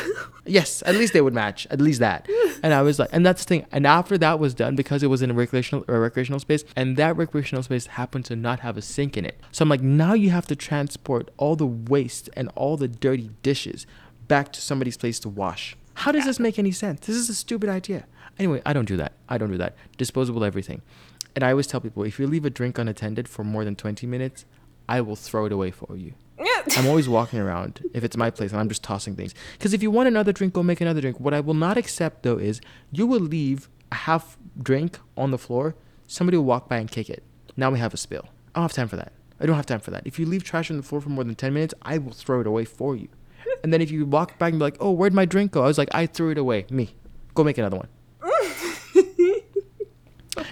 Yes, 0.46 0.82
at 0.84 0.94
least 0.96 1.14
they 1.14 1.22
would 1.22 1.32
match. 1.32 1.66
At 1.70 1.80
least 1.80 2.00
that. 2.00 2.28
And 2.62 2.74
I 2.74 2.82
was 2.82 2.98
like, 2.98 3.08
and 3.12 3.24
that's 3.24 3.42
the 3.44 3.48
thing. 3.48 3.66
And 3.72 3.86
after 3.86 4.18
that 4.18 4.38
was 4.38 4.52
done, 4.52 4.76
because 4.76 5.02
it 5.02 5.06
was 5.06 5.22
in 5.22 5.30
a 5.30 5.34
recreational 5.34 5.86
a 5.88 5.98
recreational 5.98 6.38
space, 6.38 6.64
and 6.76 6.98
that 6.98 7.16
recreational 7.16 7.62
space 7.62 7.86
happened 7.86 8.26
to 8.26 8.36
not 8.36 8.60
have 8.60 8.76
a 8.76 8.82
sink 8.82 9.16
in 9.16 9.24
it. 9.24 9.40
So 9.52 9.62
I'm 9.62 9.70
like, 9.70 9.80
now 9.80 10.12
you 10.12 10.28
have 10.30 10.46
to 10.48 10.56
transport 10.56 11.30
all 11.38 11.56
the 11.56 11.66
waste 11.66 12.28
and 12.36 12.50
all 12.56 12.76
the 12.76 12.88
dirty 12.88 13.30
dishes 13.42 13.86
back 14.28 14.52
to 14.52 14.60
somebody's 14.60 14.98
place 14.98 15.18
to 15.20 15.30
wash. 15.30 15.76
How 15.94 16.12
does 16.12 16.26
this 16.26 16.38
make 16.38 16.58
any 16.58 16.72
sense? 16.72 17.06
This 17.06 17.16
is 17.16 17.30
a 17.30 17.34
stupid 17.34 17.70
idea. 17.70 18.04
Anyway, 18.38 18.60
I 18.66 18.74
don't 18.74 18.84
do 18.86 18.98
that. 18.98 19.12
I 19.30 19.38
don't 19.38 19.50
do 19.50 19.58
that. 19.58 19.76
Disposable 19.96 20.44
everything. 20.44 20.82
And 21.34 21.42
I 21.42 21.50
always 21.52 21.66
tell 21.66 21.80
people, 21.80 22.02
if 22.02 22.18
you 22.18 22.26
leave 22.26 22.44
a 22.44 22.50
drink 22.50 22.76
unattended 22.78 23.28
for 23.28 23.44
more 23.44 23.64
than 23.64 23.76
20 23.76 24.06
minutes, 24.06 24.44
I 24.88 25.00
will 25.00 25.16
throw 25.16 25.46
it 25.46 25.52
away 25.52 25.70
for 25.70 25.96
you. 25.96 26.14
I'm 26.76 26.86
always 26.86 27.08
walking 27.08 27.38
around 27.38 27.82
if 27.94 28.02
it's 28.04 28.16
my 28.16 28.30
place 28.30 28.50
and 28.50 28.60
I'm 28.60 28.68
just 28.68 28.82
tossing 28.82 29.14
things. 29.14 29.34
Because 29.52 29.72
if 29.72 29.82
you 29.82 29.90
want 29.90 30.08
another 30.08 30.32
drink, 30.32 30.54
go 30.54 30.62
make 30.62 30.80
another 30.80 31.00
drink. 31.00 31.20
What 31.20 31.34
I 31.34 31.40
will 31.40 31.54
not 31.54 31.76
accept 31.76 32.22
though 32.22 32.38
is 32.38 32.60
you 32.90 33.06
will 33.06 33.20
leave 33.20 33.68
a 33.92 33.94
half 33.94 34.36
drink 34.60 34.98
on 35.16 35.30
the 35.30 35.38
floor, 35.38 35.76
somebody 36.06 36.36
will 36.36 36.44
walk 36.44 36.68
by 36.68 36.78
and 36.78 36.90
kick 36.90 37.08
it. 37.08 37.22
Now 37.56 37.70
we 37.70 37.78
have 37.78 37.94
a 37.94 37.96
spill. 37.96 38.28
I 38.54 38.60
don't 38.60 38.64
have 38.64 38.72
time 38.72 38.88
for 38.88 38.96
that. 38.96 39.12
I 39.40 39.46
don't 39.46 39.56
have 39.56 39.66
time 39.66 39.80
for 39.80 39.90
that. 39.90 40.06
If 40.06 40.18
you 40.18 40.26
leave 40.26 40.44
trash 40.44 40.70
on 40.70 40.76
the 40.76 40.82
floor 40.82 41.00
for 41.00 41.08
more 41.08 41.24
than 41.24 41.34
10 41.34 41.52
minutes, 41.54 41.74
I 41.82 41.98
will 41.98 42.12
throw 42.12 42.40
it 42.40 42.46
away 42.46 42.64
for 42.64 42.96
you. 42.96 43.08
And 43.62 43.72
then 43.72 43.80
if 43.80 43.90
you 43.90 44.04
walk 44.04 44.38
back 44.38 44.50
and 44.50 44.58
be 44.58 44.64
like, 44.64 44.76
oh, 44.80 44.90
where'd 44.90 45.14
my 45.14 45.24
drink 45.24 45.52
go? 45.52 45.62
I 45.62 45.66
was 45.66 45.78
like, 45.78 45.88
I 45.94 46.06
threw 46.06 46.30
it 46.30 46.38
away. 46.38 46.66
Me. 46.70 46.94
Go 47.34 47.44
make 47.44 47.56
another 47.56 47.76
one. 47.76 47.88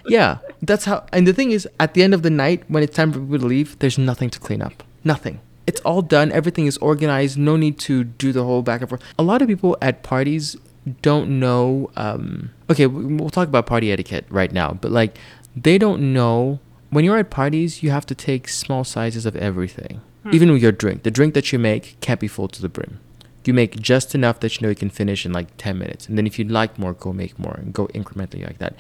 Yeah, 0.07 0.39
that's 0.63 0.85
how. 0.85 1.05
And 1.13 1.27
the 1.27 1.33
thing 1.33 1.51
is, 1.51 1.69
at 1.81 1.95
the 1.95 2.03
end 2.03 2.15
of 2.15 2.23
the 2.23 2.31
night, 2.31 2.63
when 2.69 2.83
it's 2.83 2.95
time 2.97 3.13
for 3.13 3.21
people 3.21 3.39
to 3.41 3.47
leave, 3.47 3.79
there's 3.79 3.99
nothing 3.99 4.31
to 4.31 4.39
clean 4.41 4.63
up. 4.63 4.83
Nothing. 5.05 5.41
It's 5.67 5.81
all 5.83 6.03
done. 6.03 6.33
Everything 6.33 6.67
is 6.67 6.77
organized. 6.79 7.39
No 7.39 7.57
need 7.57 7.79
to 7.81 8.05
do 8.05 8.33
the 8.33 8.45
whole 8.45 8.63
back 8.63 8.81
and 8.81 8.89
forth. 8.91 9.03
A 9.19 9.23
lot 9.23 9.43
of 9.43 9.49
people 9.49 9.77
at 9.81 10.03
parties 10.03 10.57
don't 11.03 11.39
know. 11.39 11.91
Um, 11.97 12.51
okay, 12.69 12.87
we- 12.87 13.15
we'll 13.15 13.31
talk 13.31 13.49
about 13.49 13.67
party 13.67 13.93
etiquette 13.93 14.27
right 14.29 14.51
now, 14.53 14.77
but 14.81 14.91
like, 14.91 15.19
they 15.57 15.79
don't 15.79 16.13
know. 16.13 16.59
When 16.91 17.05
you're 17.05 17.17
at 17.19 17.31
parties, 17.31 17.83
you 17.83 17.91
have 17.91 18.05
to 18.07 18.15
take 18.15 18.49
small 18.49 18.85
sizes 18.85 19.25
of 19.25 19.37
everything. 19.37 20.01
Even 20.33 20.53
with 20.53 20.63
your 20.63 20.71
drink, 20.73 21.03
the 21.03 21.11
drink 21.11 21.35
that 21.35 21.53
you 21.53 21.59
make 21.59 21.97
can't 22.01 22.21
be 22.21 22.29
full 22.29 22.47
to 22.49 22.63
the 22.63 22.69
brim. 22.69 23.01
You 23.45 23.55
make 23.55 23.81
just 23.81 24.15
enough 24.15 24.41
that 24.41 24.57
you 24.57 24.63
know 24.63 24.69
you 24.69 24.77
can 24.77 24.91
finish 24.91 25.27
in 25.27 25.33
like 25.33 25.57
10 25.57 25.79
minutes. 25.79 26.09
And 26.09 26.17
then 26.17 26.27
if 26.27 26.39
you'd 26.39 26.51
like 26.51 26.79
more, 26.79 26.93
go 26.93 27.13
make 27.13 27.39
more 27.39 27.55
and 27.55 27.73
go 27.73 27.87
incrementally 27.89 28.47
like 28.47 28.59
that. 28.59 28.75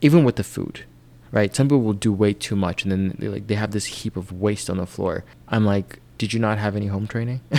Even 0.00 0.24
with 0.24 0.36
the 0.36 0.44
food, 0.44 0.84
right? 1.32 1.54
Some 1.54 1.66
people 1.66 1.82
will 1.82 1.92
do 1.92 2.12
way 2.12 2.32
too 2.32 2.56
much 2.56 2.82
and 2.84 2.92
then 2.92 3.16
they 3.18 3.28
like 3.28 3.46
they 3.46 3.56
have 3.56 3.72
this 3.72 3.86
heap 3.86 4.16
of 4.16 4.32
waste 4.32 4.70
on 4.70 4.76
the 4.76 4.86
floor. 4.86 5.24
I'm 5.48 5.64
like, 5.64 6.00
did 6.18 6.32
you 6.32 6.40
not 6.40 6.58
have 6.58 6.76
any 6.76 6.86
home 6.86 7.06
training? 7.06 7.40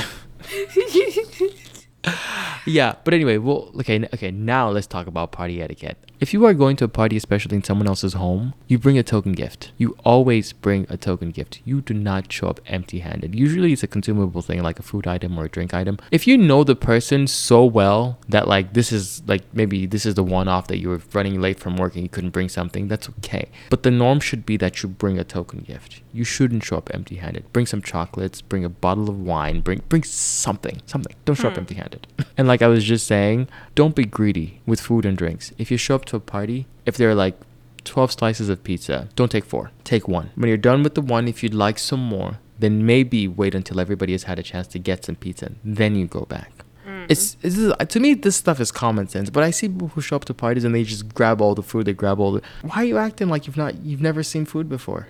yeah, 2.68 2.96
but 3.04 3.14
anyway, 3.14 3.38
well, 3.38 3.72
okay, 3.80 4.08
okay. 4.14 4.32
Now 4.32 4.70
let's 4.70 4.88
talk 4.88 5.08
about 5.08 5.32
party 5.32 5.62
etiquette. 5.62 5.98
If 6.20 6.34
you 6.34 6.46
are 6.46 6.54
going 6.56 6.76
to 6.78 6.86
a 6.86 6.88
party, 6.88 7.16
especially 7.16 7.58
in 7.58 7.64
someone 7.64 7.88
else's 7.88 8.14
home, 8.14 8.56
you 8.68 8.80
bring 8.80 8.98
a 8.98 9.04
token 9.04 9.34
gift. 9.34 9.72
You 9.78 9.96
always 10.04 10.52
bring 10.52 10.88
a 10.90 10.98
token 10.98 11.30
gift. 11.30 11.62
You 11.64 11.82
do 11.82 11.94
not 11.94 12.32
show 12.32 12.48
up 12.48 12.60
empty-handed. 12.66 13.36
Usually, 13.36 13.72
it's 13.72 13.84
a 13.84 13.88
consumable 13.88 14.42
thing 14.42 14.64
like 14.64 14.80
a 14.80 14.84
food 14.84 15.06
item 15.06 15.38
or 15.38 15.46
a 15.46 15.50
drink 15.50 15.76
item. 15.76 16.00
If 16.10 16.26
you 16.26 16.36
know 16.36 16.64
the 16.64 16.76
person 16.76 17.28
so 17.28 17.64
well 17.64 18.18
that 18.30 18.48
like 18.48 18.74
this 18.74 18.92
is 18.92 19.22
like 19.28 19.44
maybe 19.54 19.86
this 19.86 20.08
is 20.08 20.16
the 20.16 20.24
one-off 20.24 20.68
that 20.68 20.80
you 20.80 20.90
were 20.90 21.02
running 21.14 21.40
late 21.40 21.60
from 21.60 21.78
work 21.78 21.94
and 21.94 22.02
you 22.02 22.10
couldn't 22.10 22.32
bring 22.32 22.50
something, 22.50 22.88
that's 22.88 23.10
okay. 23.10 23.50
But 23.70 23.84
the 23.84 23.92
norm 23.92 24.20
should 24.20 24.44
be 24.44 24.58
that 24.58 24.82
you 24.82 24.90
bring 24.90 25.20
a 25.20 25.24
token 25.24 25.60
gift. 25.60 26.02
You 26.12 26.24
shouldn't 26.24 26.64
show 26.64 26.78
up 26.78 26.90
empty-handed. 26.96 27.54
Bring 27.54 27.68
some 27.68 27.84
chocolates. 27.84 28.42
Bring 28.42 28.66
a 28.66 28.70
bottle 28.70 29.08
of 29.08 29.20
wine. 29.20 29.62
Bring 29.62 29.84
bring 29.88 30.04
something. 30.04 30.82
Something. 30.88 31.16
Don't 31.26 31.36
show 31.36 31.50
up 31.50 31.54
hmm. 31.54 31.60
empty-handed. 31.60 32.08
and 32.38 32.48
like 32.48 32.57
I 32.62 32.68
was 32.68 32.84
just 32.84 33.08
saying, 33.08 33.48
don't 33.76 33.96
be 33.96 34.06
greedy 34.06 34.62
with 34.66 34.80
food 34.80 35.06
and 35.06 35.18
drinks. 35.18 35.52
If 35.58 35.72
you 35.72 35.78
show 35.78 35.96
up 35.96 36.06
to 36.06 36.16
a 36.16 36.20
party, 36.20 36.68
if 36.86 36.98
there 36.98 37.10
are 37.10 37.16
like 37.16 37.36
12 37.84 38.12
slices 38.12 38.50
of 38.50 38.64
pizza, 38.64 39.10
don't 39.16 39.32
take 39.32 39.46
four. 39.46 39.72
Take 39.84 40.08
one. 40.08 40.32
When 40.36 40.50
you're 40.50 40.58
done 40.58 40.84
with 40.84 40.96
the 40.96 41.02
one, 41.02 41.28
if 41.28 41.42
you'd 41.42 41.54
like 41.54 41.80
some 41.80 42.02
more, 42.02 42.40
then 42.60 42.86
maybe 42.86 43.28
wait 43.28 43.56
until 43.56 43.80
everybody 43.80 44.12
has 44.14 44.24
had 44.24 44.40
a 44.40 44.44
chance 44.44 44.68
to 44.68 44.80
get 44.80 45.06
some 45.06 45.16
pizza. 45.16 45.52
Then 45.64 45.96
you 45.96 46.08
go 46.08 46.22
back. 46.22 46.52
Mm-hmm. 46.86 47.06
It's, 47.10 47.38
it's 47.44 47.94
to 47.94 48.00
me 48.00 48.14
this 48.14 48.36
stuff 48.36 48.60
is 48.60 48.72
common 48.72 49.08
sense, 49.08 49.30
but 49.30 49.44
I 49.44 49.52
see 49.52 49.68
people 49.68 49.90
who 49.90 50.02
show 50.02 50.16
up 50.16 50.26
to 50.26 50.34
parties 50.34 50.64
and 50.64 50.74
they 50.74 50.84
just 50.84 51.14
grab 51.14 51.42
all 51.42 51.56
the 51.56 51.64
food. 51.64 51.86
They 51.86 51.94
grab 51.94 52.20
all 52.20 52.34
the. 52.34 52.42
Why 52.62 52.78
are 52.78 52.86
you 52.86 52.98
acting 52.98 53.30
like 53.30 53.48
you've 53.48 53.58
not 53.58 53.76
you've 53.84 54.02
never 54.02 54.24
seen 54.24 54.46
food 54.46 54.70
before? 54.70 55.08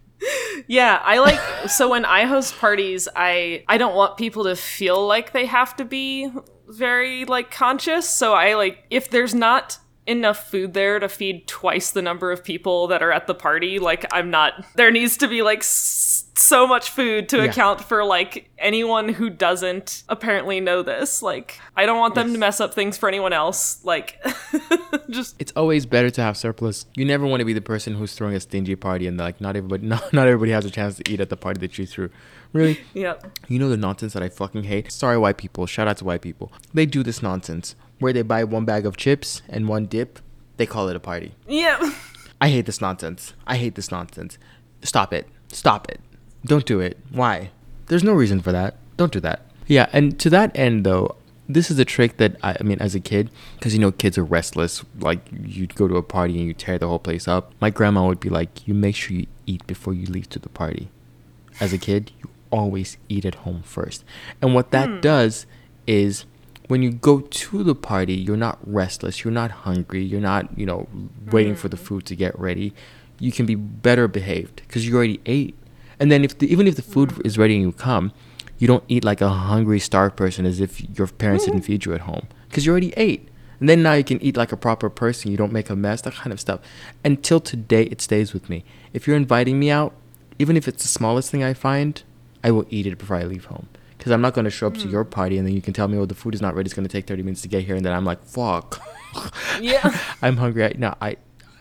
yeah, 0.66 1.00
I 1.02 1.18
like 1.18 1.68
so 1.68 1.90
when 1.90 2.04
I 2.04 2.24
host 2.24 2.58
parties, 2.58 3.08
I 3.16 3.64
I 3.68 3.78
don't 3.78 3.94
want 3.94 4.16
people 4.18 4.44
to 4.44 4.56
feel 4.56 5.06
like 5.06 5.32
they 5.32 5.46
have 5.46 5.74
to 5.76 5.84
be 5.84 6.30
very 6.70 7.24
like 7.24 7.50
conscious. 7.50 8.08
So 8.08 8.34
I 8.34 8.54
like 8.54 8.84
if 8.90 9.10
there's 9.10 9.34
not 9.34 9.78
enough 10.06 10.50
food 10.50 10.74
there 10.74 10.98
to 10.98 11.08
feed 11.08 11.46
twice 11.46 11.90
the 11.90 12.02
number 12.02 12.32
of 12.32 12.42
people 12.42 12.86
that 12.88 13.02
are 13.02 13.12
at 13.12 13.26
the 13.26 13.34
party, 13.34 13.78
like 13.78 14.06
I'm 14.12 14.30
not 14.30 14.64
there 14.76 14.90
needs 14.90 15.16
to 15.18 15.28
be 15.28 15.42
like 15.42 15.62
so 16.40 16.66
much 16.66 16.90
food 16.90 17.28
to 17.30 17.38
Yeah. 17.38 17.44
account 17.44 17.80
for 17.82 18.04
like 18.04 18.50
anyone 18.58 19.08
who 19.10 19.30
doesn't 19.30 20.02
apparently 20.08 20.60
know 20.60 20.82
this. 20.82 21.22
Like 21.22 21.58
I 21.76 21.86
don't 21.86 21.98
want 21.98 22.14
them 22.14 22.28
Yes. 22.28 22.34
to 22.34 22.38
mess 22.38 22.60
up 22.60 22.74
things 22.74 22.96
for 22.98 23.08
anyone 23.08 23.32
else. 23.32 23.84
Like 23.84 24.18
just 25.10 25.36
It's 25.38 25.52
always 25.56 25.86
better 25.86 26.10
to 26.10 26.22
have 26.22 26.36
surplus. 26.36 26.86
You 26.94 27.04
never 27.04 27.26
want 27.26 27.40
to 27.40 27.44
be 27.44 27.52
the 27.52 27.60
person 27.60 27.94
who's 27.94 28.14
throwing 28.14 28.34
a 28.34 28.40
stingy 28.40 28.76
party 28.76 29.06
and 29.06 29.16
like 29.18 29.40
not 29.40 29.56
everybody 29.56 29.86
not, 29.86 30.12
not 30.12 30.26
everybody 30.26 30.52
has 30.52 30.64
a 30.64 30.70
chance 30.70 30.96
to 30.96 31.10
eat 31.10 31.20
at 31.20 31.28
the 31.28 31.36
party 31.36 31.60
that 31.60 31.78
you 31.78 31.86
threw. 31.86 32.10
Really? 32.52 32.80
yeah. 32.94 33.14
You 33.48 33.58
know 33.58 33.68
the 33.68 33.76
nonsense 33.76 34.12
that 34.14 34.22
I 34.22 34.28
fucking 34.28 34.64
hate? 34.64 34.90
Sorry, 34.90 35.16
white 35.16 35.36
people. 35.38 35.66
Shout 35.66 35.86
out 35.86 35.98
to 35.98 36.04
white 36.04 36.20
people. 36.22 36.52
They 36.74 36.84
do 36.86 37.02
this 37.02 37.22
nonsense 37.22 37.76
where 38.00 38.12
they 38.12 38.22
buy 38.22 38.42
one 38.44 38.64
bag 38.64 38.86
of 38.86 38.96
chips 38.96 39.42
and 39.48 39.68
one 39.68 39.86
dip. 39.86 40.18
They 40.56 40.66
call 40.66 40.88
it 40.88 40.96
a 40.96 41.00
party. 41.00 41.34
Yeah. 41.48 41.92
I 42.40 42.48
hate 42.48 42.66
this 42.66 42.80
nonsense. 42.80 43.34
I 43.46 43.56
hate 43.56 43.74
this 43.76 43.90
nonsense. 43.90 44.36
Stop 44.82 45.12
it. 45.12 45.28
Stop 45.52 45.88
it. 45.90 46.00
Don't 46.44 46.66
do 46.66 46.80
it. 46.80 46.98
Why? 47.10 47.50
There's 47.86 48.04
no 48.04 48.12
reason 48.12 48.40
for 48.40 48.52
that. 48.52 48.76
Don't 48.96 49.12
do 49.12 49.20
that. 49.20 49.42
Yeah, 49.66 49.88
and 49.92 50.18
to 50.20 50.30
that 50.30 50.56
end, 50.56 50.84
though, 50.84 51.16
this 51.48 51.70
is 51.70 51.78
a 51.78 51.84
trick 51.84 52.16
that 52.18 52.36
I, 52.42 52.56
I 52.60 52.62
mean, 52.62 52.78
as 52.80 52.94
a 52.94 53.00
kid, 53.00 53.30
because 53.56 53.74
you 53.74 53.80
know 53.80 53.92
kids 53.92 54.16
are 54.18 54.24
restless. 54.24 54.84
Like 54.98 55.20
you'd 55.32 55.74
go 55.74 55.88
to 55.88 55.96
a 55.96 56.02
party 56.02 56.38
and 56.38 56.46
you 56.46 56.54
tear 56.54 56.78
the 56.78 56.88
whole 56.88 56.98
place 56.98 57.26
up. 57.28 57.52
My 57.60 57.70
grandma 57.70 58.06
would 58.06 58.20
be 58.20 58.28
like, 58.28 58.66
"You 58.66 58.74
make 58.74 58.96
sure 58.96 59.16
you 59.16 59.26
eat 59.46 59.66
before 59.66 59.94
you 59.94 60.06
leave 60.06 60.28
to 60.30 60.38
the 60.38 60.48
party." 60.48 60.88
As 61.58 61.72
a 61.72 61.78
kid, 61.78 62.12
you 62.22 62.30
always 62.50 62.96
eat 63.08 63.24
at 63.24 63.36
home 63.36 63.62
first, 63.62 64.04
and 64.40 64.54
what 64.54 64.70
that 64.70 64.88
hmm. 64.88 65.00
does 65.00 65.46
is 65.86 66.24
when 66.68 66.82
you 66.82 66.92
go 66.92 67.20
to 67.20 67.64
the 67.64 67.74
party, 67.74 68.14
you're 68.14 68.36
not 68.36 68.58
restless, 68.64 69.24
you're 69.24 69.32
not 69.32 69.50
hungry, 69.50 70.04
you're 70.04 70.20
not, 70.20 70.56
you 70.56 70.64
know, 70.64 70.86
waiting 71.30 71.56
for 71.56 71.68
the 71.68 71.76
hmm. 71.76 71.84
food 71.84 72.06
to 72.06 72.14
get 72.14 72.38
ready. 72.38 72.72
You 73.18 73.32
can 73.32 73.44
be 73.44 73.56
better 73.56 74.08
behaved 74.08 74.62
because 74.66 74.86
you 74.86 74.96
already 74.96 75.20
ate. 75.26 75.56
And 76.00 76.10
then 76.10 76.24
if 76.24 76.38
the, 76.38 76.50
even 76.50 76.66
if 76.66 76.76
the 76.76 76.82
food 76.82 77.20
is 77.24 77.38
ready 77.38 77.54
and 77.54 77.62
you 77.62 77.72
come, 77.72 78.12
you 78.58 78.66
don't 78.66 78.84
eat 78.88 79.04
like 79.04 79.20
a 79.20 79.28
hungry, 79.28 79.78
starved 79.78 80.16
person 80.16 80.46
as 80.46 80.60
if 80.60 80.80
your 80.98 81.06
parents 81.06 81.44
didn't 81.44 81.62
feed 81.62 81.84
you 81.84 81.94
at 81.94 82.02
home 82.02 82.26
because 82.48 82.66
you 82.66 82.72
already 82.72 82.92
ate. 82.96 83.28
And 83.60 83.68
then 83.68 83.82
now 83.82 83.92
you 83.92 84.04
can 84.04 84.20
eat 84.22 84.36
like 84.36 84.52
a 84.52 84.56
proper 84.56 84.88
person. 84.88 85.30
You 85.30 85.36
don't 85.36 85.52
make 85.52 85.68
a 85.68 85.76
mess, 85.76 86.00
that 86.02 86.14
kind 86.14 86.32
of 86.32 86.40
stuff. 86.40 86.60
Until 87.04 87.40
today, 87.40 87.84
it 87.84 88.00
stays 88.00 88.32
with 88.32 88.48
me. 88.48 88.64
If 88.94 89.06
you're 89.06 89.16
inviting 89.16 89.60
me 89.60 89.70
out, 89.70 89.92
even 90.38 90.56
if 90.56 90.66
it's 90.66 90.82
the 90.82 90.88
smallest 90.88 91.30
thing 91.30 91.44
I 91.44 91.52
find, 91.52 92.02
I 92.42 92.50
will 92.50 92.64
eat 92.70 92.86
it 92.86 92.96
before 92.96 93.16
I 93.16 93.24
leave 93.24 93.44
home. 93.46 93.68
Because 93.98 94.12
I'm 94.12 94.22
not 94.22 94.32
going 94.32 94.46
to 94.46 94.50
show 94.50 94.66
up 94.66 94.78
to 94.78 94.88
your 94.88 95.04
mm. 95.04 95.10
party 95.10 95.36
and 95.36 95.46
then 95.46 95.54
you 95.54 95.60
can 95.60 95.74
tell 95.74 95.86
me, 95.88 95.98
oh, 95.98 96.06
the 96.06 96.14
food 96.14 96.34
is 96.34 96.40
not 96.40 96.54
ready. 96.54 96.66
It's 96.66 96.74
going 96.74 96.88
to 96.88 96.92
take 96.92 97.06
30 97.06 97.22
minutes 97.22 97.42
to 97.42 97.48
get 97.48 97.64
here. 97.64 97.76
And 97.76 97.84
then 97.84 97.92
I'm 97.92 98.06
like, 98.06 98.24
fuck. 98.24 98.82
Yeah. 99.60 99.94
I'm 100.22 100.38
hungry. 100.38 100.64
I, 100.64 100.72
no, 100.78 100.94
I, 101.02 101.16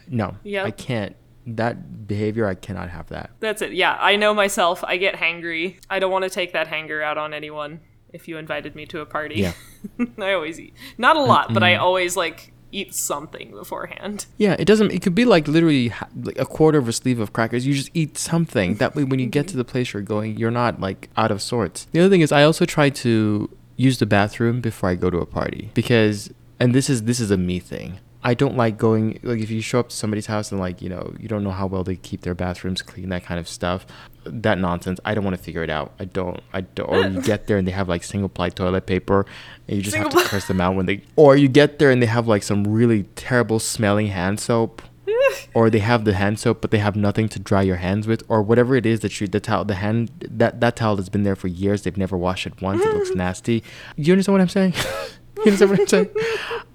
no, 0.07 0.37
Yep. 0.43 0.65
I 0.65 0.71
can't. 0.71 1.15
That 1.55 2.07
behavior, 2.07 2.47
I 2.47 2.55
cannot 2.55 2.89
have 2.89 3.07
that. 3.09 3.31
That's 3.39 3.61
it. 3.61 3.73
Yeah, 3.73 3.97
I 3.99 4.15
know 4.15 4.33
myself. 4.33 4.83
I 4.83 4.97
get 4.97 5.15
hangry. 5.15 5.77
I 5.89 5.99
don't 5.99 6.11
want 6.11 6.23
to 6.23 6.29
take 6.29 6.53
that 6.53 6.67
hanger 6.67 7.01
out 7.01 7.17
on 7.17 7.33
anyone 7.33 7.81
if 8.11 8.27
you 8.27 8.37
invited 8.37 8.75
me 8.75 8.85
to 8.87 9.01
a 9.01 9.05
party. 9.05 9.35
Yeah. 9.35 9.53
I 10.19 10.33
always 10.33 10.59
eat. 10.59 10.73
Not 10.97 11.15
a 11.15 11.21
lot, 11.21 11.53
but 11.53 11.63
I 11.63 11.75
always 11.75 12.17
like 12.17 12.53
eat 12.71 12.93
something 12.93 13.51
beforehand. 13.51 14.25
Yeah, 14.37 14.55
it 14.59 14.65
doesn't. 14.65 14.91
It 14.91 15.01
could 15.01 15.15
be 15.15 15.25
like 15.25 15.47
literally 15.47 15.89
ha- 15.89 16.07
like 16.23 16.37
a 16.39 16.45
quarter 16.45 16.77
of 16.77 16.87
a 16.87 16.93
sleeve 16.93 17.19
of 17.19 17.33
crackers. 17.33 17.65
You 17.65 17.73
just 17.73 17.91
eat 17.93 18.17
something. 18.17 18.75
That 18.75 18.95
way, 18.95 19.03
when 19.03 19.19
you 19.19 19.27
get 19.27 19.47
to 19.49 19.57
the 19.57 19.65
place 19.65 19.93
you're 19.93 20.01
going, 20.01 20.37
you're 20.37 20.51
not 20.51 20.79
like 20.79 21.09
out 21.17 21.31
of 21.31 21.41
sorts. 21.41 21.85
The 21.91 21.99
other 21.99 22.09
thing 22.09 22.21
is, 22.21 22.31
I 22.31 22.43
also 22.43 22.65
try 22.65 22.89
to 22.89 23.49
use 23.75 23.99
the 23.99 24.05
bathroom 24.05 24.61
before 24.61 24.89
I 24.89 24.95
go 24.95 25.09
to 25.09 25.19
a 25.19 25.25
party 25.25 25.71
because, 25.73 26.31
and 26.59 26.75
this 26.75 26.89
is 26.89 27.03
this 27.03 27.19
is 27.19 27.31
a 27.31 27.37
me 27.37 27.59
thing. 27.59 27.99
I 28.21 28.33
don't 28.33 28.57
like 28.57 28.77
going 28.77 29.19
like 29.23 29.39
if 29.39 29.49
you 29.49 29.61
show 29.61 29.79
up 29.79 29.89
to 29.89 29.95
somebody's 29.95 30.25
house 30.25 30.51
and 30.51 30.59
like 30.59 30.81
you 30.81 30.89
know 30.89 31.13
you 31.19 31.27
don't 31.29 31.43
know 31.43 31.51
how 31.51 31.67
well 31.67 31.83
they 31.83 31.95
keep 31.95 32.21
their 32.21 32.35
bathrooms 32.35 32.81
clean 32.81 33.09
that 33.09 33.23
kind 33.23 33.39
of 33.39 33.47
stuff 33.47 33.85
that 34.25 34.57
nonsense 34.59 34.99
I 35.05 35.13
don't 35.15 35.23
want 35.23 35.37
to 35.37 35.41
figure 35.41 35.63
it 35.63 35.69
out. 35.69 35.93
I 35.99 36.05
don't 36.05 36.41
I 36.51 36.61
don't 36.61 36.89
or 36.89 37.07
you 37.07 37.21
get 37.21 37.47
there 37.47 37.57
and 37.57 37.67
they 37.67 37.71
have 37.71 37.87
like 37.87 38.03
single 38.03 38.27
ply 38.29 38.49
toilet 38.49 38.85
paper 38.85 39.25
and 39.67 39.77
you 39.77 39.83
just 39.83 39.95
have 39.95 40.09
to 40.09 40.17
Single-ply- 40.19 40.39
them 40.47 40.61
out 40.61 40.75
when 40.75 40.85
they 40.85 41.01
or 41.15 41.37
you 41.37 41.47
get 41.47 41.79
there 41.79 41.91
and 41.91 42.01
they 42.01 42.07
have 42.07 42.27
like 42.27 42.43
some 42.43 42.65
really 42.65 43.03
terrible 43.15 43.59
smelling 43.59 44.07
hand 44.07 44.39
soap 44.39 44.81
or 45.53 45.69
they 45.69 45.79
have 45.79 46.03
the 46.05 46.13
hand 46.13 46.39
soap 46.39 46.59
but 46.61 46.71
they 46.71 46.77
have 46.79 46.95
nothing 46.97 47.29
to 47.29 47.39
dry 47.39 47.61
your 47.61 47.77
hands 47.77 48.05
with 48.05 48.23
or 48.27 48.41
whatever 48.41 48.75
it 48.75 48.85
is 48.85 48.99
that 48.99 49.19
you 49.21 49.27
the 49.27 49.39
towel 49.39 49.63
the 49.63 49.75
hand 49.75 50.11
that 50.29 50.59
that 50.59 50.75
towel 50.75 50.97
has 50.97 51.07
been 51.09 51.23
there 51.23 51.35
for 51.35 51.47
years 51.47 51.83
they've 51.83 51.97
never 51.97 52.17
washed 52.17 52.45
it 52.45 52.61
once 52.61 52.81
it 52.83 52.93
looks 52.93 53.11
nasty. 53.15 53.63
You 53.95 54.13
understand 54.13 54.33
what 54.33 54.41
i'm 54.41 54.49
saying 54.49 54.73
you 55.45 55.51
understand 55.51 55.71
what 55.71 55.79
i'm 55.79 55.87
saying 55.87 56.09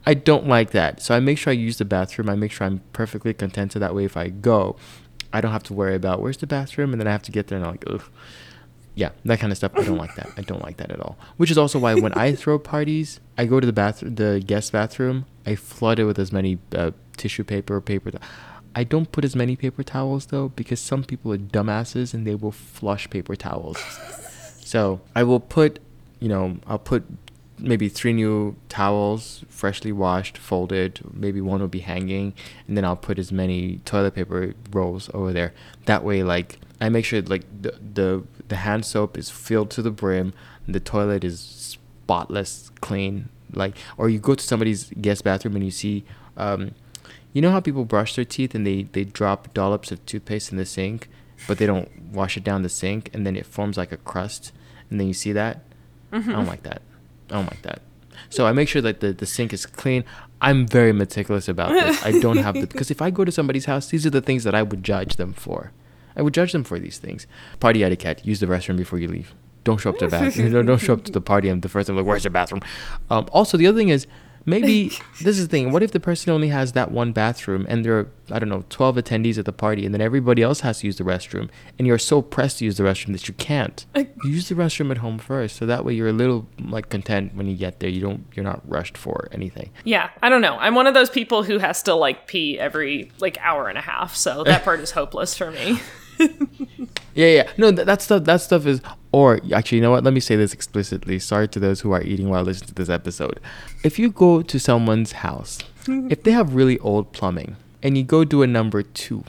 i 0.07 0.15
don't 0.15 0.47
like 0.47 0.71
that 0.71 1.01
so 1.01 1.15
i 1.15 1.21
make 1.21 1.39
sure 1.39 1.51
i 1.51 1.55
use 1.55 1.79
the 1.79 1.85
bathroom 1.85 2.29
i 2.29 2.35
make 2.35 2.53
sure 2.53 2.67
i'm 2.67 2.81
perfectly 2.93 3.33
content 3.35 3.73
so 3.73 3.79
that 3.79 3.95
way 3.95 4.05
if 4.05 4.17
i 4.17 4.29
go 4.29 4.77
i 5.33 5.41
don't 5.41 5.53
have 5.53 5.63
to 5.63 5.73
worry 5.73 5.95
about 5.95 6.21
where's 6.21 6.39
the 6.39 6.47
bathroom 6.47 6.93
and 6.93 7.01
then 7.01 7.07
i 7.07 7.13
have 7.13 7.23
to 7.23 7.33
get 7.33 7.49
there 7.49 7.57
and 7.57 7.67
i'm 7.67 7.73
like 7.73 7.85
ugh 7.89 8.11
yeah, 8.95 9.11
that 9.25 9.41
kind 9.41 9.53
of 9.53 9.57
stuff. 9.57 9.73
I 9.75 9.83
don't 9.83 9.99
like 9.99 10.15
that. 10.15 10.31
I 10.37 10.43
don't 10.43 10.63
like 10.63 10.77
that 10.77 10.91
at 10.91 11.01
all. 11.01 11.17
Which 11.37 11.51
is 11.51 11.59
also 11.59 11.79
why 11.79 11.95
when 11.95 12.13
I 12.15 12.33
throw 12.37 12.59
parties, 12.59 13.21
I 13.37 13.47
go 13.47 13.59
to 13.59 13.67
the 13.67 13.73
bathroom, 13.73 14.15
the 14.15 14.43
guest 14.45 14.73
bathroom. 14.73 15.27
I 15.45 15.57
flood 15.57 15.99
it 15.99 16.05
with 16.05 16.19
as 16.19 16.33
many 16.33 16.59
uh, 16.75 16.93
tissue 17.17 17.45
paper, 17.45 17.81
paper. 17.81 18.13
Th- 18.13 18.23
I 18.77 18.85
don't 18.85 19.11
put 19.11 19.25
as 19.25 19.37
many 19.37 19.57
paper 19.57 19.83
towels 19.83 20.27
though, 20.27 20.49
because 20.49 20.81
some 20.81 21.05
people 21.05 21.33
are 21.33 21.39
dumbasses 21.39 22.15
and 22.15 22.27
they 22.27 22.35
will 22.35 22.53
flush 22.53 23.11
paper 23.11 23.37
towels. 23.37 23.79
so 24.61 25.01
I 25.15 25.25
will 25.25 25.41
put, 25.41 25.81
you 26.21 26.29
know, 26.29 26.59
I'll 26.67 26.79
put 26.79 27.05
maybe 27.59 27.89
three 27.89 28.13
new 28.13 28.57
towels, 28.69 29.45
freshly 29.49 29.93
washed, 29.93 30.39
folded. 30.39 31.01
Maybe 31.13 31.41
one 31.41 31.61
will 31.61 31.69
be 31.69 31.81
hanging, 31.81 32.35
and 32.67 32.77
then 32.77 32.85
I'll 32.85 32.97
put 32.97 33.19
as 33.19 33.31
many 33.33 33.79
toilet 33.85 34.15
paper 34.15 34.55
rolls 34.73 35.11
over 35.15 35.33
there. 35.33 35.53
That 35.87 36.05
way, 36.05 36.23
like 36.23 36.59
I 36.81 36.89
make 36.89 37.05
sure 37.05 37.23
like 37.23 37.45
the 37.63 37.79
the 37.95 38.25
the 38.49 38.57
hand 38.57 38.85
soap 38.85 39.17
is 39.17 39.31
filled 39.31 39.71
to 39.71 39.83
the 39.83 39.91
brim, 39.91 40.33
the 40.67 40.81
toilet 40.81 41.25
is 41.25 41.41
spotless, 41.41 42.71
clean. 42.81 43.29
Like, 43.53 43.77
or 43.97 44.09
you 44.09 44.19
go 44.19 44.35
to 44.35 44.45
somebody's 44.45 44.91
guest 45.01 45.23
bathroom 45.23 45.55
and 45.55 45.65
you 45.65 45.71
see, 45.71 46.05
um, 46.37 46.73
you 47.33 47.41
know 47.41 47.53
how 47.53 47.61
people 47.61 47.85
brush 47.85 48.17
their 48.17 48.25
teeth 48.25 48.55
and 48.55 48.67
they 48.67 48.85
they 48.85 49.05
drop 49.05 49.55
dollops 49.55 49.93
of 49.93 50.05
toothpaste 50.07 50.51
in 50.51 50.59
the 50.59 50.67
sink, 50.67 51.09
but 51.47 51.59
they 51.59 51.67
don't 51.67 52.13
wash 52.13 52.37
it 52.37 52.45
down 52.45 52.63
the 52.63 52.69
sink, 52.69 53.11
and 53.13 53.25
then 53.27 53.37
it 53.37 53.47
forms 53.47 53.77
like 53.77 53.93
a 53.93 53.97
crust, 53.97 54.53
and 54.91 54.99
then 54.99 55.07
you 55.07 55.15
see 55.15 55.33
that. 55.33 55.61
I 56.13 56.33
don't 56.33 56.47
like 56.47 56.63
that. 56.65 56.83
I 57.35 57.39
don't 57.39 57.47
like 57.47 57.63
that. 57.63 57.83
So 58.31 58.47
I 58.47 58.53
make 58.53 58.69
sure 58.69 58.81
that 58.81 59.01
the, 59.01 59.13
the 59.13 59.27
sink 59.27 59.53
is 59.53 59.67
clean. 59.67 60.05
I'm 60.41 60.69
very 60.69 60.93
meticulous 60.93 61.49
about 61.49 61.71
this. 61.73 62.01
I 62.05 62.21
don't 62.21 62.37
have 62.37 62.55
the 62.55 62.67
because 62.69 62.93
if 62.93 63.03
I 63.03 63.11
go 63.11 63.25
to 63.25 63.33
somebody's 63.33 63.65
house, 63.65 63.89
these 63.89 64.07
are 64.07 64.11
the 64.11 64.21
things 64.21 64.45
that 64.45 64.55
I 64.55 64.63
would 64.63 64.85
judge 64.85 65.17
them 65.17 65.33
for. 65.33 65.73
I 66.17 66.23
would 66.23 66.33
judge 66.33 66.53
them 66.53 66.63
for 66.63 66.79
these 66.79 66.99
things. 66.99 67.27
Party 67.59 67.83
etiquette: 67.83 68.25
use 68.25 68.39
the 68.39 68.47
restroom 68.47 68.77
before 68.77 69.01
you 69.01 69.09
leave. 69.09 69.35
Don't 69.65 69.81
show 69.81 69.91
up 69.91 69.99
to 69.99 70.07
the 70.07 70.11
bathroom. 70.13 70.53
don't, 70.53 70.67
don't 70.67 70.79
show 70.79 70.93
up 70.93 71.03
to 71.05 71.13
the 71.13 71.21
party 71.21 71.49
and 71.49 71.61
the 71.63 71.69
first 71.69 71.89
time 71.89 71.97
like, 71.97 72.07
"Where's 72.07 72.23
the 72.23 72.31
bathroom?" 72.31 72.63
Um, 73.11 73.27
also, 73.33 73.57
the 73.57 73.67
other 73.67 73.79
thing 73.79 73.89
is, 73.89 74.07
Maybe 74.47 74.91
this 75.23 75.39
is 75.39 75.47
the 75.47 75.51
thing. 75.51 75.73
What 75.73 75.83
if 75.83 75.93
the 75.93 76.01
person 76.01 76.33
only 76.33 76.49
has 76.49 76.73
that 76.73 76.91
one 76.91 77.13
bathroom 77.13 77.65
and 77.69 77.85
there 77.85 77.99
are, 77.99 78.09
I 78.31 78.39
don't 78.39 78.49
know, 78.49 78.65
12 78.69 78.97
attendees 78.97 79.39
at 79.39 79.47
the 79.47 79.53
party 79.53 79.85
and 79.87 79.95
then 79.95 80.01
everybody 80.01 80.43
else 80.43 80.61
has 80.61 80.81
to 80.81 80.87
use 80.87 80.97
the 80.97 81.05
restroom 81.05 81.49
and 81.79 81.87
you're 81.87 81.99
so 81.99 82.21
pressed 82.21 82.59
to 82.59 82.65
use 82.65 82.77
the 82.77 82.83
restroom 82.83 83.13
that 83.13 83.27
you 83.29 83.35
can't? 83.35 83.87
use 84.25 84.49
the 84.49 84.55
restroom 84.55 84.91
at 84.91 84.99
home 84.99 85.19
first 85.19 85.57
so 85.57 85.67
that 85.67 85.85
way 85.85 85.95
you're 85.95 86.09
a 86.09 86.13
little 86.13 86.47
like 86.61 86.89
content 86.89 87.35
when 87.35 87.47
you 87.47 87.57
get 87.57 87.81
there. 87.81 87.91
You 87.91 88.01
don't 88.01 88.25
you're 88.35 88.45
not 88.45 88.61
rushed 88.69 88.97
for 88.99 89.29
anything. 89.33 89.71
Yeah, 89.85 90.11
I 90.23 90.29
don't 90.29 90.41
know. 90.41 90.57
I'm 90.59 90.75
one 90.75 90.87
of 90.87 90.95
those 90.95 91.11
people 91.11 91.43
who 91.43 91.59
has 91.59 91.83
to 91.85 91.95
like 91.95 92.27
pee 92.27 92.59
every 92.59 93.11
like 93.21 93.39
hour 93.41 93.69
and 93.69 93.79
a 93.79 93.83
half, 93.83 94.15
so 94.15 94.45
that 94.45 94.63
part 94.65 94.81
is 94.81 94.91
hopeless 94.93 95.37
for 95.37 95.51
me. 95.51 95.81
Yeah, 97.15 97.29
yeah. 97.29 97.51
No, 97.57 97.71
th- 97.71 97.87
that 97.87 98.03
stuff. 98.03 98.25
That 98.25 98.41
stuff 98.41 98.67
is. 98.67 98.81
Or 99.15 99.39
actually, 99.55 99.79
you 99.79 99.83
know 99.83 99.93
what? 99.93 100.03
Let 100.03 100.13
me 100.13 100.19
say 100.19 100.35
this 100.35 100.53
explicitly. 100.53 101.21
Sorry 101.21 101.47
to 101.47 101.61
those 101.61 101.83
who 101.83 101.93
are 101.93 102.03
eating 102.03 102.31
while 102.31 102.43
listening 102.43 102.67
to 102.71 102.75
this 102.75 102.89
episode. 102.89 103.39
If 103.85 103.97
you 103.97 104.11
go 104.11 104.43
to 104.43 104.59
someone's 104.59 105.13
house, 105.13 105.61
if 105.87 106.25
they 106.25 106.33
have 106.33 106.57
really 106.57 106.81
old 106.81 107.13
plumbing, 107.13 107.55
and 107.81 107.97
you 107.97 108.03
go 108.03 108.25
do 108.25 108.43
a 108.43 108.49
number 108.49 108.83
two, 108.83 109.23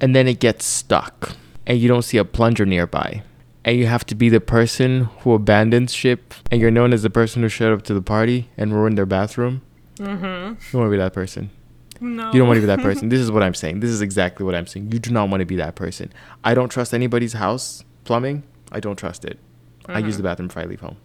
and 0.00 0.16
then 0.16 0.26
it 0.26 0.40
gets 0.40 0.64
stuck, 0.64 1.36
and 1.66 1.78
you 1.78 1.86
don't 1.86 2.00
see 2.00 2.16
a 2.16 2.24
plunger 2.24 2.64
nearby, 2.64 3.24
and 3.62 3.76
you 3.76 3.86
have 3.88 4.06
to 4.06 4.14
be 4.14 4.30
the 4.30 4.40
person 4.40 5.10
who 5.20 5.34
abandons 5.34 5.92
ship, 5.92 6.32
and 6.50 6.62
you're 6.62 6.70
known 6.70 6.94
as 6.94 7.02
the 7.02 7.10
person 7.10 7.42
who 7.42 7.50
showed 7.50 7.74
up 7.74 7.82
to 7.82 7.92
the 7.92 8.00
party 8.00 8.48
and 8.56 8.72
ruined 8.72 8.96
their 8.96 9.04
bathroom. 9.04 9.60
Mm-hmm. 9.98 10.24
You 10.24 10.78
want 10.78 10.86
to 10.86 10.90
be 10.90 10.96
that 10.96 11.12
person. 11.12 11.50
No. 12.02 12.32
You 12.32 12.40
don't 12.40 12.48
want 12.48 12.56
to 12.56 12.62
be 12.62 12.66
that 12.66 12.80
person. 12.80 13.08
This 13.12 13.20
is 13.20 13.30
what 13.30 13.42
I'm 13.42 13.54
saying. 13.54 13.80
This 13.80 13.90
is 13.90 14.02
exactly 14.02 14.44
what 14.44 14.54
I'm 14.54 14.66
saying. 14.66 14.90
You 14.90 14.98
do 14.98 15.10
not 15.10 15.28
want 15.28 15.40
to 15.40 15.46
be 15.46 15.56
that 15.56 15.76
person. 15.76 16.12
I 16.42 16.52
don't 16.54 16.68
trust 16.68 16.92
anybody's 16.92 17.34
house 17.34 17.84
plumbing. 18.04 18.42
I 18.72 18.80
don't 18.80 18.96
trust 18.96 19.24
it. 19.24 19.38
I 19.86 19.98
use 19.98 20.16
the 20.16 20.22
uh-huh. 20.22 20.32
bathroom 20.32 20.48
before 20.48 20.62
I 20.62 20.66
leave 20.66 20.80
home. 20.80 20.96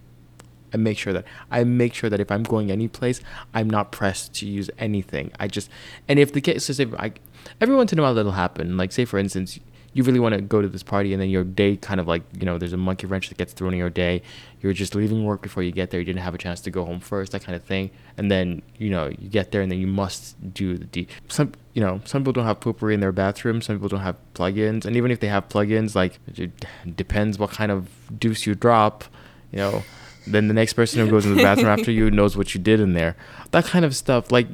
I 0.74 0.78
make 0.78 0.98
sure 0.98 1.14
that 1.14 1.26
I 1.50 1.64
make 1.64 1.94
sure 1.94 2.10
that 2.10 2.20
if 2.20 2.32
I'm 2.32 2.44
going 2.44 2.72
any 2.72 2.88
place, 2.88 3.22
I'm 3.54 3.70
not 3.70 3.92
pressed 3.92 4.34
to 4.36 4.46
use 4.46 4.70
anything. 4.78 5.32
I 5.40 5.48
just 5.48 5.70
and 6.08 6.20
if 6.20 6.34
the 6.34 6.42
case 6.42 6.70
is 6.70 6.80
if 6.80 6.94
I 6.96 7.14
every 7.62 7.76
once 7.76 7.94
in 7.94 8.00
a 8.00 8.02
while 8.02 8.14
that'll 8.14 8.34
happen. 8.34 8.76
Like 8.76 8.92
say 8.92 9.06
for 9.06 9.18
instance, 9.18 9.60
you 9.98 10.04
really 10.04 10.20
want 10.20 10.36
to 10.36 10.42
go 10.42 10.62
to 10.62 10.68
this 10.68 10.84
party 10.84 11.12
and 11.12 11.20
then 11.20 11.28
your 11.28 11.44
day 11.44 11.76
kind 11.76 12.00
of 12.00 12.08
like 12.08 12.22
you 12.40 12.46
know 12.46 12.60
there's 12.60 12.72
a 12.72 12.78
monkey 12.78 13.08
wrench 13.08 13.30
that 13.30 13.38
gets 13.40 13.52
thrown 13.52 13.74
in 13.74 13.80
your 13.80 13.90
day. 13.90 14.22
You're 14.62 14.74
just 14.74 14.94
leaving 14.94 15.26
work 15.26 15.42
before 15.42 15.64
you 15.64 15.72
get 15.72 15.90
there. 15.90 16.00
You 16.00 16.06
didn't 16.06 16.22
have 16.22 16.36
a 16.36 16.38
chance 16.38 16.62
to 16.62 16.72
go 16.72 16.86
home 16.86 17.00
first, 17.00 17.32
that 17.32 17.44
kind 17.44 17.56
of 17.56 17.64
thing. 17.64 17.90
And 18.16 18.30
then 18.30 18.62
you 18.78 18.92
know 18.92 19.08
you 19.08 19.28
get 19.28 19.52
there 19.52 19.62
and 19.62 19.72
then 19.72 19.80
you 19.80 19.88
must 19.88 20.54
do 20.54 20.78
the 20.78 20.86
de- 20.86 21.08
some 21.30 21.54
you 21.74 21.82
know 21.82 22.00
some 22.06 22.22
people 22.22 22.34
don't 22.34 22.46
have 22.46 22.60
Poo-Pourri 22.60 22.94
in 22.94 23.00
their 23.00 23.12
bathroom. 23.12 23.60
Some 23.60 23.78
people 23.78 23.90
don't 23.90 24.02
have 24.02 24.18
plugins, 24.36 24.86
and 24.86 24.96
even 24.96 25.10
if 25.10 25.20
they 25.20 25.28
have 25.28 25.50
plugins, 25.50 25.96
like 25.96 26.20
it 26.36 26.52
depends 26.96 27.40
what 27.40 27.50
kind 27.50 27.72
of 27.72 27.90
deuce 28.20 28.46
you 28.46 28.54
drop. 28.54 29.04
You 29.52 29.58
know, 29.60 29.84
then 30.32 30.48
the 30.48 30.54
next 30.54 30.74
person 30.74 31.00
who 31.00 31.10
goes 31.10 31.26
in 31.26 31.36
the 31.36 31.44
bathroom 31.44 31.68
after 31.68 31.92
you 31.92 32.12
knows 32.12 32.38
what 32.38 32.54
you 32.54 32.62
did 32.62 32.80
in 32.80 32.94
there. 32.94 33.16
That 33.52 33.66
kind 33.66 33.86
of 33.86 33.96
stuff, 33.96 34.32
like 34.32 34.48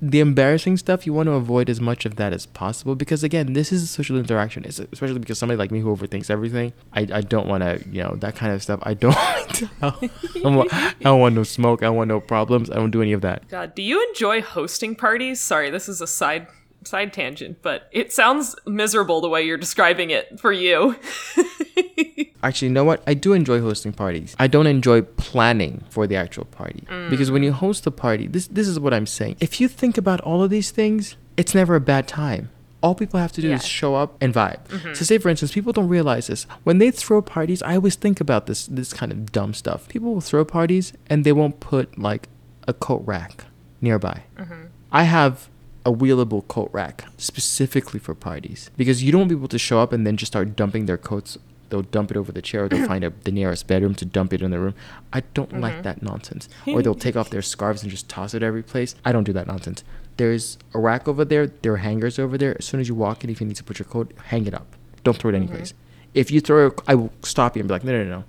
the 0.00 0.20
embarrassing 0.20 0.76
stuff, 0.76 1.06
you 1.06 1.12
want 1.12 1.26
to 1.28 1.32
avoid 1.32 1.70
as 1.70 1.80
much 1.80 2.04
of 2.04 2.16
that 2.16 2.32
as 2.32 2.46
possible 2.46 2.94
because 2.94 3.22
again, 3.22 3.52
this 3.52 3.72
is 3.72 3.82
a 3.82 3.86
social 3.86 4.18
interaction. 4.18 4.64
It's 4.64 4.78
especially 4.78 5.18
because 5.18 5.38
somebody 5.38 5.58
like 5.58 5.70
me 5.70 5.80
who 5.80 5.94
overthinks 5.94 6.30
everything. 6.30 6.72
I, 6.92 7.00
I 7.12 7.20
don't 7.20 7.48
want 7.48 7.62
to, 7.62 7.82
you 7.90 8.02
know, 8.02 8.16
that 8.16 8.36
kind 8.36 8.52
of 8.52 8.62
stuff. 8.62 8.80
I 8.82 8.94
don't. 8.94 9.14
I 9.82 10.10
don't, 10.42 10.54
want, 10.56 10.72
I 10.72 10.94
don't 11.00 11.20
want 11.20 11.34
no 11.34 11.42
smoke. 11.42 11.82
I 11.82 11.86
don't 11.86 11.96
want 11.96 12.08
no 12.08 12.20
problems. 12.20 12.70
I 12.70 12.74
don't 12.74 12.90
do 12.90 13.02
any 13.02 13.12
of 13.12 13.20
that. 13.22 13.48
God, 13.48 13.74
do 13.74 13.82
you 13.82 14.06
enjoy 14.08 14.42
hosting 14.42 14.94
parties? 14.94 15.40
Sorry, 15.40 15.70
this 15.70 15.88
is 15.88 16.00
a 16.00 16.06
side 16.06 16.46
side 16.84 17.12
tangent, 17.12 17.58
but 17.62 17.88
it 17.92 18.12
sounds 18.12 18.56
miserable 18.66 19.20
the 19.20 19.28
way 19.28 19.42
you're 19.42 19.56
describing 19.56 20.10
it 20.10 20.40
for 20.40 20.52
you. 20.52 20.96
Actually, 22.42 22.68
you 22.68 22.74
know 22.74 22.84
what? 22.84 23.02
I 23.06 23.14
do 23.14 23.32
enjoy 23.32 23.60
hosting 23.60 23.92
parties. 23.92 24.34
I 24.38 24.48
don't 24.48 24.66
enjoy 24.66 25.02
planning 25.02 25.84
for 25.90 26.06
the 26.06 26.16
actual 26.16 26.44
party 26.46 26.84
mm. 26.88 27.08
because 27.08 27.30
when 27.30 27.42
you 27.42 27.52
host 27.52 27.86
a 27.86 27.90
party, 27.90 28.26
this 28.26 28.48
this 28.48 28.66
is 28.66 28.80
what 28.80 28.92
I'm 28.92 29.06
saying. 29.06 29.36
If 29.40 29.60
you 29.60 29.68
think 29.68 29.96
about 29.96 30.20
all 30.20 30.42
of 30.42 30.50
these 30.50 30.70
things, 30.70 31.16
it's 31.36 31.54
never 31.54 31.76
a 31.76 31.80
bad 31.80 32.08
time. 32.08 32.50
All 32.82 32.96
people 32.96 33.20
have 33.20 33.30
to 33.32 33.40
do 33.40 33.48
Yeah. 33.48 33.54
is 33.54 33.66
show 33.66 33.94
up 33.94 34.16
and 34.20 34.34
vibe. 34.34 34.66
Mm-hmm. 34.66 34.94
So, 34.94 35.04
say 35.04 35.18
for 35.18 35.28
instance, 35.28 35.52
people 35.52 35.72
don't 35.72 35.88
realize 35.88 36.26
this. 36.26 36.46
When 36.64 36.78
they 36.78 36.90
throw 36.90 37.22
parties, 37.22 37.62
I 37.62 37.76
always 37.76 37.94
think 37.94 38.20
about 38.20 38.46
this 38.46 38.66
this 38.66 38.92
kind 38.92 39.12
of 39.12 39.30
dumb 39.30 39.54
stuff. 39.54 39.88
People 39.88 40.12
will 40.12 40.20
throw 40.20 40.44
parties 40.44 40.92
and 41.08 41.24
they 41.24 41.32
won't 41.32 41.60
put 41.60 41.96
like 41.96 42.28
a 42.66 42.72
coat 42.72 43.02
rack 43.06 43.44
nearby. 43.80 44.24
Mm-hmm. 44.36 44.66
I 44.90 45.04
have 45.04 45.48
a 45.84 45.92
wheelable 45.92 46.46
coat 46.48 46.70
rack 46.72 47.04
specifically 47.16 47.98
for 47.98 48.14
parties 48.14 48.70
because 48.76 49.02
you 49.02 49.10
don't 49.10 49.22
want 49.22 49.30
people 49.30 49.48
to 49.48 49.58
show 49.58 49.80
up 49.80 49.92
and 49.92 50.06
then 50.06 50.16
just 50.16 50.32
start 50.32 50.56
dumping 50.56 50.86
their 50.86 50.98
coats. 50.98 51.38
They'll 51.72 51.80
dump 51.80 52.10
it 52.10 52.18
over 52.18 52.32
the 52.32 52.42
chair 52.42 52.64
or 52.64 52.68
they'll 52.68 52.86
find 52.94 53.02
a, 53.02 53.10
the 53.24 53.32
nearest 53.32 53.66
bedroom 53.66 53.94
to 53.94 54.04
dump 54.04 54.34
it 54.34 54.42
in 54.42 54.50
the 54.50 54.60
room. 54.60 54.74
I 55.10 55.22
don't 55.32 55.48
mm-hmm. 55.48 55.60
like 55.60 55.82
that 55.84 56.02
nonsense. 56.02 56.50
Or 56.66 56.82
they'll 56.82 56.94
take 56.94 57.16
off 57.16 57.30
their 57.30 57.40
scarves 57.40 57.82
and 57.82 57.90
just 57.90 58.10
toss 58.10 58.34
it 58.34 58.42
every 58.42 58.62
place. 58.62 58.94
I 59.06 59.12
don't 59.12 59.24
do 59.24 59.32
that 59.32 59.46
nonsense. 59.46 59.82
There's 60.18 60.58
a 60.74 60.78
rack 60.78 61.08
over 61.08 61.24
there. 61.24 61.46
There 61.46 61.72
are 61.72 61.78
hangers 61.78 62.18
over 62.18 62.36
there. 62.36 62.54
As 62.58 62.66
soon 62.66 62.80
as 62.80 62.88
you 62.88 62.94
walk 62.94 63.24
in, 63.24 63.30
if 63.30 63.40
you 63.40 63.46
need 63.46 63.56
to 63.56 63.64
put 63.64 63.78
your 63.78 63.86
coat, 63.86 64.12
hang 64.26 64.46
it 64.46 64.52
up. 64.52 64.76
Don't 65.02 65.16
throw 65.16 65.30
it 65.30 65.34
anyplace. 65.34 65.72
Mm-hmm. 65.72 66.10
If 66.14 66.30
you 66.30 66.40
throw 66.42 66.66
it, 66.66 66.80
I 66.86 66.94
will 66.94 67.12
stop 67.22 67.56
you 67.56 67.60
and 67.60 67.68
be 67.68 67.72
like, 67.72 67.84
no, 67.84 67.92
no, 67.92 68.04
no, 68.04 68.10
no. 68.18 68.24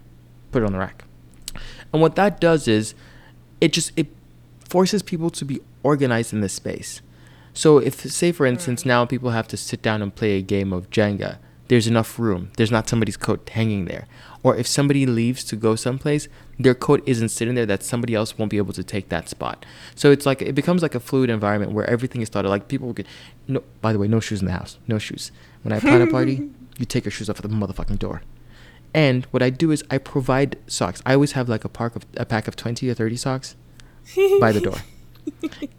Put 0.51 0.63
it 0.63 0.65
on 0.65 0.71
the 0.71 0.79
rack. 0.79 1.03
And 1.91 2.01
what 2.01 2.15
that 2.15 2.39
does 2.39 2.67
is 2.67 2.95
it 3.61 3.73
just 3.73 3.91
it 3.95 4.07
forces 4.67 5.03
people 5.03 5.29
to 5.29 5.45
be 5.45 5.61
organized 5.83 6.33
in 6.33 6.41
this 6.41 6.53
space. 6.53 7.01
So 7.53 7.77
if 7.77 8.01
say 8.01 8.31
for 8.31 8.45
instance 8.45 8.83
mm. 8.83 8.87
now 8.87 9.05
people 9.05 9.29
have 9.29 9.47
to 9.49 9.57
sit 9.57 9.81
down 9.81 10.01
and 10.01 10.13
play 10.13 10.37
a 10.37 10.41
game 10.41 10.73
of 10.73 10.89
Jenga, 10.89 11.37
there's 11.67 11.87
enough 11.87 12.19
room. 12.19 12.51
There's 12.57 12.71
not 12.71 12.89
somebody's 12.89 13.17
coat 13.17 13.49
hanging 13.49 13.85
there. 13.85 14.07
Or 14.43 14.55
if 14.55 14.67
somebody 14.67 15.05
leaves 15.05 15.43
to 15.45 15.55
go 15.55 15.75
someplace, 15.75 16.27
their 16.59 16.75
coat 16.75 17.01
isn't 17.05 17.29
sitting 17.29 17.55
there 17.55 17.65
that 17.65 17.83
somebody 17.83 18.13
else 18.13 18.37
won't 18.37 18.51
be 18.51 18.57
able 18.57 18.73
to 18.73 18.83
take 18.83 19.09
that 19.09 19.29
spot. 19.29 19.65
So 19.95 20.11
it's 20.11 20.25
like 20.25 20.41
it 20.41 20.53
becomes 20.53 20.81
like 20.81 20.95
a 20.95 20.99
fluid 20.99 21.29
environment 21.29 21.71
where 21.71 21.89
everything 21.89 22.21
is 22.21 22.29
thought 22.29 22.45
of 22.45 22.51
like 22.51 22.67
people 22.67 22.91
get 22.93 23.07
no 23.47 23.63
by 23.81 23.93
the 23.93 23.99
way, 23.99 24.07
no 24.07 24.19
shoes 24.19 24.41
in 24.41 24.47
the 24.47 24.51
house. 24.51 24.77
No 24.87 24.99
shoes. 24.99 25.31
When 25.61 25.71
I 25.71 25.79
plan 25.79 26.01
a 26.01 26.07
party, 26.07 26.49
you 26.77 26.85
take 26.85 27.05
your 27.05 27.11
shoes 27.11 27.29
off 27.29 27.37
at 27.37 27.43
the 27.43 27.55
motherfucking 27.55 27.99
door. 27.99 28.21
And 28.93 29.25
what 29.25 29.41
I 29.41 29.49
do 29.49 29.71
is 29.71 29.83
I 29.89 29.97
provide 29.97 30.57
socks. 30.67 31.01
I 31.05 31.13
always 31.13 31.31
have 31.31 31.47
like 31.47 31.63
a 31.63 31.69
pack 31.69 31.95
of 31.95 32.05
a 32.17 32.25
pack 32.25 32.47
of 32.47 32.55
20 32.55 32.89
or 32.89 32.93
30 32.93 33.15
socks 33.15 33.55
by 34.39 34.51
the 34.51 34.61
door. 34.61 34.77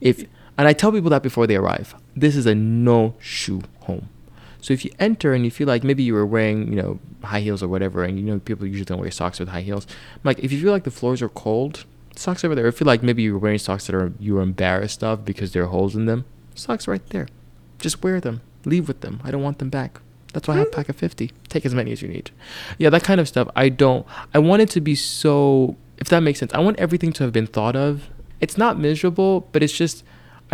If 0.00 0.24
and 0.56 0.66
I 0.66 0.72
tell 0.72 0.90
people 0.90 1.10
that 1.10 1.22
before 1.22 1.46
they 1.46 1.56
arrive. 1.56 1.94
This 2.16 2.34
is 2.34 2.46
a 2.46 2.54
no 2.54 3.14
shoe 3.18 3.62
home. 3.80 4.08
So 4.64 4.72
if 4.72 4.82
you 4.82 4.92
enter 4.98 5.34
and 5.34 5.44
you 5.44 5.50
feel 5.50 5.66
like 5.68 5.84
maybe 5.84 6.02
you 6.02 6.14
were 6.14 6.24
wearing, 6.24 6.72
you 6.72 6.80
know, 6.80 6.98
high 7.22 7.40
heels 7.40 7.62
or 7.62 7.68
whatever, 7.68 8.02
and 8.02 8.18
you 8.18 8.24
know 8.24 8.38
people 8.38 8.66
usually 8.66 8.86
don't 8.86 8.98
wear 8.98 9.10
socks 9.10 9.38
with 9.38 9.50
high 9.50 9.60
heels. 9.60 9.86
Like 10.24 10.38
if 10.38 10.52
you 10.52 10.58
feel 10.58 10.72
like 10.72 10.84
the 10.84 10.90
floors 10.90 11.20
are 11.20 11.28
cold, 11.28 11.84
socks 12.16 12.46
over 12.46 12.54
there. 12.54 12.66
If 12.66 12.76
you 12.76 12.78
feel 12.78 12.86
like 12.86 13.02
maybe 13.02 13.22
you 13.22 13.34
were 13.34 13.38
wearing 13.38 13.58
socks 13.58 13.86
that 13.88 13.94
are 13.94 14.14
you 14.18 14.36
were 14.36 14.40
embarrassed 14.40 15.04
of 15.04 15.22
because 15.22 15.52
there 15.52 15.64
are 15.64 15.66
holes 15.66 15.94
in 15.94 16.06
them, 16.06 16.24
socks 16.54 16.88
right 16.88 17.06
there. 17.10 17.28
Just 17.78 18.02
wear 18.02 18.22
them. 18.22 18.40
Leave 18.64 18.88
with 18.88 19.02
them. 19.02 19.20
I 19.22 19.30
don't 19.30 19.42
want 19.42 19.58
them 19.58 19.68
back. 19.68 20.00
That's 20.32 20.48
why 20.48 20.54
I 20.54 20.56
have 20.56 20.68
a 20.68 20.70
mm-hmm. 20.70 20.76
pack 20.76 20.88
of 20.88 20.96
50. 20.96 21.30
Take 21.50 21.66
as 21.66 21.74
many 21.74 21.92
as 21.92 22.00
you 22.00 22.08
need. 22.08 22.30
Yeah, 22.78 22.88
that 22.88 23.04
kind 23.04 23.20
of 23.20 23.28
stuff. 23.28 23.48
I 23.54 23.68
don't. 23.68 24.06
I 24.32 24.38
want 24.38 24.62
it 24.62 24.70
to 24.70 24.80
be 24.80 24.94
so. 24.94 25.76
If 25.98 26.08
that 26.08 26.20
makes 26.20 26.38
sense, 26.38 26.54
I 26.54 26.60
want 26.60 26.78
everything 26.78 27.12
to 27.12 27.24
have 27.24 27.34
been 27.34 27.46
thought 27.46 27.76
of. 27.76 28.08
It's 28.40 28.56
not 28.56 28.78
miserable, 28.78 29.46
but 29.52 29.62
it's 29.62 29.74
just. 29.74 30.04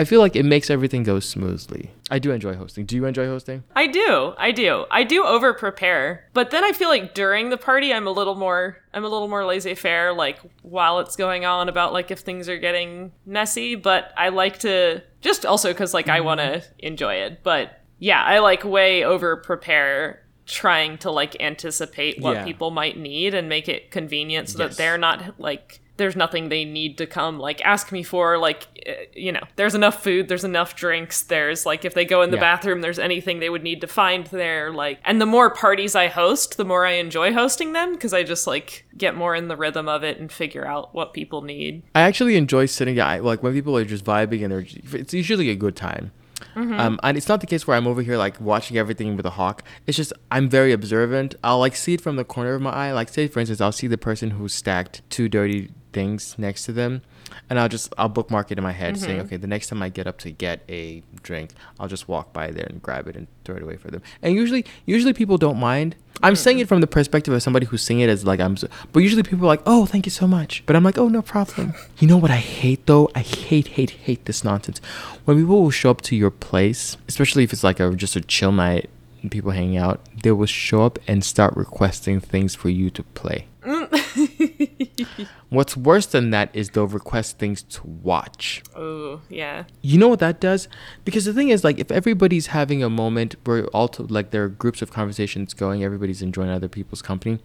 I 0.01 0.05
feel 0.05 0.21
like 0.21 0.35
it 0.35 0.45
makes 0.47 0.71
everything 0.71 1.03
go 1.03 1.21
smoothly. 1.21 1.91
I 2.11 2.19
do 2.19 2.31
enjoy 2.31 2.55
hosting. 2.55 2.87
Do 2.87 2.97
you 2.97 3.05
enjoy 3.05 3.27
hosting? 3.27 3.65
I 3.77 3.87
do. 3.87 4.33
I 4.39 4.51
do. 4.51 4.87
I 4.91 5.05
do 5.05 5.25
over 5.25 5.53
prepare. 5.53 6.27
But 6.33 6.51
then 6.51 6.65
I 6.65 6.73
feel 6.73 6.89
like 6.89 7.13
during 7.13 7.51
the 7.51 7.59
party 7.59 7.93
I'm 7.93 8.07
a 8.07 8.11
little 8.11 8.35
more 8.35 8.79
I'm 8.95 9.05
a 9.05 9.09
little 9.11 9.29
more 9.29 9.45
laissez-faire 9.45 10.15
like 10.15 10.39
while 10.63 11.01
it's 11.01 11.17
going 11.17 11.45
on 11.45 11.69
about 11.69 11.93
like 11.93 12.11
if 12.11 12.21
things 12.21 12.49
are 12.49 12.57
getting 12.57 13.13
messy, 13.27 13.75
but 13.75 14.11
I 14.17 14.31
like 14.31 14.61
to 14.61 15.03
just 15.21 15.45
also 15.45 15.75
cuz 15.75 15.93
like 15.93 16.09
I 16.09 16.17
mm-hmm. 16.17 16.25
want 16.25 16.41
to 16.41 16.63
enjoy 16.79 17.17
it. 17.17 17.43
But 17.43 17.79
yeah, 17.99 18.25
I 18.25 18.39
like 18.39 18.65
way 18.65 19.05
over 19.05 19.37
prepare 19.37 20.23
trying 20.47 20.97
to 20.99 21.11
like 21.11 21.37
anticipate 21.43 22.23
what 22.23 22.37
Yeah. 22.37 22.45
people 22.45 22.71
might 22.71 22.97
need 22.97 23.35
and 23.35 23.51
make 23.51 23.69
it 23.69 23.91
convenient 23.91 24.49
so 24.49 24.59
Yes. 24.61 24.71
that 24.71 24.77
they're 24.79 24.97
not 24.97 25.39
like 25.39 25.80
there's 26.01 26.17
nothing 26.17 26.49
they 26.49 26.65
need 26.65 26.99
to 26.99 27.07
come 27.07 27.39
like 27.39 27.61
ask 27.65 27.93
me 27.93 28.03
for 28.03 28.37
like 28.39 28.67
eh, 28.87 29.05
you 29.15 29.31
know 29.31 29.43
there's 29.57 29.75
enough 29.75 30.03
food 30.03 30.27
there's 30.29 30.43
enough 30.45 30.75
drinks 30.75 31.23
there's 31.23 31.65
like 31.65 31.85
if 31.85 31.95
they 31.95 32.05
go 32.05 32.23
in 32.23 32.31
the 32.31 32.37
Yeah. 32.37 32.41
bathroom 32.55 32.81
there's 32.81 32.99
anything 32.99 33.39
they 33.39 33.51
would 33.51 33.63
need 33.63 33.81
to 33.83 33.87
find 33.87 34.27
there 34.29 34.73
like 34.73 34.99
and 35.05 35.21
the 35.21 35.27
more 35.27 35.51
parties 35.51 35.95
i 35.95 36.09
host 36.09 36.57
the 36.57 36.65
more 36.65 36.85
i 36.87 36.93
enjoy 36.93 37.33
hosting 37.33 37.73
them 37.75 37.93
because 37.93 38.13
i 38.13 38.23
just 38.23 38.47
like 38.47 38.87
get 38.97 39.15
more 39.17 39.35
in 39.37 39.49
the 39.49 39.57
rhythm 39.57 39.89
of 39.89 40.03
it 40.03 40.19
and 40.19 40.33
figure 40.33 40.67
out 40.67 40.95
what 40.95 41.13
people 41.13 41.43
need 41.43 41.83
I 41.95 42.01
actually 42.01 42.37
enjoy 42.37 42.67
sitting. 42.67 42.97
Yeah, 42.97 43.07
I- 43.07 43.19
like 43.19 43.43
when 43.43 43.53
people 43.53 43.77
are 43.77 43.85
just 43.85 44.05
vibing 44.05 44.43
and 44.43 44.51
they're. 44.53 44.67
It's 45.01 45.13
usually 45.15 45.49
a 45.51 45.55
good 45.55 45.77
time. 45.77 46.13
Um, 46.57 46.99
and 47.03 47.17
it's 47.17 47.29
not 47.29 47.41
the 47.41 47.47
case 47.47 47.67
where 47.67 47.77
I'm 47.77 47.87
over 47.87 48.03
here 48.03 48.17
like 48.17 48.41
watching 48.41 48.77
everything 48.77 49.17
with 49.17 49.25
a 49.27 49.31
hawk. 49.31 49.63
It's 49.87 49.97
just 49.97 50.13
I'm 50.31 50.49
very 50.49 50.73
observant. 50.73 51.35
I'll 51.45 51.59
like 51.59 51.77
see 51.77 51.95
it 51.95 52.01
from 52.01 52.17
the 52.17 52.25
corner 52.25 52.55
of 52.55 52.63
my 52.63 52.71
eye. 52.71 52.93
Like 52.93 53.09
say 53.09 53.29
for 53.29 53.41
instance, 53.41 53.61
I'll 53.61 53.73
see 53.73 53.87
the 53.87 53.99
person 53.99 54.31
who 54.31 54.49
stacked 54.49 55.03
two 55.11 55.29
dirty 55.29 55.71
things 55.93 56.37
next 56.39 56.65
to 56.65 56.73
them, 56.73 57.03
and 57.49 57.59
I'll 57.59 57.69
just 57.69 57.93
I'll 57.99 58.09
bookmark 58.09 58.51
it 58.51 58.59
in 58.59 58.65
my 58.65 58.73
head, 58.73 58.99
saying, 58.99 59.19
mm-hmm. 59.19 59.27
okay, 59.27 59.37
the 59.37 59.47
next 59.47 59.69
time 59.69 59.83
I 59.83 59.89
get 59.89 60.07
up 60.07 60.19
to 60.19 60.31
get 60.31 60.63
a 60.69 61.03
drink, 61.23 61.53
I'll 61.79 61.89
just 61.89 62.09
walk 62.09 62.33
by 62.33 62.51
there 62.51 62.67
and 62.69 62.83
grab 62.83 63.09
it 63.09 63.17
and 63.17 63.27
throw 63.45 63.57
it 63.57 63.63
away 63.63 63.77
for 63.77 63.91
them. 63.91 64.03
And 64.23 64.35
usually, 64.35 64.65
usually 64.87 65.13
people 65.13 65.39
don't 65.39 65.59
mind. 65.59 65.97
I'm 66.23 66.37
saying 66.37 66.59
it 66.59 66.63
mm-hmm. 66.63 66.69
from 66.69 66.81
the 66.83 66.87
perspective 66.87 67.33
of 67.33 67.43
somebody 67.43 67.67
who's 67.67 67.83
saying 67.83 68.01
it 68.01 68.11
as 68.11 68.25
like 68.27 68.41
I'm, 68.41 68.57
so, 68.57 68.69
but 68.93 69.01
usually 69.01 69.23
people 69.23 69.45
are 69.45 69.49
like, 69.49 69.63
oh, 69.65 69.87
thank 69.87 70.07
you 70.07 70.11
so 70.11 70.27
much. 70.27 70.63
But 70.67 70.77
I'm 70.77 70.85
like, 70.85 70.99
oh, 70.99 71.09
no 71.09 71.23
problem. 71.23 71.75
You 71.99 72.09
know 72.09 72.17
what 72.17 72.31
I 72.31 72.37
hate 72.37 72.87
though? 72.87 73.11
I 73.15 73.21
hate, 73.21 73.69
hate, 73.69 73.91
hate 73.91 74.25
this 74.25 74.43
nonsense. 74.43 74.81
When 75.27 75.39
people 75.39 75.63
will 75.63 75.71
show 75.71 75.91
up 75.91 76.01
to 76.03 76.17
your 76.17 76.31
place, 76.31 76.97
especially 77.09 77.45
if 77.45 77.53
it's 77.53 77.63
like 77.63 77.79
a 77.79 77.95
just 77.95 78.17
a 78.17 78.23
chill 78.23 78.53
night 78.53 78.89
and 79.21 79.31
people 79.31 79.51
hanging 79.51 79.77
out, 79.77 80.01
they 80.23 80.33
will 80.33 80.47
show 80.47 80.85
up 80.85 80.99
and 81.07 81.23
start 81.23 81.55
requesting 81.57 82.21
things 82.21 82.55
for 82.55 82.71
you 82.71 82.89
to 82.91 83.03
play. 83.03 83.49
What's 85.51 85.77
worse 85.77 86.07
than 86.07 86.31
that 86.31 86.51
is 86.55 86.71
they'll 86.71 86.87
request 86.87 87.39
things 87.39 87.63
to 87.65 87.87
watch. 87.87 88.63
Oh, 88.77 89.21
yeah. 89.29 89.65
You 89.83 89.99
know 89.99 90.07
what 90.07 90.21
that 90.21 90.41
does? 90.41 90.69
Because 91.05 91.25
the 91.25 91.35
thing 91.35 91.49
is, 91.49 91.65
like, 91.65 91.79
if 91.81 91.91
everybody's 91.91 92.49
having 92.49 92.85
a 92.85 92.89
moment 92.89 93.35
where 93.45 93.67
all 93.67 93.89
to, 93.89 94.05
like 94.05 94.31
there 94.31 94.45
are 94.45 94.49
groups 94.49 94.81
of 94.81 94.93
conversations 94.93 95.53
going, 95.53 95.83
everybody's 95.83 96.23
enjoying 96.23 96.51
other 96.51 96.69
people's 96.69 97.03
company, 97.03 97.41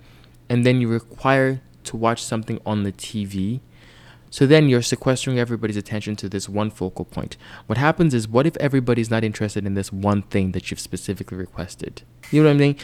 and 0.47 0.63
then 0.63 0.79
you 0.79 0.87
require 0.87 1.61
to 1.85 1.97
watch 1.97 2.23
something 2.23 2.61
on 2.63 2.83
the 2.83 2.91
TV. 2.91 3.61
So 4.29 4.45
then 4.45 4.69
you're 4.69 4.81
sequestering 4.81 5.39
everybody's 5.39 5.77
attention 5.77 6.15
to 6.17 6.29
this 6.29 6.47
one 6.47 6.69
focal 6.69 7.05
point. 7.05 7.37
What 7.65 7.77
happens 7.77 8.13
is, 8.13 8.27
what 8.27 8.45
if 8.45 8.55
everybody's 8.57 9.09
not 9.09 9.23
interested 9.23 9.65
in 9.65 9.73
this 9.73 9.91
one 9.91 10.21
thing 10.23 10.51
that 10.51 10.69
you've 10.69 10.79
specifically 10.79 11.37
requested? 11.37 12.03
You 12.31 12.43
know 12.43 12.49
what 12.49 12.53
I'm 12.53 12.59
mean? 12.59 12.75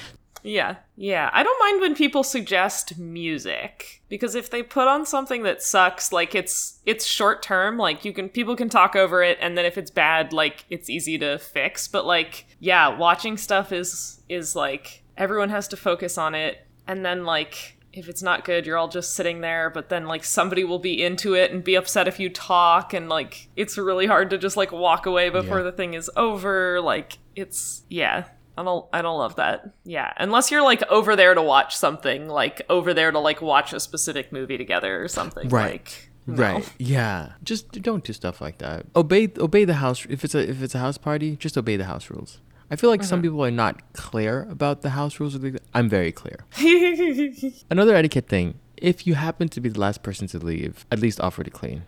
Yeah, 0.44 0.78
yeah. 0.96 1.30
I 1.34 1.44
don't 1.44 1.60
mind 1.60 1.82
when 1.82 1.96
people 1.96 2.24
suggest 2.24 2.98
music 2.98 4.02
because 4.10 4.36
if 4.36 4.50
they 4.50 4.64
put 4.64 4.88
on 4.88 5.06
something 5.06 5.44
that 5.44 5.62
sucks, 5.62 6.12
like 6.12 6.36
it's 6.36 6.80
it's 6.86 7.06
short 7.06 7.42
term, 7.44 7.78
like 7.78 8.04
you 8.06 8.14
can 8.14 8.30
people 8.30 8.56
can 8.56 8.70
talk 8.70 8.96
over 8.96 9.22
it 9.24 9.38
and 9.42 9.58
then 9.58 9.66
if 9.66 9.78
it's 9.78 9.92
bad, 9.92 10.34
like 10.34 10.66
it's 10.70 10.90
easy 10.90 11.18
to 11.20 11.38
fix, 11.38 11.88
but 11.88 12.06
like 12.06 12.46
yeah, 12.60 12.88
watching 12.90 13.38
stuff 13.38 13.72
is 13.72 14.22
is 14.30 14.56
like 14.56 15.04
everyone 15.18 15.50
has 15.50 15.68
to 15.70 15.78
focus 15.78 16.18
on 16.18 16.34
it 16.36 16.66
and 16.88 17.06
then 17.06 17.26
like 17.26 17.78
if 17.94 18.08
it's 18.08 18.24
not 18.24 18.46
good, 18.46 18.66
you're 18.66 18.78
all 18.78 18.88
just 18.88 19.14
sitting 19.16 19.42
there, 19.42 19.70
but 19.70 19.90
then 19.90 20.06
like 20.08 20.24
somebody 20.24 20.64
will 20.64 20.80
be 20.80 21.04
into 21.04 21.34
it 21.34 21.52
and 21.52 21.62
be 21.62 21.76
upset 21.76 22.08
if 22.08 22.20
you 22.22 22.30
talk 22.30 22.94
and 22.94 23.10
like 23.10 23.50
it's 23.58 23.78
really 23.78 24.06
hard 24.06 24.30
to 24.30 24.38
just 24.38 24.56
like 24.56 24.72
walk 24.72 25.06
away 25.06 25.30
before 25.30 25.58
Yeah. 25.58 25.64
the 25.64 25.72
thing 25.74 25.94
is 25.94 26.10
over. 26.16 26.80
Like 26.80 27.18
it's 27.36 27.84
yeah. 27.90 28.26
I 28.58 28.64
don't 28.64 28.86
I 28.94 29.02
don't 29.02 29.18
love 29.18 29.36
that. 29.38 29.74
Yeah. 29.84 30.12
Unless 30.18 30.52
you're 30.52 30.64
like 30.64 30.84
over 30.90 31.16
there 31.16 31.34
to 31.34 31.42
watch 31.42 31.76
something, 31.76 32.28
like 32.28 32.62
over 32.70 32.94
there 32.94 33.12
to 33.12 33.20
like 33.20 33.42
watch 33.42 33.74
a 33.74 33.80
specific 33.80 34.32
movie 34.32 34.58
together 34.58 35.04
or 35.04 35.08
something. 35.08 35.50
Right. 35.50 35.72
Like 35.72 36.12
no. 36.28 36.36
Right. 36.36 36.74
Yeah. 36.78 37.34
Just 37.44 37.72
don't 37.82 38.04
do 38.04 38.14
stuff 38.14 38.42
like 38.42 38.60
that. 38.60 38.86
Obey 38.96 39.32
obey 39.38 39.66
the 39.66 39.76
house 39.76 40.06
if 40.10 40.24
it's 40.24 40.36
a 40.36 40.50
if 40.50 40.62
it's 40.62 40.76
a 40.76 40.80
house 40.80 40.98
party, 40.98 41.36
just 41.38 41.58
obey 41.58 41.78
the 41.78 41.86
house 41.86 42.10
rules. 42.10 42.40
I 42.70 42.78
feel 42.78 42.90
like 42.90 43.04
some 43.04 43.20
mm-hmm. 43.20 43.24
people 43.24 43.46
are 43.46 43.52
not 43.52 43.94
clear 43.94 44.48
about 44.50 44.82
the 44.82 44.92
house 44.92 45.20
rules. 45.20 45.38
I'm 45.74 45.90
very 45.90 46.14
clear. 46.14 46.46
Another 47.70 47.96
etiquette 47.96 48.30
thing: 48.30 48.60
if 48.78 49.06
you 49.06 49.16
happen 49.16 49.50
to 49.50 49.60
be 49.60 49.70
the 49.70 49.80
last 49.80 50.04
person 50.04 50.28
to 50.28 50.40
leave, 50.40 50.86
at 50.92 51.00
least 51.00 51.20
offer 51.20 51.44
to 51.44 51.50
clean. 51.50 51.84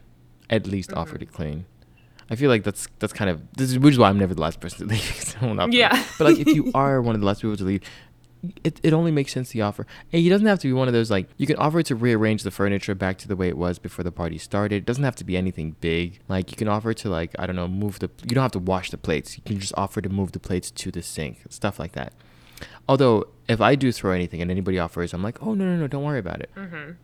At 0.49 0.68
least 0.68 0.91
offer 0.93 1.16
mm-hmm. 1.16 1.20
to 1.20 1.26
clean. 1.26 1.66
I 2.30 2.36
feel 2.36 2.49
like 2.49 2.63
that's 2.63 2.88
that's 2.99 3.13
kind 3.13 3.30
of 3.30 3.41
this 3.53 3.69
is 3.71 3.80
which 3.80 3.93
is 3.93 3.99
why 3.99 4.09
I'm 4.09 4.17
never 4.17 4.34
the 4.34 4.41
last 4.41 4.59
person 4.59 4.88
to 4.88 4.93
leave. 4.93 5.36
I 5.41 5.45
won't 5.45 5.59
offer. 5.59 5.71
Yeah. 5.71 6.03
But 6.17 6.26
like 6.26 6.39
if 6.39 6.47
you 6.47 6.71
are 6.76 7.01
one 7.01 7.15
of 7.15 7.21
the 7.21 7.28
last 7.28 7.41
people 7.41 7.57
to 7.57 7.63
leave, 7.63 7.84
it, 8.63 8.80
it 8.84 8.93
only 8.93 9.11
makes 9.11 9.32
sense 9.32 9.49
to 9.51 9.59
offer. 9.61 9.86
And 10.11 10.26
it 10.26 10.30
doesn't 10.30 10.47
have 10.47 10.59
to 10.59 10.67
be 10.67 10.74
one 10.74 10.88
of 10.88 10.93
those 10.93 11.09
like 11.09 11.30
you 11.38 11.47
can 11.47 11.55
offer 11.57 11.82
to 11.84 11.95
rearrange 11.95 12.43
the 12.43 12.51
furniture 12.51 12.95
back 12.95 13.17
to 13.19 13.28
the 13.28 13.36
way 13.36 13.47
it 13.47 13.57
was 13.57 13.80
before 13.80 14.03
the 14.03 14.11
party 14.11 14.38
started. 14.38 14.76
It 14.76 14.86
doesn't 14.86 15.03
have 15.03 15.15
to 15.17 15.24
be 15.24 15.38
anything 15.38 15.76
big. 15.82 16.19
Like 16.28 16.51
you 16.51 16.57
can 16.57 16.67
offer 16.67 16.93
to 16.93 17.09
like 17.09 17.36
I 17.39 17.45
don't 17.45 17.55
know 17.55 17.67
move 17.67 17.99
the 17.99 18.09
you 18.24 18.36
don't 18.36 18.41
have 18.43 18.51
to 18.53 18.59
wash 18.59 18.91
the 18.91 18.97
plates. 18.97 19.38
You 19.38 19.43
can 19.45 19.59
just 19.59 19.74
offer 19.78 20.01
to 20.01 20.09
move 20.09 20.32
the 20.32 20.39
plates 20.39 20.71
to 20.71 20.91
the 20.91 21.01
sink, 21.01 21.43
stuff 21.49 21.80
like 21.80 21.93
that. 21.93 22.13
Although 22.88 23.28
if 23.47 23.59
I 23.59 23.76
do 23.76 23.91
throw 23.91 24.11
anything 24.11 24.41
and 24.41 24.49
anybody 24.49 24.80
offers, 24.80 25.14
I'm 25.14 25.22
like, 25.22 25.41
oh 25.41 25.53
no 25.53 25.66
no 25.66 25.76
no, 25.76 25.88
don't 25.88 26.03
worry 26.03 26.20
about 26.20 26.41
it. 26.41 26.49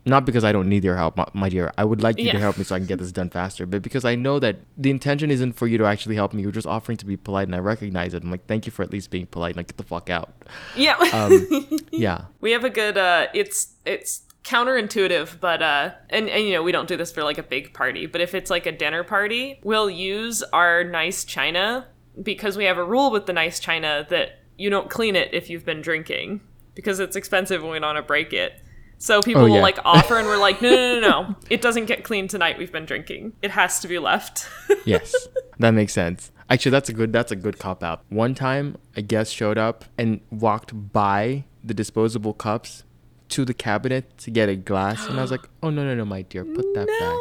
Not 0.06 0.26
because 0.26 0.44
I 0.44 0.52
don't 0.52 0.70
need 0.70 0.84
your 0.84 0.96
help, 0.96 1.18
my, 1.18 1.26
my 1.34 1.50
dear. 1.50 1.72
I 1.78 1.86
would 1.86 2.02
like 2.02 2.18
you 2.18 2.32
to 2.32 2.40
help 2.40 2.58
me 2.58 2.64
so 2.64 2.76
I 2.76 2.80
can 2.80 2.88
get 2.88 3.00
this 3.00 3.12
done 3.12 3.30
faster, 3.30 3.66
but 3.66 3.82
because 3.82 4.06
I 4.06 4.16
know 4.16 4.40
that 4.40 4.58
the 4.78 4.90
intention 4.90 5.32
isn't 5.32 5.54
for 5.54 5.68
you 5.68 5.78
to 5.78 5.86
actually 5.86 6.16
help 6.16 6.34
me. 6.34 6.42
You're 6.42 6.52
just 6.52 6.68
offering 6.68 6.98
to 6.98 7.06
be 7.06 7.18
polite, 7.18 7.48
and 7.48 7.56
I 7.56 7.60
recognize 7.60 8.14
it. 8.14 8.24
I'm 8.24 8.32
like, 8.32 8.46
thank 8.46 8.66
you 8.66 8.72
for 8.72 8.84
at 8.84 8.92
least 8.92 9.12
being 9.12 9.26
polite. 9.28 9.56
Like, 9.56 9.68
get 9.68 9.78
the 9.78 9.84
fuck 9.84 10.10
out. 10.10 10.32
Yeah. 10.76 10.96
Um, 11.14 11.48
yeah. 11.92 12.26
we 12.42 12.52
have 12.52 12.64
a 12.64 12.70
good 12.70 12.98
uh 12.98 13.28
it's 13.34 13.76
it's 13.86 14.24
counterintuitive 14.44 15.40
but 15.40 15.62
uh 15.62 15.92
and, 16.10 16.30
and 16.30 16.46
you 16.46 16.54
know 16.54 16.64
we 16.64 16.72
don't 16.72 16.88
do 16.88 16.98
this 16.98 17.12
for 17.12 17.24
like 17.24 17.38
a 17.38 17.44
big 17.44 17.74
party 17.74 18.06
but 18.06 18.22
if 18.22 18.34
it's 18.34 18.50
like 18.50 18.66
a 18.66 18.72
dinner 18.72 19.04
party 19.04 19.60
we'll 19.64 19.90
use 19.90 20.42
our 20.54 20.84
nice 20.84 21.24
china 21.24 21.86
because 22.24 22.58
we 22.58 22.66
have 22.66 22.78
a 22.78 22.84
rule 22.84 23.12
with 23.12 23.26
the 23.26 23.34
nice 23.34 23.60
china 23.60 24.08
that 24.10 24.39
you 24.60 24.70
don't 24.70 24.90
clean 24.90 25.16
it 25.16 25.34
if 25.34 25.50
you've 25.50 25.66
been 25.66 25.82
drinking 25.82 26.42
because 26.76 27.00
it's 27.00 27.16
expensive 27.16 27.62
and 27.62 27.72
we 27.72 27.80
don't 27.80 27.88
want 27.96 27.98
to 27.98 28.08
break 28.08 28.34
it 28.34 28.62
so 28.98 29.18
oh, 29.18 29.22
people 29.22 29.44
Oh, 29.44 29.50
will 29.50 29.62
like 29.62 29.80
offer 29.86 30.18
and 30.18 30.28
we're 30.28 30.38
like 30.38 30.62
no 30.62 30.70
no 30.70 30.76
no 30.76 31.00
no 31.00 31.22
no 31.30 31.36
it 31.50 31.62
doesn't 31.62 31.86
get 31.86 32.04
cleaned 32.04 32.30
tonight 32.30 32.58
we've 32.58 32.72
been 32.72 32.86
drinking 32.86 33.34
it 33.42 33.52
has 33.52 33.80
to 33.80 33.88
be 33.88 33.98
left 34.00 34.48
Yes, 34.86 35.14
that 35.60 35.72
makes 35.72 35.94
sense. 35.94 36.32
Actually, 36.50 36.72
that's 36.72 36.90
a 36.90 36.94
good 36.94 37.14
that's 37.14 37.32
a 37.32 37.36
good 37.36 37.60
cop 37.60 37.84
out. 37.84 38.02
One 38.10 38.34
time, 38.34 38.78
a 38.96 39.02
guest 39.02 39.34
showed 39.36 39.58
up 39.58 39.86
and 39.98 40.20
walked 40.32 40.72
by 40.94 41.46
the 41.64 41.74
disposable 41.76 42.34
cups 42.34 42.84
to 43.30 43.46
the 43.46 43.54
cabinet 43.54 44.18
to 44.20 44.32
get 44.32 44.50
a 44.50 44.56
glass, 44.56 45.06
and 45.08 45.20
I 45.20 45.22
was 45.22 45.30
like, 45.32 45.48
"Oh 45.64 45.70
no 45.70 45.84
no 45.84 45.94
no, 45.96 46.06
my 46.06 46.24
dear, 46.24 46.46
put 46.46 46.66
that 46.74 46.88
back." 46.88 47.18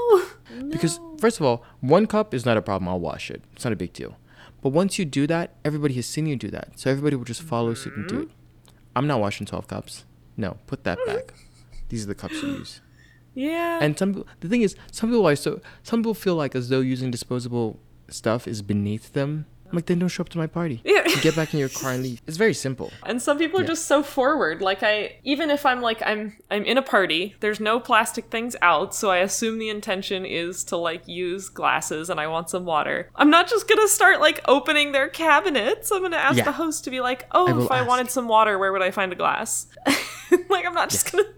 No. 0.60 0.68
Because 0.70 0.98
first 1.18 1.40
of 1.40 1.46
all, 1.46 1.62
one 1.80 2.06
cup 2.06 2.32
is 2.32 2.46
not 2.46 2.56
a 2.56 2.62
problem. 2.62 2.88
I'll 2.88 3.00
wash 3.00 3.30
it. 3.30 3.42
It's 3.54 3.64
not 3.64 3.72
a 3.72 3.76
big 3.76 3.92
deal. 3.92 4.16
But 4.68 4.74
once 4.74 4.98
you 4.98 5.06
do 5.06 5.26
that, 5.28 5.54
everybody 5.64 5.94
has 5.94 6.04
seen 6.04 6.26
you 6.26 6.36
do 6.36 6.50
that, 6.50 6.78
so 6.78 6.90
everybody 6.90 7.16
will 7.16 7.24
just 7.24 7.40
follow 7.40 7.72
suit 7.72 7.96
and 7.96 8.06
do 8.06 8.20
it. 8.20 8.28
I'm 8.94 9.06
not 9.06 9.18
washing 9.18 9.46
twelve 9.46 9.66
cups. 9.66 10.04
No, 10.36 10.58
put 10.66 10.84
that 10.84 10.98
back. 11.06 11.32
These 11.88 12.04
are 12.04 12.08
the 12.08 12.14
cups 12.14 12.34
you 12.42 12.48
use. 12.48 12.82
yeah 13.34 13.78
And 13.80 13.98
some 13.98 14.26
the 14.40 14.48
thing 14.50 14.60
is, 14.60 14.76
some 14.92 15.08
people 15.08 15.26
are 15.26 15.36
so 15.36 15.62
some 15.82 16.00
people 16.00 16.12
feel 16.12 16.34
like 16.34 16.54
as 16.54 16.68
though 16.68 16.80
using 16.80 17.10
disposable 17.10 17.80
stuff 18.10 18.46
is 18.46 18.60
beneath 18.60 19.14
them. 19.14 19.46
I'm 19.70 19.76
like, 19.76 19.86
then 19.86 19.98
don't 19.98 20.08
show 20.08 20.22
up 20.22 20.28
to 20.30 20.38
my 20.38 20.46
party. 20.46 20.80
Get 21.20 21.36
back 21.36 21.52
in 21.52 21.60
your 21.60 21.68
car 21.68 21.90
and 21.92 22.02
leave. 22.02 22.22
It's 22.26 22.36
very 22.36 22.54
simple. 22.54 22.90
And 23.04 23.20
some 23.20 23.38
people 23.38 23.58
are 23.60 23.62
Yeah. 23.62 23.68
just 23.68 23.86
so 23.86 24.02
forward. 24.02 24.62
Like 24.62 24.82
I 24.82 25.16
even 25.24 25.50
if 25.50 25.66
I'm 25.66 25.80
like 25.82 26.00
I'm 26.04 26.36
I'm 26.50 26.64
in 26.64 26.78
a 26.78 26.82
party, 26.82 27.34
there's 27.40 27.60
no 27.60 27.78
plastic 27.80 28.26
things 28.30 28.56
out, 28.62 28.94
so 28.94 29.10
I 29.10 29.18
assume 29.18 29.58
the 29.58 29.68
intention 29.68 30.24
is 30.24 30.64
to 30.64 30.76
like 30.76 31.06
use 31.06 31.48
glasses 31.48 32.08
and 32.10 32.18
I 32.20 32.26
want 32.28 32.50
some 32.50 32.64
water. 32.64 33.10
I'm 33.16 33.30
not 33.30 33.48
just 33.48 33.68
going 33.68 33.80
to 33.80 33.88
start 33.88 34.20
like 34.20 34.40
opening 34.48 34.92
their 34.92 35.08
cabinets. 35.08 35.90
I'm 35.90 36.00
going 36.00 36.12
to 36.12 36.18
ask 36.18 36.38
Yeah. 36.38 36.44
the 36.44 36.52
host 36.52 36.84
to 36.84 36.90
be 36.90 37.00
like, 37.00 37.26
"Oh, 37.32 37.46
I 37.60 37.64
if 37.64 37.70
I 37.70 37.78
ask. 37.80 37.88
wanted 37.88 38.10
some 38.10 38.28
water, 38.28 38.58
where 38.58 38.72
would 38.72 38.82
I 38.82 38.90
find 38.90 39.12
a 39.12 39.16
glass?" 39.16 39.66
like 40.48 40.64
I'm 40.66 40.74
not 40.74 40.90
just 40.90 41.10
going 41.12 41.24
to 41.24 41.30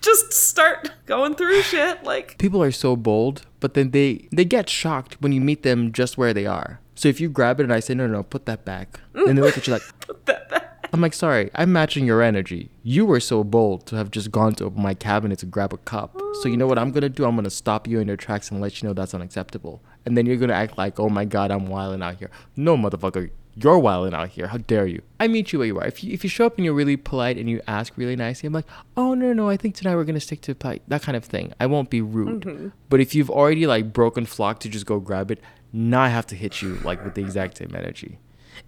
just 0.00 0.32
start 0.32 0.90
going 1.06 1.34
through 1.34 1.62
shit 1.62 2.04
like 2.04 2.38
People 2.38 2.62
are 2.62 2.70
so 2.70 2.94
bold, 2.96 3.42
but 3.60 3.74
then 3.74 3.90
they 3.90 4.28
they 4.32 4.44
get 4.44 4.68
shocked 4.68 5.16
when 5.20 5.32
you 5.32 5.40
meet 5.40 5.62
them 5.62 5.90
just 5.92 6.16
where 6.18 6.32
they 6.32 6.46
are. 6.46 6.80
So 7.00 7.08
if 7.08 7.18
you 7.18 7.30
grab 7.30 7.60
it 7.60 7.62
and 7.62 7.72
I 7.72 7.80
say 7.80 7.94
no 7.94 8.06
no 8.06 8.12
no, 8.12 8.22
put 8.22 8.44
that 8.44 8.66
back, 8.66 9.00
And 9.14 9.26
then 9.26 9.36
they 9.36 9.40
look 9.40 9.56
at 9.56 9.66
you 9.66 9.72
like. 9.72 9.82
put 10.06 10.26
that 10.26 10.50
back. 10.50 10.86
I'm 10.92 11.00
like, 11.00 11.14
sorry, 11.14 11.50
I'm 11.54 11.72
matching 11.72 12.04
your 12.04 12.20
energy. 12.20 12.72
You 12.82 13.06
were 13.06 13.20
so 13.20 13.42
bold 13.42 13.86
to 13.86 13.96
have 13.96 14.10
just 14.10 14.30
gone 14.30 14.54
to 14.56 14.66
open 14.66 14.82
my 14.82 14.92
cabinet 14.92 15.38
to 15.38 15.46
grab 15.46 15.72
a 15.72 15.78
cup. 15.78 16.14
So 16.42 16.48
you 16.50 16.58
know 16.58 16.66
what 16.66 16.78
I'm 16.78 16.90
gonna 16.92 17.08
do? 17.08 17.24
I'm 17.24 17.36
gonna 17.36 17.48
stop 17.48 17.88
you 17.88 18.00
in 18.00 18.06
your 18.06 18.18
tracks 18.18 18.50
and 18.50 18.60
let 18.60 18.82
you 18.82 18.86
know 18.88 18.92
that's 18.92 19.14
unacceptable. 19.14 19.82
And 20.04 20.14
then 20.14 20.26
you're 20.26 20.36
gonna 20.36 20.52
act 20.52 20.76
like, 20.76 21.00
oh 21.00 21.08
my 21.08 21.24
god, 21.24 21.50
I'm 21.50 21.68
wilding 21.68 22.02
out 22.02 22.16
here. 22.16 22.30
No, 22.54 22.76
motherfucker, 22.76 23.30
you're 23.56 23.78
wilding 23.78 24.12
out 24.12 24.28
here. 24.28 24.48
How 24.48 24.58
dare 24.58 24.86
you? 24.86 25.00
I 25.18 25.26
meet 25.26 25.54
you 25.54 25.60
where 25.60 25.66
you 25.66 25.78
are. 25.78 25.86
If 25.86 26.04
you 26.04 26.12
if 26.12 26.22
you 26.22 26.28
show 26.28 26.44
up 26.44 26.56
and 26.56 26.66
you're 26.66 26.74
really 26.74 26.98
polite 26.98 27.38
and 27.38 27.48
you 27.48 27.62
ask 27.66 27.96
really 27.96 28.16
nicely, 28.16 28.46
I'm 28.46 28.52
like, 28.52 28.66
oh 28.98 29.14
no 29.14 29.32
no, 29.32 29.48
I 29.48 29.56
think 29.56 29.74
tonight 29.74 29.96
we're 29.96 30.04
gonna 30.04 30.20
stick 30.20 30.42
to 30.42 30.54
polite. 30.54 30.82
That 30.88 31.00
kind 31.00 31.16
of 31.16 31.24
thing. 31.24 31.54
I 31.58 31.64
won't 31.64 31.88
be 31.88 32.02
rude. 32.02 32.42
Mm-hmm. 32.42 32.68
But 32.90 33.00
if 33.00 33.14
you've 33.14 33.30
already 33.30 33.66
like 33.66 33.94
broken 33.94 34.26
flock 34.26 34.60
to 34.60 34.68
just 34.68 34.84
go 34.84 35.00
grab 35.00 35.30
it, 35.30 35.40
now 35.72 36.00
I 36.02 36.08
have 36.08 36.26
to 36.28 36.34
hit 36.34 36.62
you 36.62 36.74
like 36.84 37.04
with 37.04 37.14
the 37.14 37.22
exact 37.22 37.58
same 37.58 37.74
energy. 37.74 38.18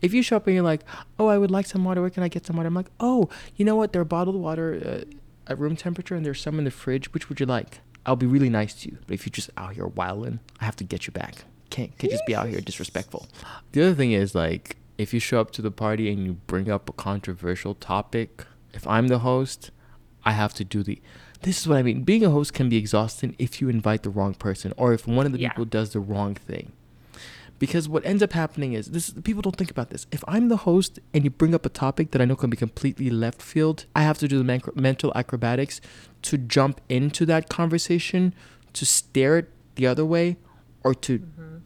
If 0.00 0.14
you 0.14 0.22
show 0.22 0.36
up 0.36 0.46
and 0.46 0.54
you're 0.54 0.64
like, 0.64 0.82
oh, 1.18 1.26
I 1.26 1.38
would 1.38 1.50
like 1.50 1.66
some 1.66 1.84
water. 1.84 2.00
Where 2.00 2.10
can 2.10 2.22
I 2.22 2.28
get 2.28 2.46
some 2.46 2.56
water? 2.56 2.68
I'm 2.68 2.74
like, 2.74 2.90
oh, 3.00 3.28
you 3.56 3.64
know 3.64 3.76
what? 3.76 3.92
There 3.92 4.00
are 4.00 4.06
bottled 4.06 4.36
water 4.36 5.04
uh, 5.08 5.50
at 5.50 5.58
room 5.58 5.76
temperature, 5.76 6.14
and 6.14 6.24
there's 6.24 6.40
some 6.40 6.58
in 6.58 6.64
the 6.64 6.70
fridge. 6.70 7.12
Which 7.12 7.28
would 7.28 7.40
you 7.40 7.46
like? 7.46 7.80
I'll 8.06 8.16
be 8.16 8.26
really 8.26 8.48
nice 8.50 8.74
to 8.82 8.90
you. 8.90 8.98
But 9.06 9.14
if 9.14 9.26
you're 9.26 9.32
just 9.32 9.50
out 9.56 9.74
here 9.74 9.86
wilding, 9.86 10.40
I 10.60 10.64
have 10.64 10.76
to 10.76 10.84
get 10.84 11.06
you 11.06 11.12
back. 11.12 11.44
Can't 11.70 11.96
can't 11.98 12.10
just 12.12 12.26
be 12.26 12.34
out 12.34 12.48
here 12.48 12.60
disrespectful. 12.60 13.28
The 13.72 13.82
other 13.82 13.94
thing 13.94 14.12
is 14.12 14.34
like, 14.34 14.76
if 14.98 15.12
you 15.14 15.20
show 15.20 15.40
up 15.40 15.50
to 15.52 15.62
the 15.62 15.70
party 15.70 16.10
and 16.12 16.24
you 16.24 16.32
bring 16.46 16.70
up 16.70 16.88
a 16.88 16.92
controversial 16.92 17.74
topic, 17.74 18.44
if 18.72 18.86
I'm 18.86 19.08
the 19.08 19.20
host, 19.20 19.70
I 20.24 20.32
have 20.32 20.54
to 20.54 20.64
do 20.64 20.82
the. 20.82 21.00
This 21.42 21.60
is 21.60 21.68
what 21.68 21.78
I 21.78 21.82
mean. 21.82 22.02
Being 22.02 22.24
a 22.24 22.30
host 22.30 22.54
can 22.54 22.68
be 22.68 22.76
exhausting 22.76 23.34
if 23.38 23.60
you 23.60 23.68
invite 23.68 24.04
the 24.04 24.10
wrong 24.10 24.34
person 24.34 24.72
or 24.76 24.92
if 24.92 25.06
one 25.08 25.26
of 25.26 25.32
the 25.32 25.40
Yeah. 25.40 25.48
people 25.50 25.64
does 25.64 25.92
the 25.92 26.00
wrong 26.00 26.34
thing 26.34 26.72
because 27.62 27.84
what 27.94 28.04
ends 28.10 28.22
up 28.26 28.32
happening 28.42 28.70
is 28.78 28.84
this 28.96 29.06
people 29.28 29.42
don't 29.46 29.58
think 29.60 29.70
about 29.76 29.88
this 29.94 30.02
if 30.16 30.22
i'm 30.34 30.46
the 30.54 30.60
host 30.68 30.92
and 31.14 31.20
you 31.24 31.30
bring 31.42 31.54
up 31.58 31.64
a 31.70 31.72
topic 31.84 32.06
that 32.12 32.20
i 32.22 32.24
know 32.28 32.36
can 32.42 32.50
be 32.54 32.60
completely 32.66 33.08
left 33.24 33.40
field 33.52 33.78
i 34.00 34.02
have 34.08 34.18
to 34.22 34.26
do 34.32 34.36
the 34.42 34.48
man- 34.52 34.74
mental 34.88 35.10
acrobatics 35.20 35.76
to 36.28 36.34
jump 36.56 36.80
into 36.98 37.22
that 37.32 37.48
conversation 37.58 38.22
to 38.78 38.84
stare 38.84 39.34
it 39.40 39.46
the 39.78 39.86
other 39.92 40.06
way 40.14 40.26
or 40.86 40.92
to 41.06 41.12
Mm-hmm. 41.18 41.56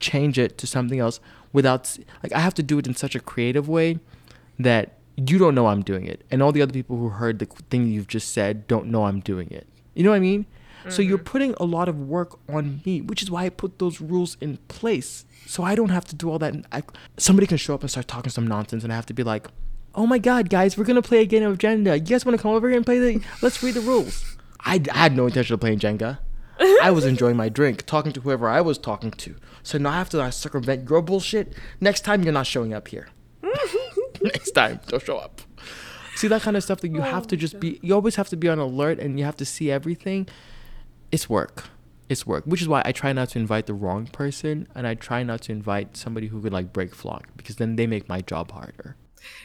change 0.00 0.36
it 0.44 0.50
to 0.60 0.66
something 0.66 0.98
else 1.06 1.16
without 1.58 1.82
like 2.22 2.32
I 2.32 2.40
have 2.46 2.54
to 2.60 2.62
do 2.70 2.74
it 2.80 2.86
in 2.90 2.94
such 3.04 3.14
a 3.14 3.20
creative 3.20 3.66
way 3.76 3.88
that 4.68 4.84
you 5.28 5.36
don't 5.42 5.54
know 5.58 5.66
I'm 5.72 5.82
doing 5.82 6.04
it 6.14 6.18
and 6.30 6.42
all 6.42 6.52
the 6.56 6.62
other 6.64 6.72
people 6.80 6.96
who 7.02 7.08
heard 7.20 7.38
the 7.42 7.46
thing 7.70 7.86
you've 7.94 8.08
just 8.16 8.28
said 8.38 8.66
don't 8.72 8.86
know 8.92 9.02
I'm 9.08 9.20
doing 9.32 9.48
it. 9.60 9.66
You 9.94 10.02
know 10.04 10.10
what 10.14 10.16
I 10.16 10.20
mean? 10.30 10.42
So 10.90 11.02
you're 11.02 11.18
Mm-hmm. 11.18 11.24
putting 11.24 11.54
a 11.58 11.64
lot 11.64 11.88
of 11.88 11.98
work 11.98 12.38
on 12.48 12.80
me, 12.84 13.00
which 13.00 13.22
is 13.22 13.30
why 13.30 13.44
I 13.44 13.48
put 13.48 13.78
those 13.78 14.00
rules 14.00 14.36
in 14.40 14.58
place. 14.68 15.24
So 15.46 15.62
I 15.62 15.74
don't 15.74 15.88
have 15.90 16.04
to 16.06 16.14
do 16.14 16.30
all 16.30 16.38
that. 16.40 16.54
I, 16.72 16.82
somebody 17.16 17.46
can 17.46 17.56
show 17.56 17.74
up 17.74 17.80
and 17.82 17.90
start 17.90 18.08
talking 18.08 18.30
some 18.30 18.46
nonsense, 18.46 18.84
and 18.84 18.92
I 18.92 18.96
have 18.96 19.06
to 19.06 19.14
be 19.14 19.22
like, 19.22 19.46
"Oh 19.94 20.06
my 20.06 20.18
God, 20.18 20.50
guys, 20.50 20.76
we're 20.76 20.84
gonna 20.84 21.02
play 21.02 21.20
a 21.22 21.26
game 21.26 21.42
of 21.44 21.58
Jenga. 21.58 21.94
You 21.96 22.00
guys 22.00 22.24
want 22.26 22.36
to 22.36 22.42
come 22.42 22.52
over 22.52 22.68
here 22.68 22.76
and 22.76 22.84
play 22.86 22.98
the? 22.98 23.22
Let's 23.42 23.62
read 23.62 23.74
the 23.74 23.80
rules." 23.80 24.36
I, 24.60 24.80
I 24.92 24.96
had 24.96 25.16
no 25.16 25.26
intention 25.26 25.54
of 25.54 25.60
playing 25.60 25.78
Jenga. 25.80 26.18
I 26.82 26.90
was 26.90 27.04
enjoying 27.04 27.36
my 27.36 27.48
drink, 27.48 27.84
talking 27.84 28.12
to 28.12 28.20
whoever 28.20 28.48
I 28.48 28.60
was 28.60 28.78
talking 28.78 29.10
to. 29.10 29.34
So 29.62 29.76
now 29.76 29.90
after 29.90 30.20
I 30.20 30.30
circumvent 30.30 30.88
your 30.88 31.02
bullshit, 31.02 31.52
next 31.80 32.02
time 32.04 32.22
you're 32.22 32.32
not 32.32 32.46
showing 32.46 32.72
up 32.72 32.88
here. 32.88 33.08
next 34.22 34.52
time, 34.52 34.80
don't 34.86 35.02
show 35.02 35.16
up. 35.18 35.40
See 36.16 36.28
that 36.28 36.42
kind 36.42 36.56
of 36.56 36.62
stuff 36.62 36.80
that 36.82 36.88
you 36.92 37.00
have 37.00 37.26
to 37.28 37.36
just 37.36 37.58
be. 37.60 37.78
You 37.82 37.94
always 37.94 38.16
have 38.16 38.28
to 38.28 38.36
be 38.36 38.48
on 38.48 38.58
alert, 38.58 38.98
and 39.00 39.18
you 39.18 39.24
have 39.24 39.36
to 39.38 39.44
see 39.44 39.70
everything. 39.70 40.28
It's 41.14 41.30
work. 41.30 41.68
It's 42.08 42.26
work, 42.26 42.42
which 42.44 42.60
is 42.60 42.66
why 42.66 42.82
I 42.84 42.90
try 42.90 43.12
not 43.12 43.28
to 43.30 43.38
invite 43.38 43.66
the 43.66 43.72
wrong 43.72 44.08
person, 44.08 44.66
and 44.74 44.84
I 44.84 44.94
try 44.96 45.22
not 45.22 45.42
to 45.42 45.52
invite 45.52 45.96
somebody 45.96 46.26
who 46.26 46.42
could 46.42 46.52
like 46.52 46.72
break 46.72 46.92
flock 46.92 47.28
because 47.36 47.54
then 47.54 47.76
they 47.76 47.86
make 47.86 48.08
my 48.08 48.20
job 48.20 48.50
harder. 48.50 48.96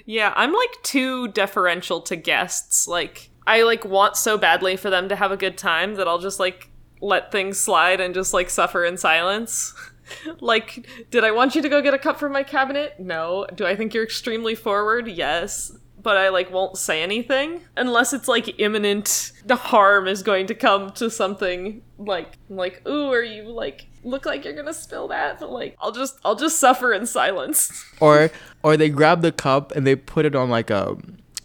Yeah, 0.04 0.34
I'm 0.36 0.52
like 0.52 0.82
too 0.82 1.28
deferential 1.28 2.02
to 2.02 2.16
guests. 2.16 2.88
Like 2.88 3.30
I 3.46 3.62
like 3.62 3.86
want 3.86 4.18
so 4.18 4.36
badly 4.36 4.78
for 4.78 4.90
them 4.90 5.10
to 5.10 5.16
have 5.16 5.32
a 5.32 5.38
good 5.38 5.60
time 5.60 5.94
that 5.94 6.08
I'll 6.08 6.18
just 6.18 6.40
like 6.40 6.72
let 7.02 7.32
things 7.32 7.60
slide 7.60 8.02
and 8.02 8.16
just 8.16 8.34
like 8.34 8.50
suffer 8.50 8.84
in 8.84 8.98
silence. 8.98 9.76
like, 10.40 10.88
did 11.12 11.24
I 11.24 11.30
want 11.30 11.54
you 11.54 11.62
to 11.62 11.70
go 11.70 11.84
get 11.84 11.94
a 11.94 12.00
cup 12.00 12.18
from 12.18 12.32
my 12.32 12.42
cabinet? 12.42 13.00
No. 13.00 13.46
Do 13.54 13.68
I 13.68 13.76
think 13.76 13.94
you're 13.94 14.04
extremely 14.04 14.56
forward? 14.56 15.08
Yes. 15.08 15.72
But 16.02 16.18
I 16.18 16.30
like 16.30 16.52
won't 16.52 16.78
say 16.78 17.04
anything 17.04 17.62
unless 17.76 18.14
it's 18.14 18.28
like 18.28 18.60
imminent 18.60 19.32
the 19.46 19.56
harm 19.58 20.08
is 20.08 20.24
going 20.24 20.48
to 20.48 20.56
come 20.56 20.92
to 20.92 21.10
something 21.10 21.82
like 21.98 22.38
I'm 22.50 22.56
like 22.56 22.88
ooh 22.88 23.12
are 23.12 23.22
you 23.22 23.44
like 23.44 23.88
look 24.04 24.26
like 24.26 24.46
you're 24.46 24.54
gonna 24.54 24.74
spill 24.74 25.10
that 25.10 25.40
but 25.42 25.52
like 25.52 25.76
I'll 25.82 25.92
just 25.92 26.18
I'll 26.24 26.36
just 26.38 26.58
suffer 26.60 26.94
in 26.94 27.06
silence. 27.06 27.84
or 28.00 28.32
or 28.64 28.78
they 28.78 28.90
grab 28.90 29.22
the 29.22 29.34
cup 29.34 29.74
and 29.76 29.86
they 29.86 29.96
put 29.96 30.26
it 30.26 30.36
on 30.36 30.50
like 30.50 30.70
a 30.70 30.96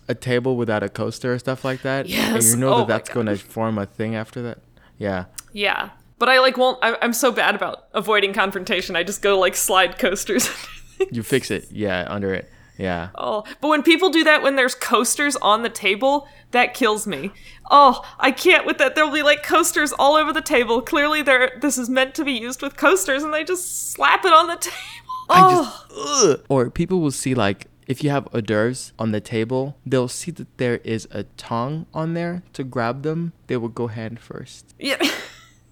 a 0.07 0.15
table 0.15 0.57
without 0.57 0.83
a 0.83 0.89
coaster 0.89 1.33
or 1.33 1.39
stuff 1.39 1.65
like 1.65 1.83
that. 1.83 2.09
yes 2.09 2.35
And 2.35 2.45
you 2.45 2.57
know 2.57 2.75
Oh 2.75 2.79
that 2.81 2.89
that's 2.89 3.09
going 3.09 3.27
to 3.27 3.37
form 3.37 3.79
a 3.79 3.87
thing 3.87 4.15
after 4.15 4.43
that. 4.43 4.59
Yeah. 4.99 5.25
Yeah. 5.53 5.91
But 6.19 6.29
I 6.29 6.39
like 6.41 6.57
won't. 6.57 6.79
I, 6.83 6.97
I'm 7.03 7.13
so 7.13 7.33
bad 7.33 7.55
about 7.55 7.89
avoiding 7.93 8.33
confrontation. 8.33 8.97
I 8.97 9.03
just 9.03 9.21
go 9.23 9.39
like 9.39 9.57
slide 9.57 9.99
coasters. 9.99 10.49
You 11.11 11.25
fix 11.25 11.51
it. 11.51 11.67
Yeah, 11.73 12.07
under 12.09 12.33
it. 12.33 12.49
Yeah. 12.77 13.11
oh, 13.14 13.45
but 13.61 13.68
when 13.68 13.83
people 13.83 14.11
do 14.11 14.25
that 14.25 14.43
when 14.43 14.57
there's 14.57 14.75
coasters 14.75 15.37
on 15.37 15.62
the 15.62 15.68
table, 15.68 16.27
that 16.51 16.75
kills 16.75 17.07
me. 17.07 17.31
Oh, 17.70 18.05
I 18.18 18.31
can't 18.33 18.66
with 18.66 18.79
that. 18.79 18.95
There'll 18.95 19.12
be 19.12 19.22
like 19.22 19.43
coasters 19.43 19.93
all 19.93 20.16
over 20.16 20.33
the 20.33 20.43
table. 20.43 20.83
Clearly, 20.83 21.22
there. 21.22 21.53
This 21.61 21.79
is 21.79 21.89
meant 21.89 22.14
to 22.16 22.25
be 22.25 22.33
used 22.33 22.62
with 22.62 22.77
coasters, 22.77 23.22
and 23.22 23.33
they 23.33 23.45
just 23.45 23.93
slap 23.93 24.25
it 24.25 24.33
on 24.33 24.49
the 24.49 24.57
table. 24.61 24.77
I 25.31 25.41
Oh, 25.41 25.85
just 26.35 26.45
or 26.49 26.68
people 26.70 27.01
will 27.01 27.11
see 27.11 27.35
like 27.35 27.66
if 27.87 28.03
you 28.03 28.11
have 28.11 28.27
hors 28.33 28.43
d'oeuvres 28.43 28.93
on 28.99 29.12
the 29.12 29.20
table, 29.20 29.77
they'll 29.87 30.09
see 30.09 30.31
that 30.33 30.49
there 30.59 30.79
is 30.79 31.07
a 31.11 31.25
tongue 31.37 31.87
on 31.95 32.14
there 32.14 32.43
to 32.55 32.64
grab 32.64 33.03
them. 33.03 33.33
They 33.47 33.57
will 33.57 33.68
go 33.68 33.87
hand 33.87 34.18
first. 34.20 34.75
yeah. 34.79 34.97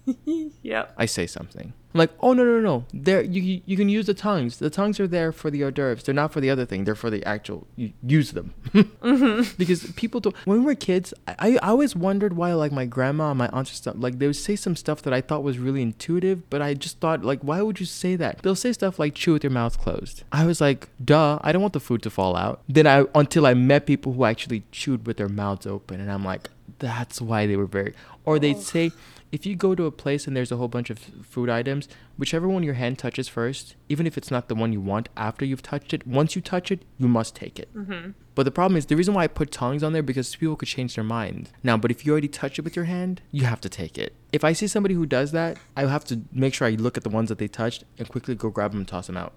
yep. 0.61 0.93
I 0.97 1.05
say 1.05 1.27
something. 1.27 1.73
I'm 1.93 1.99
like, 1.99 2.11
oh 2.21 2.33
no 2.33 2.43
no 2.43 2.59
no, 2.59 2.85
there 2.91 3.21
you 3.21 3.61
you- 3.65 3.77
can 3.77 3.87
use 3.87 4.07
the 4.07 4.15
tongues. 4.15 4.57
The 4.57 4.71
tongues 4.71 4.99
are 4.99 5.07
there 5.07 5.31
for 5.31 5.51
the 5.51 5.63
hors 5.63 5.71
d'oeuvres. 5.71 6.03
They're 6.03 6.15
not 6.15 6.33
for 6.33 6.41
the 6.41 6.49
other 6.49 6.65
thing. 6.65 6.85
They're 6.85 6.95
for 6.95 7.11
the 7.11 7.23
actual. 7.23 7.67
You 7.75 7.93
use 8.01 8.31
them 8.31 8.53
mm-hmm. 8.73 9.55
because 9.57 9.91
people 9.91 10.19
don't. 10.19 10.35
When 10.45 10.59
we 10.59 10.65
were 10.65 10.75
kids, 10.75 11.13
I, 11.27 11.59
I 11.61 11.69
always 11.69 11.95
wondered 11.95 12.33
why 12.35 12.53
like 12.53 12.71
my 12.71 12.85
grandma 12.85 13.29
and 13.29 13.37
my 13.37 13.47
aunts 13.49 13.69
and 13.71 13.77
stuff 13.77 13.95
like 13.99 14.17
they 14.17 14.25
would 14.25 14.35
say 14.35 14.55
some 14.55 14.75
stuff 14.75 15.03
that 15.03 15.13
I 15.13 15.21
thought 15.21 15.43
was 15.43 15.59
really 15.59 15.83
intuitive, 15.83 16.49
but 16.49 16.63
I 16.63 16.73
just 16.73 16.99
thought 16.99 17.23
like, 17.23 17.41
why 17.41 17.61
would 17.61 17.79
you 17.79 17.85
say 17.85 18.15
that? 18.15 18.39
They'll 18.41 18.55
say 18.55 18.73
stuff 18.73 18.97
like 18.97 19.13
chew 19.13 19.33
with 19.33 19.43
your 19.43 19.51
mouth 19.51 19.79
closed. 19.79 20.23
I 20.31 20.45
was 20.45 20.59
like, 20.59 20.89
duh, 21.03 21.37
I 21.41 21.51
don't 21.51 21.61
want 21.61 21.73
the 21.73 21.79
food 21.79 22.01
to 22.03 22.09
fall 22.09 22.35
out. 22.35 22.61
Then 22.67 22.87
I 22.87 23.05
until 23.13 23.45
I 23.45 23.53
met 23.53 23.85
people 23.85 24.13
who 24.13 24.25
actually 24.25 24.63
chewed 24.71 25.05
with 25.05 25.17
their 25.17 25.29
mouths 25.29 25.67
open, 25.67 26.01
and 26.01 26.11
I'm 26.11 26.25
like, 26.25 26.49
that's 26.79 27.21
why 27.21 27.45
they 27.45 27.55
were 27.55 27.67
very. 27.67 27.93
Or 28.25 28.39
they'd 28.39 28.57
oh. 28.57 28.61
say 28.61 28.91
if 29.33 29.47
you 29.47 29.55
go 29.55 29.73
to 29.73 29.85
a 29.85 29.91
place 29.91 30.27
and 30.27 30.37
there's 30.37 30.51
a 30.51 30.57
whole 30.57 30.67
bunch 30.67 30.91
of 30.91 30.99
food 30.99 31.49
items, 31.49 31.89
whichever 32.17 32.47
one 32.47 32.61
your 32.61 32.75
hand 32.75 32.99
touches 32.99 33.27
first, 33.27 33.75
even 33.89 34.05
if 34.05 34.15
it's 34.15 34.29
not 34.29 34.47
the 34.47 34.53
one 34.53 34.71
you 34.71 34.79
want 34.79 35.09
after 35.17 35.43
you've 35.43 35.63
touched 35.63 35.91
it, 35.91 36.05
once 36.05 36.35
you 36.35 36.41
touch 36.41 36.71
it, 36.71 36.85
you 36.99 37.07
must 37.07 37.35
take 37.35 37.57
it. 37.57 37.75
Mm-hmm. 37.75 38.11
But 38.35 38.43
the 38.43 38.51
problem 38.51 38.77
is 38.77 38.85
the 38.85 38.95
reason 38.95 39.15
why 39.15 39.23
I 39.23 39.27
put 39.27 39.51
tongs 39.51 39.81
on 39.81 39.91
there 39.91 40.03
because 40.03 40.35
people 40.35 40.55
could 40.55 40.67
change 40.67 40.93
their 40.93 41.03
mind. 41.03 41.49
Now, 41.63 41.77
but 41.77 41.89
if 41.89 42.05
you 42.05 42.11
already 42.11 42.27
touch 42.27 42.59
it 42.59 42.61
with 42.61 42.75
your 42.75 42.85
hand, 42.85 43.23
you 43.31 43.45
have 43.45 43.59
to 43.61 43.69
take 43.69 43.97
it. 43.97 44.13
If 44.31 44.43
I 44.43 44.53
see 44.53 44.67
somebody 44.67 44.93
who 44.93 45.07
does 45.07 45.31
that, 45.31 45.57
I 45.75 45.87
have 45.87 46.05
to 46.05 46.21
make 46.31 46.53
sure 46.53 46.67
I 46.67 46.71
look 46.71 46.95
at 46.95 47.03
the 47.03 47.09
ones 47.09 47.29
that 47.29 47.39
they 47.39 47.47
touched 47.47 47.85
and 47.97 48.07
quickly 48.07 48.35
go 48.35 48.51
grab 48.51 48.69
them 48.69 48.81
and 48.81 48.87
toss 48.87 49.07
them 49.07 49.17
out. 49.17 49.33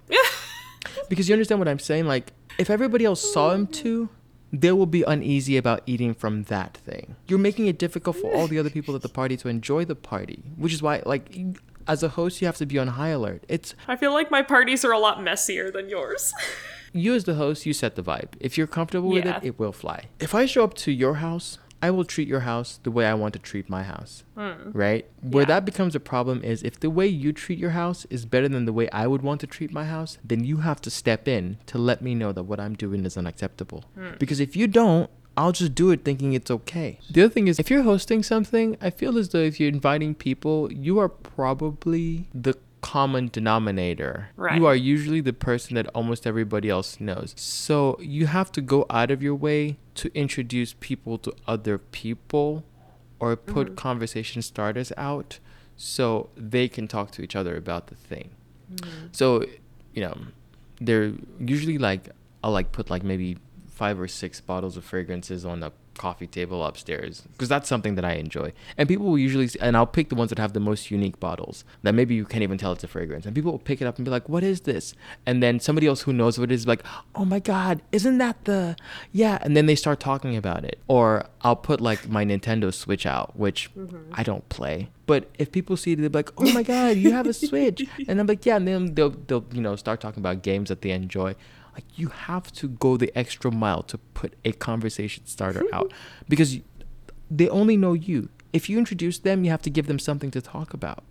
because 1.09 1.27
you 1.27 1.33
understand 1.33 1.57
what 1.57 1.67
I'm 1.67 1.79
saying? 1.79 2.05
Like, 2.05 2.33
if 2.59 2.69
everybody 2.69 3.03
else 3.03 3.33
saw 3.33 3.51
him 3.51 3.65
too, 3.65 4.09
they 4.53 4.71
will 4.71 4.85
be 4.85 5.03
uneasy 5.03 5.57
about 5.57 5.81
eating 5.85 6.13
from 6.13 6.43
that 6.43 6.77
thing. 6.77 7.15
You're 7.27 7.39
making 7.39 7.67
it 7.67 7.77
difficult 7.77 8.15
for 8.17 8.33
all 8.33 8.47
the 8.47 8.57
other 8.59 8.69
people 8.69 8.95
at 8.95 9.01
the 9.01 9.09
party 9.09 9.35
to 9.37 9.47
enjoy 9.49 9.85
the 9.85 9.95
party, 9.95 10.43
which 10.55 10.73
is 10.73 10.81
why, 10.81 11.01
like, 11.05 11.37
as 11.87 12.03
a 12.03 12.09
host, 12.09 12.41
you 12.41 12.47
have 12.47 12.57
to 12.57 12.65
be 12.65 12.77
on 12.79 12.87
high 12.87 13.09
alert. 13.09 13.43
It's 13.47 13.75
I 13.87 13.95
feel 13.95 14.13
like 14.13 14.29
my 14.31 14.41
parties 14.41 14.83
are 14.85 14.91
a 14.91 14.99
lot 14.99 15.21
messier 15.23 15.69
than 15.71 15.89
yours. 15.89 16.33
you 16.93 17.13
as 17.13 17.25
the 17.25 17.35
host, 17.35 17.65
you 17.65 17.73
set 17.73 17.95
the 17.95 18.03
vibe. 18.03 18.29
If 18.39 18.57
you're 18.57 18.67
comfortable 18.67 19.09
with 19.09 19.25
Yeah. 19.25 19.37
it, 19.37 19.43
it 19.45 19.59
will 19.59 19.71
fly. 19.73 20.05
If 20.19 20.33
I 20.35 20.45
show 20.45 20.63
up 20.63 20.73
to 20.75 20.91
your 20.91 21.15
house, 21.15 21.59
I 21.81 21.91
will 21.91 22.05
treat 22.05 22.27
your 22.27 22.41
house 22.41 22.79
the 22.83 22.91
way 22.91 23.05
I 23.05 23.13
want 23.13 23.33
to 23.33 23.39
treat 23.39 23.69
my 23.69 23.83
house. 23.83 24.23
Right? 24.35 25.05
Where. 25.21 25.43
Yeah. 25.43 25.47
that 25.47 25.65
becomes 25.65 25.95
a 25.95 25.99
problem 25.99 26.43
is 26.43 26.63
if 26.63 26.79
the 26.79 26.89
way 26.89 27.07
you 27.07 27.33
treat 27.33 27.59
your 27.59 27.71
house 27.71 28.05
is 28.09 28.25
better 28.25 28.47
than 28.47 28.65
the 28.65 28.73
way 28.73 28.89
I 28.89 29.07
would 29.07 29.21
want 29.21 29.41
to 29.41 29.47
treat 29.47 29.71
my 29.71 29.85
house, 29.85 30.17
then 30.23 30.43
you 30.43 30.57
have 30.57 30.81
to 30.81 30.89
step 30.89 31.27
in 31.27 31.57
to 31.67 31.77
let 31.77 32.01
me 32.01 32.15
know 32.15 32.31
that 32.31 32.43
what 32.43 32.59
I'm 32.59 32.75
doing 32.75 33.05
is 33.05 33.17
unacceptable. 33.17 33.85
Hmm. 33.95 34.11
Because 34.19 34.39
if 34.39 34.55
you 34.55 34.67
don't, 34.67 35.09
I'll 35.37 35.51
just 35.51 35.75
do 35.75 35.91
it 35.91 36.03
thinking 36.03 36.33
it's 36.33 36.49
okay. 36.49 36.99
The 37.11 37.21
other 37.23 37.33
thing 37.33 37.47
is, 37.47 37.59
if 37.59 37.69
you're 37.69 37.83
hosting 37.83 38.23
something, 38.23 38.75
I 38.81 38.89
feel 38.89 39.19
as 39.19 39.29
though 39.29 39.39
if 39.39 39.59
you're 39.59 39.69
inviting 39.69 40.15
people, 40.15 40.73
you 40.73 40.97
are 40.97 41.09
probably 41.09 42.27
the 42.33 42.57
common 42.87 43.27
denominator. 43.27 44.29
Right. 44.37 44.57
You 44.57 44.65
are 44.65 44.75
usually 44.75 45.19
the 45.19 45.33
person 45.33 45.75
that 45.75 45.87
almost 45.87 46.25
everybody 46.25 46.69
else 46.69 47.01
knows. 47.01 47.33
So 47.35 47.97
you 47.99 48.27
have 48.27 48.49
to 48.53 48.61
go 48.61 48.85
out 48.89 49.11
of 49.11 49.21
your 49.21 49.35
way 49.35 49.77
to 49.95 50.09
introduce 50.15 50.73
people 50.79 51.17
to 51.17 51.33
other 51.45 51.77
people 51.79 52.63
or 53.19 53.35
put 53.35 53.67
mm-hmm. 53.67 53.75
conversation 53.75 54.41
starters 54.41 54.93
out 54.95 55.39
so 55.75 56.29
they 56.37 56.69
can 56.69 56.87
talk 56.87 57.11
to 57.11 57.21
each 57.21 57.35
other 57.35 57.57
about 57.57 57.87
the 57.87 57.95
thing. 57.95 58.29
Mm-hmm. 58.73 59.07
So, 59.11 59.43
you 59.93 60.03
know, 60.03 60.17
they're 60.79 61.11
usually 61.41 61.77
like 61.77 62.11
I'll 62.41 62.53
like 62.53 62.71
put 62.71 62.89
like 62.89 63.03
maybe 63.03 63.37
five 63.67 63.99
or 63.99 64.07
six 64.07 64.39
bottles 64.39 64.77
of 64.77 64.85
fragrances 64.85 65.45
on 65.45 65.61
a 65.61 65.73
coffee 65.97 66.27
table 66.27 66.63
upstairs 66.63 67.23
because 67.33 67.49
that's 67.49 67.67
something 67.67 67.95
that 67.95 68.05
I 68.05 68.13
enjoy. 68.13 68.53
And 68.77 68.87
people 68.87 69.05
will 69.05 69.17
usually 69.17 69.49
and 69.59 69.75
I'll 69.75 69.85
pick 69.85 70.09
the 70.09 70.15
ones 70.15 70.29
that 70.29 70.39
have 70.39 70.53
the 70.53 70.59
most 70.59 70.91
unique 70.91 71.19
bottles 71.19 71.63
that 71.83 71.93
maybe 71.93 72.15
you 72.15 72.25
can't 72.25 72.43
even 72.43 72.57
tell 72.57 72.71
it's 72.71 72.83
a 72.83 72.87
fragrance. 72.87 73.25
And 73.25 73.35
people 73.35 73.51
will 73.51 73.59
pick 73.59 73.81
it 73.81 73.85
up 73.85 73.97
and 73.97 74.05
be 74.05 74.11
like, 74.11 74.29
"What 74.29 74.43
is 74.43 74.61
this?" 74.61 74.93
And 75.25 75.41
then 75.41 75.59
somebody 75.59 75.87
else 75.87 76.01
who 76.01 76.13
knows 76.13 76.39
what 76.39 76.51
it 76.51 76.55
is 76.55 76.67
like, 76.67 76.83
"Oh 77.15 77.25
my 77.25 77.39
god, 77.39 77.81
isn't 77.91 78.17
that 78.19 78.45
the 78.45 78.75
yeah?" 79.11 79.39
And 79.41 79.55
then 79.57 79.65
they 79.65 79.75
start 79.75 79.99
talking 79.99 80.35
about 80.35 80.63
it. 80.63 80.79
Or 80.87 81.25
I'll 81.41 81.55
put 81.55 81.81
like 81.81 82.07
my 82.09 82.25
Nintendo 82.25 82.73
Switch 82.73 83.05
out, 83.05 83.37
which 83.37 83.69
mm-hmm. 83.75 84.11
I 84.13 84.23
don't 84.23 84.47
play. 84.49 84.89
But 85.05 85.29
if 85.39 85.51
people 85.51 85.77
see 85.77 85.93
it, 85.93 85.95
they'll 85.97 86.09
be 86.09 86.19
like, 86.19 86.31
"Oh 86.37 86.51
my 86.53 86.63
god, 86.63 86.97
you 86.97 87.11
have 87.11 87.27
a 87.27 87.33
Switch!" 87.47 87.87
And 88.07 88.19
I'm 88.19 88.27
like, 88.27 88.45
"Yeah." 88.45 88.57
And 88.57 88.67
then 88.67 88.93
they'll 88.93 89.11
they'll 89.11 89.45
you 89.51 89.61
know 89.61 89.75
start 89.75 90.01
talking 90.01 90.21
about 90.21 90.43
games 90.43 90.69
that 90.69 90.81
they 90.81 90.91
enjoy. 90.91 91.35
Like 91.77 91.85
you 91.95 92.07
have 92.07 92.51
to 92.53 92.67
go 92.67 92.97
the 92.97 93.15
extra 93.15 93.51
mile 93.51 93.83
to 93.83 93.99
put 94.19 94.33
a 94.43 94.51
conversation 94.51 95.27
starter 95.27 95.63
out 95.71 95.93
because 96.27 96.59
they 97.29 97.47
only 97.49 97.77
know 97.77 97.93
you. 97.93 98.29
If 98.51 98.67
you 98.67 98.79
introduce 98.79 99.19
them, 99.19 99.43
you 99.43 99.51
have 99.51 99.61
to 99.61 99.69
give 99.69 99.85
them 99.85 99.99
something 99.99 100.31
to 100.31 100.41
talk 100.41 100.73
about, 100.73 101.03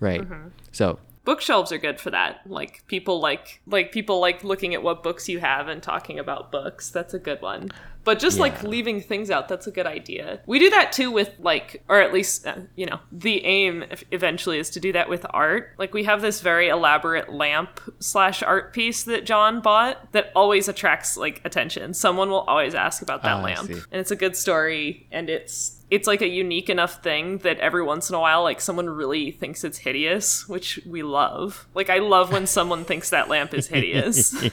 right? 0.00 0.22
Uh-huh. 0.22 0.48
So 0.72 0.98
Bookshelves 1.24 1.70
are 1.70 1.78
good 1.78 2.00
for 2.00 2.10
that. 2.10 2.40
Like 2.46 2.86
people 2.86 3.20
like 3.20 3.60
like 3.66 3.92
people 3.92 4.20
like 4.20 4.42
looking 4.42 4.74
at 4.74 4.82
what 4.82 5.02
books 5.02 5.28
you 5.28 5.38
have 5.40 5.68
and 5.68 5.82
talking 5.82 6.18
about 6.18 6.50
books. 6.50 6.90
That's 6.90 7.14
a 7.14 7.18
good 7.18 7.42
one. 7.42 7.70
But 8.02 8.18
just 8.18 8.38
like 8.38 8.62
leaving 8.62 9.02
things 9.02 9.30
out, 9.30 9.48
that's 9.48 9.66
a 9.66 9.70
good 9.70 9.86
idea. 9.86 10.40
We 10.46 10.58
do 10.58 10.70
that 10.70 10.92
too 10.92 11.10
with 11.10 11.34
like, 11.38 11.82
or 11.86 12.00
at 12.00 12.14
least, 12.14 12.46
uh, 12.46 12.56
you 12.74 12.86
know, 12.86 12.98
the 13.12 13.44
aim 13.44 13.84
eventually 14.10 14.58
is 14.58 14.70
to 14.70 14.80
do 14.80 14.92
that 14.92 15.10
with 15.10 15.26
art. 15.30 15.74
Like 15.76 15.92
we 15.92 16.04
have 16.04 16.22
this 16.22 16.40
very 16.40 16.68
elaborate 16.68 17.30
lamp 17.30 17.78
slash 17.98 18.42
art 18.42 18.72
piece 18.72 19.04
that 19.04 19.26
John 19.26 19.60
bought 19.60 20.12
that 20.12 20.32
always 20.34 20.66
attracts 20.66 21.18
like 21.18 21.42
attention. 21.44 21.92
Someone 21.92 22.30
will 22.30 22.40
always 22.40 22.74
ask 22.74 23.02
about 23.02 23.22
that 23.22 23.36
I 23.36 23.42
lamp. 23.42 23.68
And 23.68 24.00
it's 24.00 24.10
a 24.10 24.16
good 24.16 24.36
story 24.36 25.06
and 25.12 25.28
it's 25.28 25.79
it's 25.90 26.06
like 26.06 26.22
a 26.22 26.28
unique 26.28 26.70
enough 26.70 27.02
thing 27.02 27.38
that 27.38 27.58
every 27.58 27.82
once 27.82 28.08
in 28.08 28.14
a 28.14 28.20
while 28.20 28.42
like 28.42 28.60
someone 28.60 28.88
really 28.88 29.32
thinks 29.32 29.64
it's 29.64 29.78
hideous, 29.78 30.48
which 30.48 30.80
we 30.86 31.02
love. 31.02 31.66
Like 31.74 31.90
I 31.90 31.98
love 31.98 32.32
when 32.32 32.46
someone 32.46 32.84
thinks 32.84 33.10
that 33.10 33.28
lamp 33.28 33.54
is 33.54 33.66
hideous. 33.66 34.34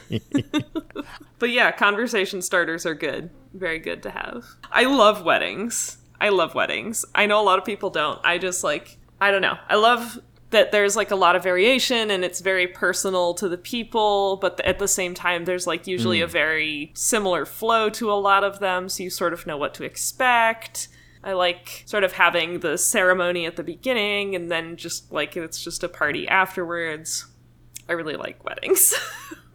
But 1.38 1.50
yeah, 1.50 1.70
conversation 1.70 2.42
starters 2.42 2.84
are 2.84 2.94
good. 2.94 3.30
Very 3.54 3.78
good 3.78 4.02
to 4.02 4.10
have. 4.10 4.44
I 4.70 4.84
love 4.84 5.24
weddings. 5.24 5.98
I 6.20 6.30
love 6.30 6.54
weddings. 6.54 7.04
I 7.14 7.26
know 7.26 7.40
a 7.40 7.44
lot 7.44 7.58
of 7.58 7.64
people 7.64 7.90
don't. 7.90 8.20
I 8.24 8.38
just 8.38 8.64
like, 8.64 8.98
I 9.20 9.30
don't 9.30 9.42
know. 9.42 9.56
I 9.68 9.76
love 9.76 10.18
that 10.50 10.72
there's 10.72 10.96
like 10.96 11.10
a 11.10 11.16
lot 11.16 11.36
of 11.36 11.42
variation 11.42 12.10
and 12.10 12.24
it's 12.24 12.40
very 12.40 12.66
personal 12.66 13.34
to 13.34 13.48
the 13.48 13.58
people, 13.58 14.36
but 14.36 14.58
at 14.60 14.78
the 14.78 14.88
same 14.88 15.14
time, 15.14 15.44
there's 15.44 15.66
like 15.66 15.86
usually 15.86 16.20
a 16.20 16.26
hmm. 16.26 16.32
very 16.32 16.90
similar 16.94 17.44
flow 17.44 17.88
to 17.90 18.10
a 18.10 18.14
lot 18.14 18.42
of 18.42 18.58
them, 18.58 18.88
so 18.88 19.02
you 19.02 19.10
sort 19.10 19.32
of 19.32 19.46
know 19.46 19.56
what 19.56 19.74
to 19.74 19.84
expect. 19.84 20.88
I 21.24 21.32
like 21.32 21.82
sort 21.86 22.04
of 22.04 22.12
having 22.12 22.60
the 22.60 22.78
ceremony 22.78 23.46
at 23.46 23.56
the 23.56 23.64
beginning 23.64 24.34
and 24.36 24.50
then 24.50 24.76
just 24.76 25.10
like 25.12 25.36
it's 25.36 25.62
just 25.62 25.82
a 25.82 25.88
party 25.88 26.28
afterwards. 26.28 27.26
I 27.88 27.92
really 27.92 28.16
like 28.16 28.44
weddings. 28.44 28.94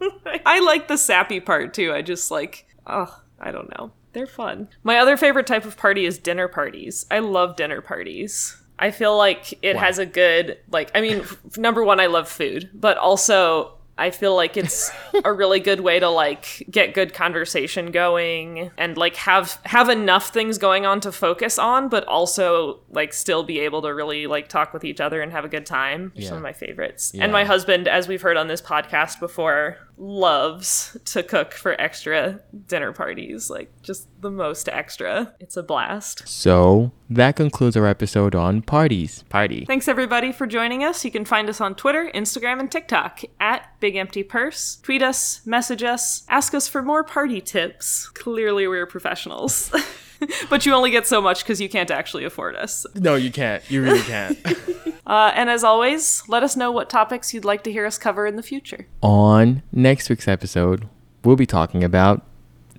I 0.46 0.60
like 0.60 0.88
the 0.88 0.98
sappy 0.98 1.40
part 1.40 1.72
too. 1.74 1.92
I 1.92 2.02
just 2.02 2.30
like, 2.30 2.66
oh, 2.86 3.20
I 3.40 3.50
don't 3.52 3.70
know. 3.78 3.92
They're 4.12 4.26
fun. 4.26 4.68
My 4.82 4.98
other 4.98 5.16
favorite 5.16 5.46
type 5.46 5.64
of 5.64 5.76
party 5.76 6.04
is 6.04 6.18
dinner 6.18 6.46
parties. 6.48 7.06
I 7.10 7.18
love 7.20 7.56
dinner 7.56 7.80
parties. 7.80 8.60
I 8.78 8.90
feel 8.90 9.16
like 9.16 9.52
it 9.62 9.76
Wow. 9.76 9.82
has 9.82 9.98
a 9.98 10.06
good, 10.06 10.58
like, 10.70 10.90
I 10.94 11.00
mean, 11.00 11.24
number 11.56 11.82
one, 11.84 12.00
I 12.00 12.06
love 12.06 12.28
food, 12.28 12.70
but 12.74 12.96
also 12.98 13.78
I 13.96 14.10
feel 14.10 14.34
like 14.34 14.56
it's 14.56 14.90
a 15.24 15.32
really 15.32 15.60
good 15.60 15.80
way 15.80 16.00
to 16.00 16.08
like 16.08 16.66
get 16.70 16.94
good 16.94 17.14
conversation 17.14 17.92
going 17.92 18.70
and 18.76 18.96
like 18.96 19.16
have 19.16 19.60
have 19.64 19.88
enough 19.88 20.30
things 20.30 20.58
going 20.58 20.84
on 20.84 21.00
to 21.00 21.12
focus 21.12 21.58
on, 21.58 21.88
but 21.88 22.04
also 22.06 22.80
like 22.90 23.12
still 23.12 23.44
be 23.44 23.60
able 23.60 23.82
to 23.82 23.94
really 23.94 24.26
like 24.26 24.48
talk 24.48 24.72
with 24.72 24.84
each 24.84 25.00
other 25.00 25.22
and 25.22 25.30
have 25.32 25.44
a 25.44 25.48
good 25.48 25.66
time. 25.66 26.12
Yeah. 26.14 26.28
Some 26.28 26.38
of 26.38 26.42
my 26.42 26.52
favorites. 26.52 27.12
Yeah. 27.14 27.24
And 27.24 27.32
my 27.32 27.44
husband, 27.44 27.86
as 27.86 28.08
we've 28.08 28.22
heard 28.22 28.36
on 28.36 28.48
this 28.48 28.60
podcast 28.60 29.20
before, 29.20 29.78
loves 29.96 30.96
to 31.04 31.22
cook 31.22 31.52
for 31.52 31.80
extra 31.80 32.40
dinner 32.66 32.92
parties. 32.92 33.48
Like 33.48 33.70
just 33.82 34.08
the 34.24 34.30
most 34.30 34.70
extra. 34.70 35.34
It's 35.38 35.56
a 35.56 35.62
blast. 35.62 36.26
So 36.26 36.92
that 37.10 37.36
concludes 37.36 37.76
our 37.76 37.86
episode 37.86 38.34
on 38.34 38.62
parties. 38.62 39.22
Party. 39.28 39.66
Thanks 39.66 39.86
everybody 39.86 40.32
for 40.32 40.46
joining 40.46 40.82
us. 40.82 41.04
You 41.04 41.10
can 41.10 41.26
find 41.26 41.48
us 41.50 41.60
on 41.60 41.74
Twitter, 41.74 42.10
Instagram, 42.14 42.58
and 42.58 42.72
TikTok 42.72 43.20
at 43.38 43.68
Big 43.80 43.96
Empty 43.96 44.22
Purse. 44.22 44.76
Tweet 44.82 45.02
us, 45.02 45.44
message 45.46 45.82
us, 45.82 46.24
ask 46.30 46.54
us 46.54 46.66
for 46.66 46.80
more 46.80 47.04
party 47.04 47.42
tips. 47.42 48.08
Clearly, 48.08 48.66
we're 48.66 48.86
professionals. 48.86 49.70
but 50.48 50.64
you 50.64 50.72
only 50.72 50.90
get 50.90 51.06
so 51.06 51.20
much 51.20 51.44
because 51.44 51.60
you 51.60 51.68
can't 51.68 51.90
actually 51.90 52.24
afford 52.24 52.56
us. 52.56 52.86
No, 52.94 53.16
you 53.16 53.30
can't. 53.30 53.62
You 53.70 53.82
really 53.82 54.02
can't. 54.02 54.38
Uh, 55.06 55.30
and 55.34 55.50
as 55.50 55.62
always, 55.62 56.22
let 56.28 56.42
us 56.42 56.56
know 56.56 56.72
what 56.72 56.88
topics 56.88 57.34
you'd 57.34 57.44
like 57.44 57.62
to 57.62 57.70
hear 57.70 57.84
us 57.84 57.98
cover 57.98 58.26
in 58.26 58.36
the 58.36 58.42
future. 58.42 58.86
on 59.02 59.62
next 59.70 60.08
week's 60.08 60.26
episode, 60.26 60.88
we'll 61.22 61.36
be 61.36 61.44
talking 61.44 61.84
about 61.84 62.24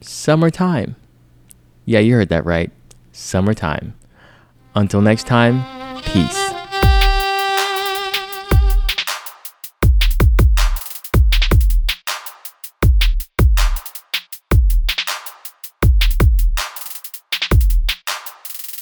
summertime. 0.02 0.96
Yeah, 1.86 2.00
you 2.00 2.16
heard 2.16 2.30
that 2.30 2.46
right. 2.46 2.72
Summertime. 3.12 3.94
Until 4.74 5.02
next 5.02 5.28
time, 5.28 5.64
peace. 6.02 6.55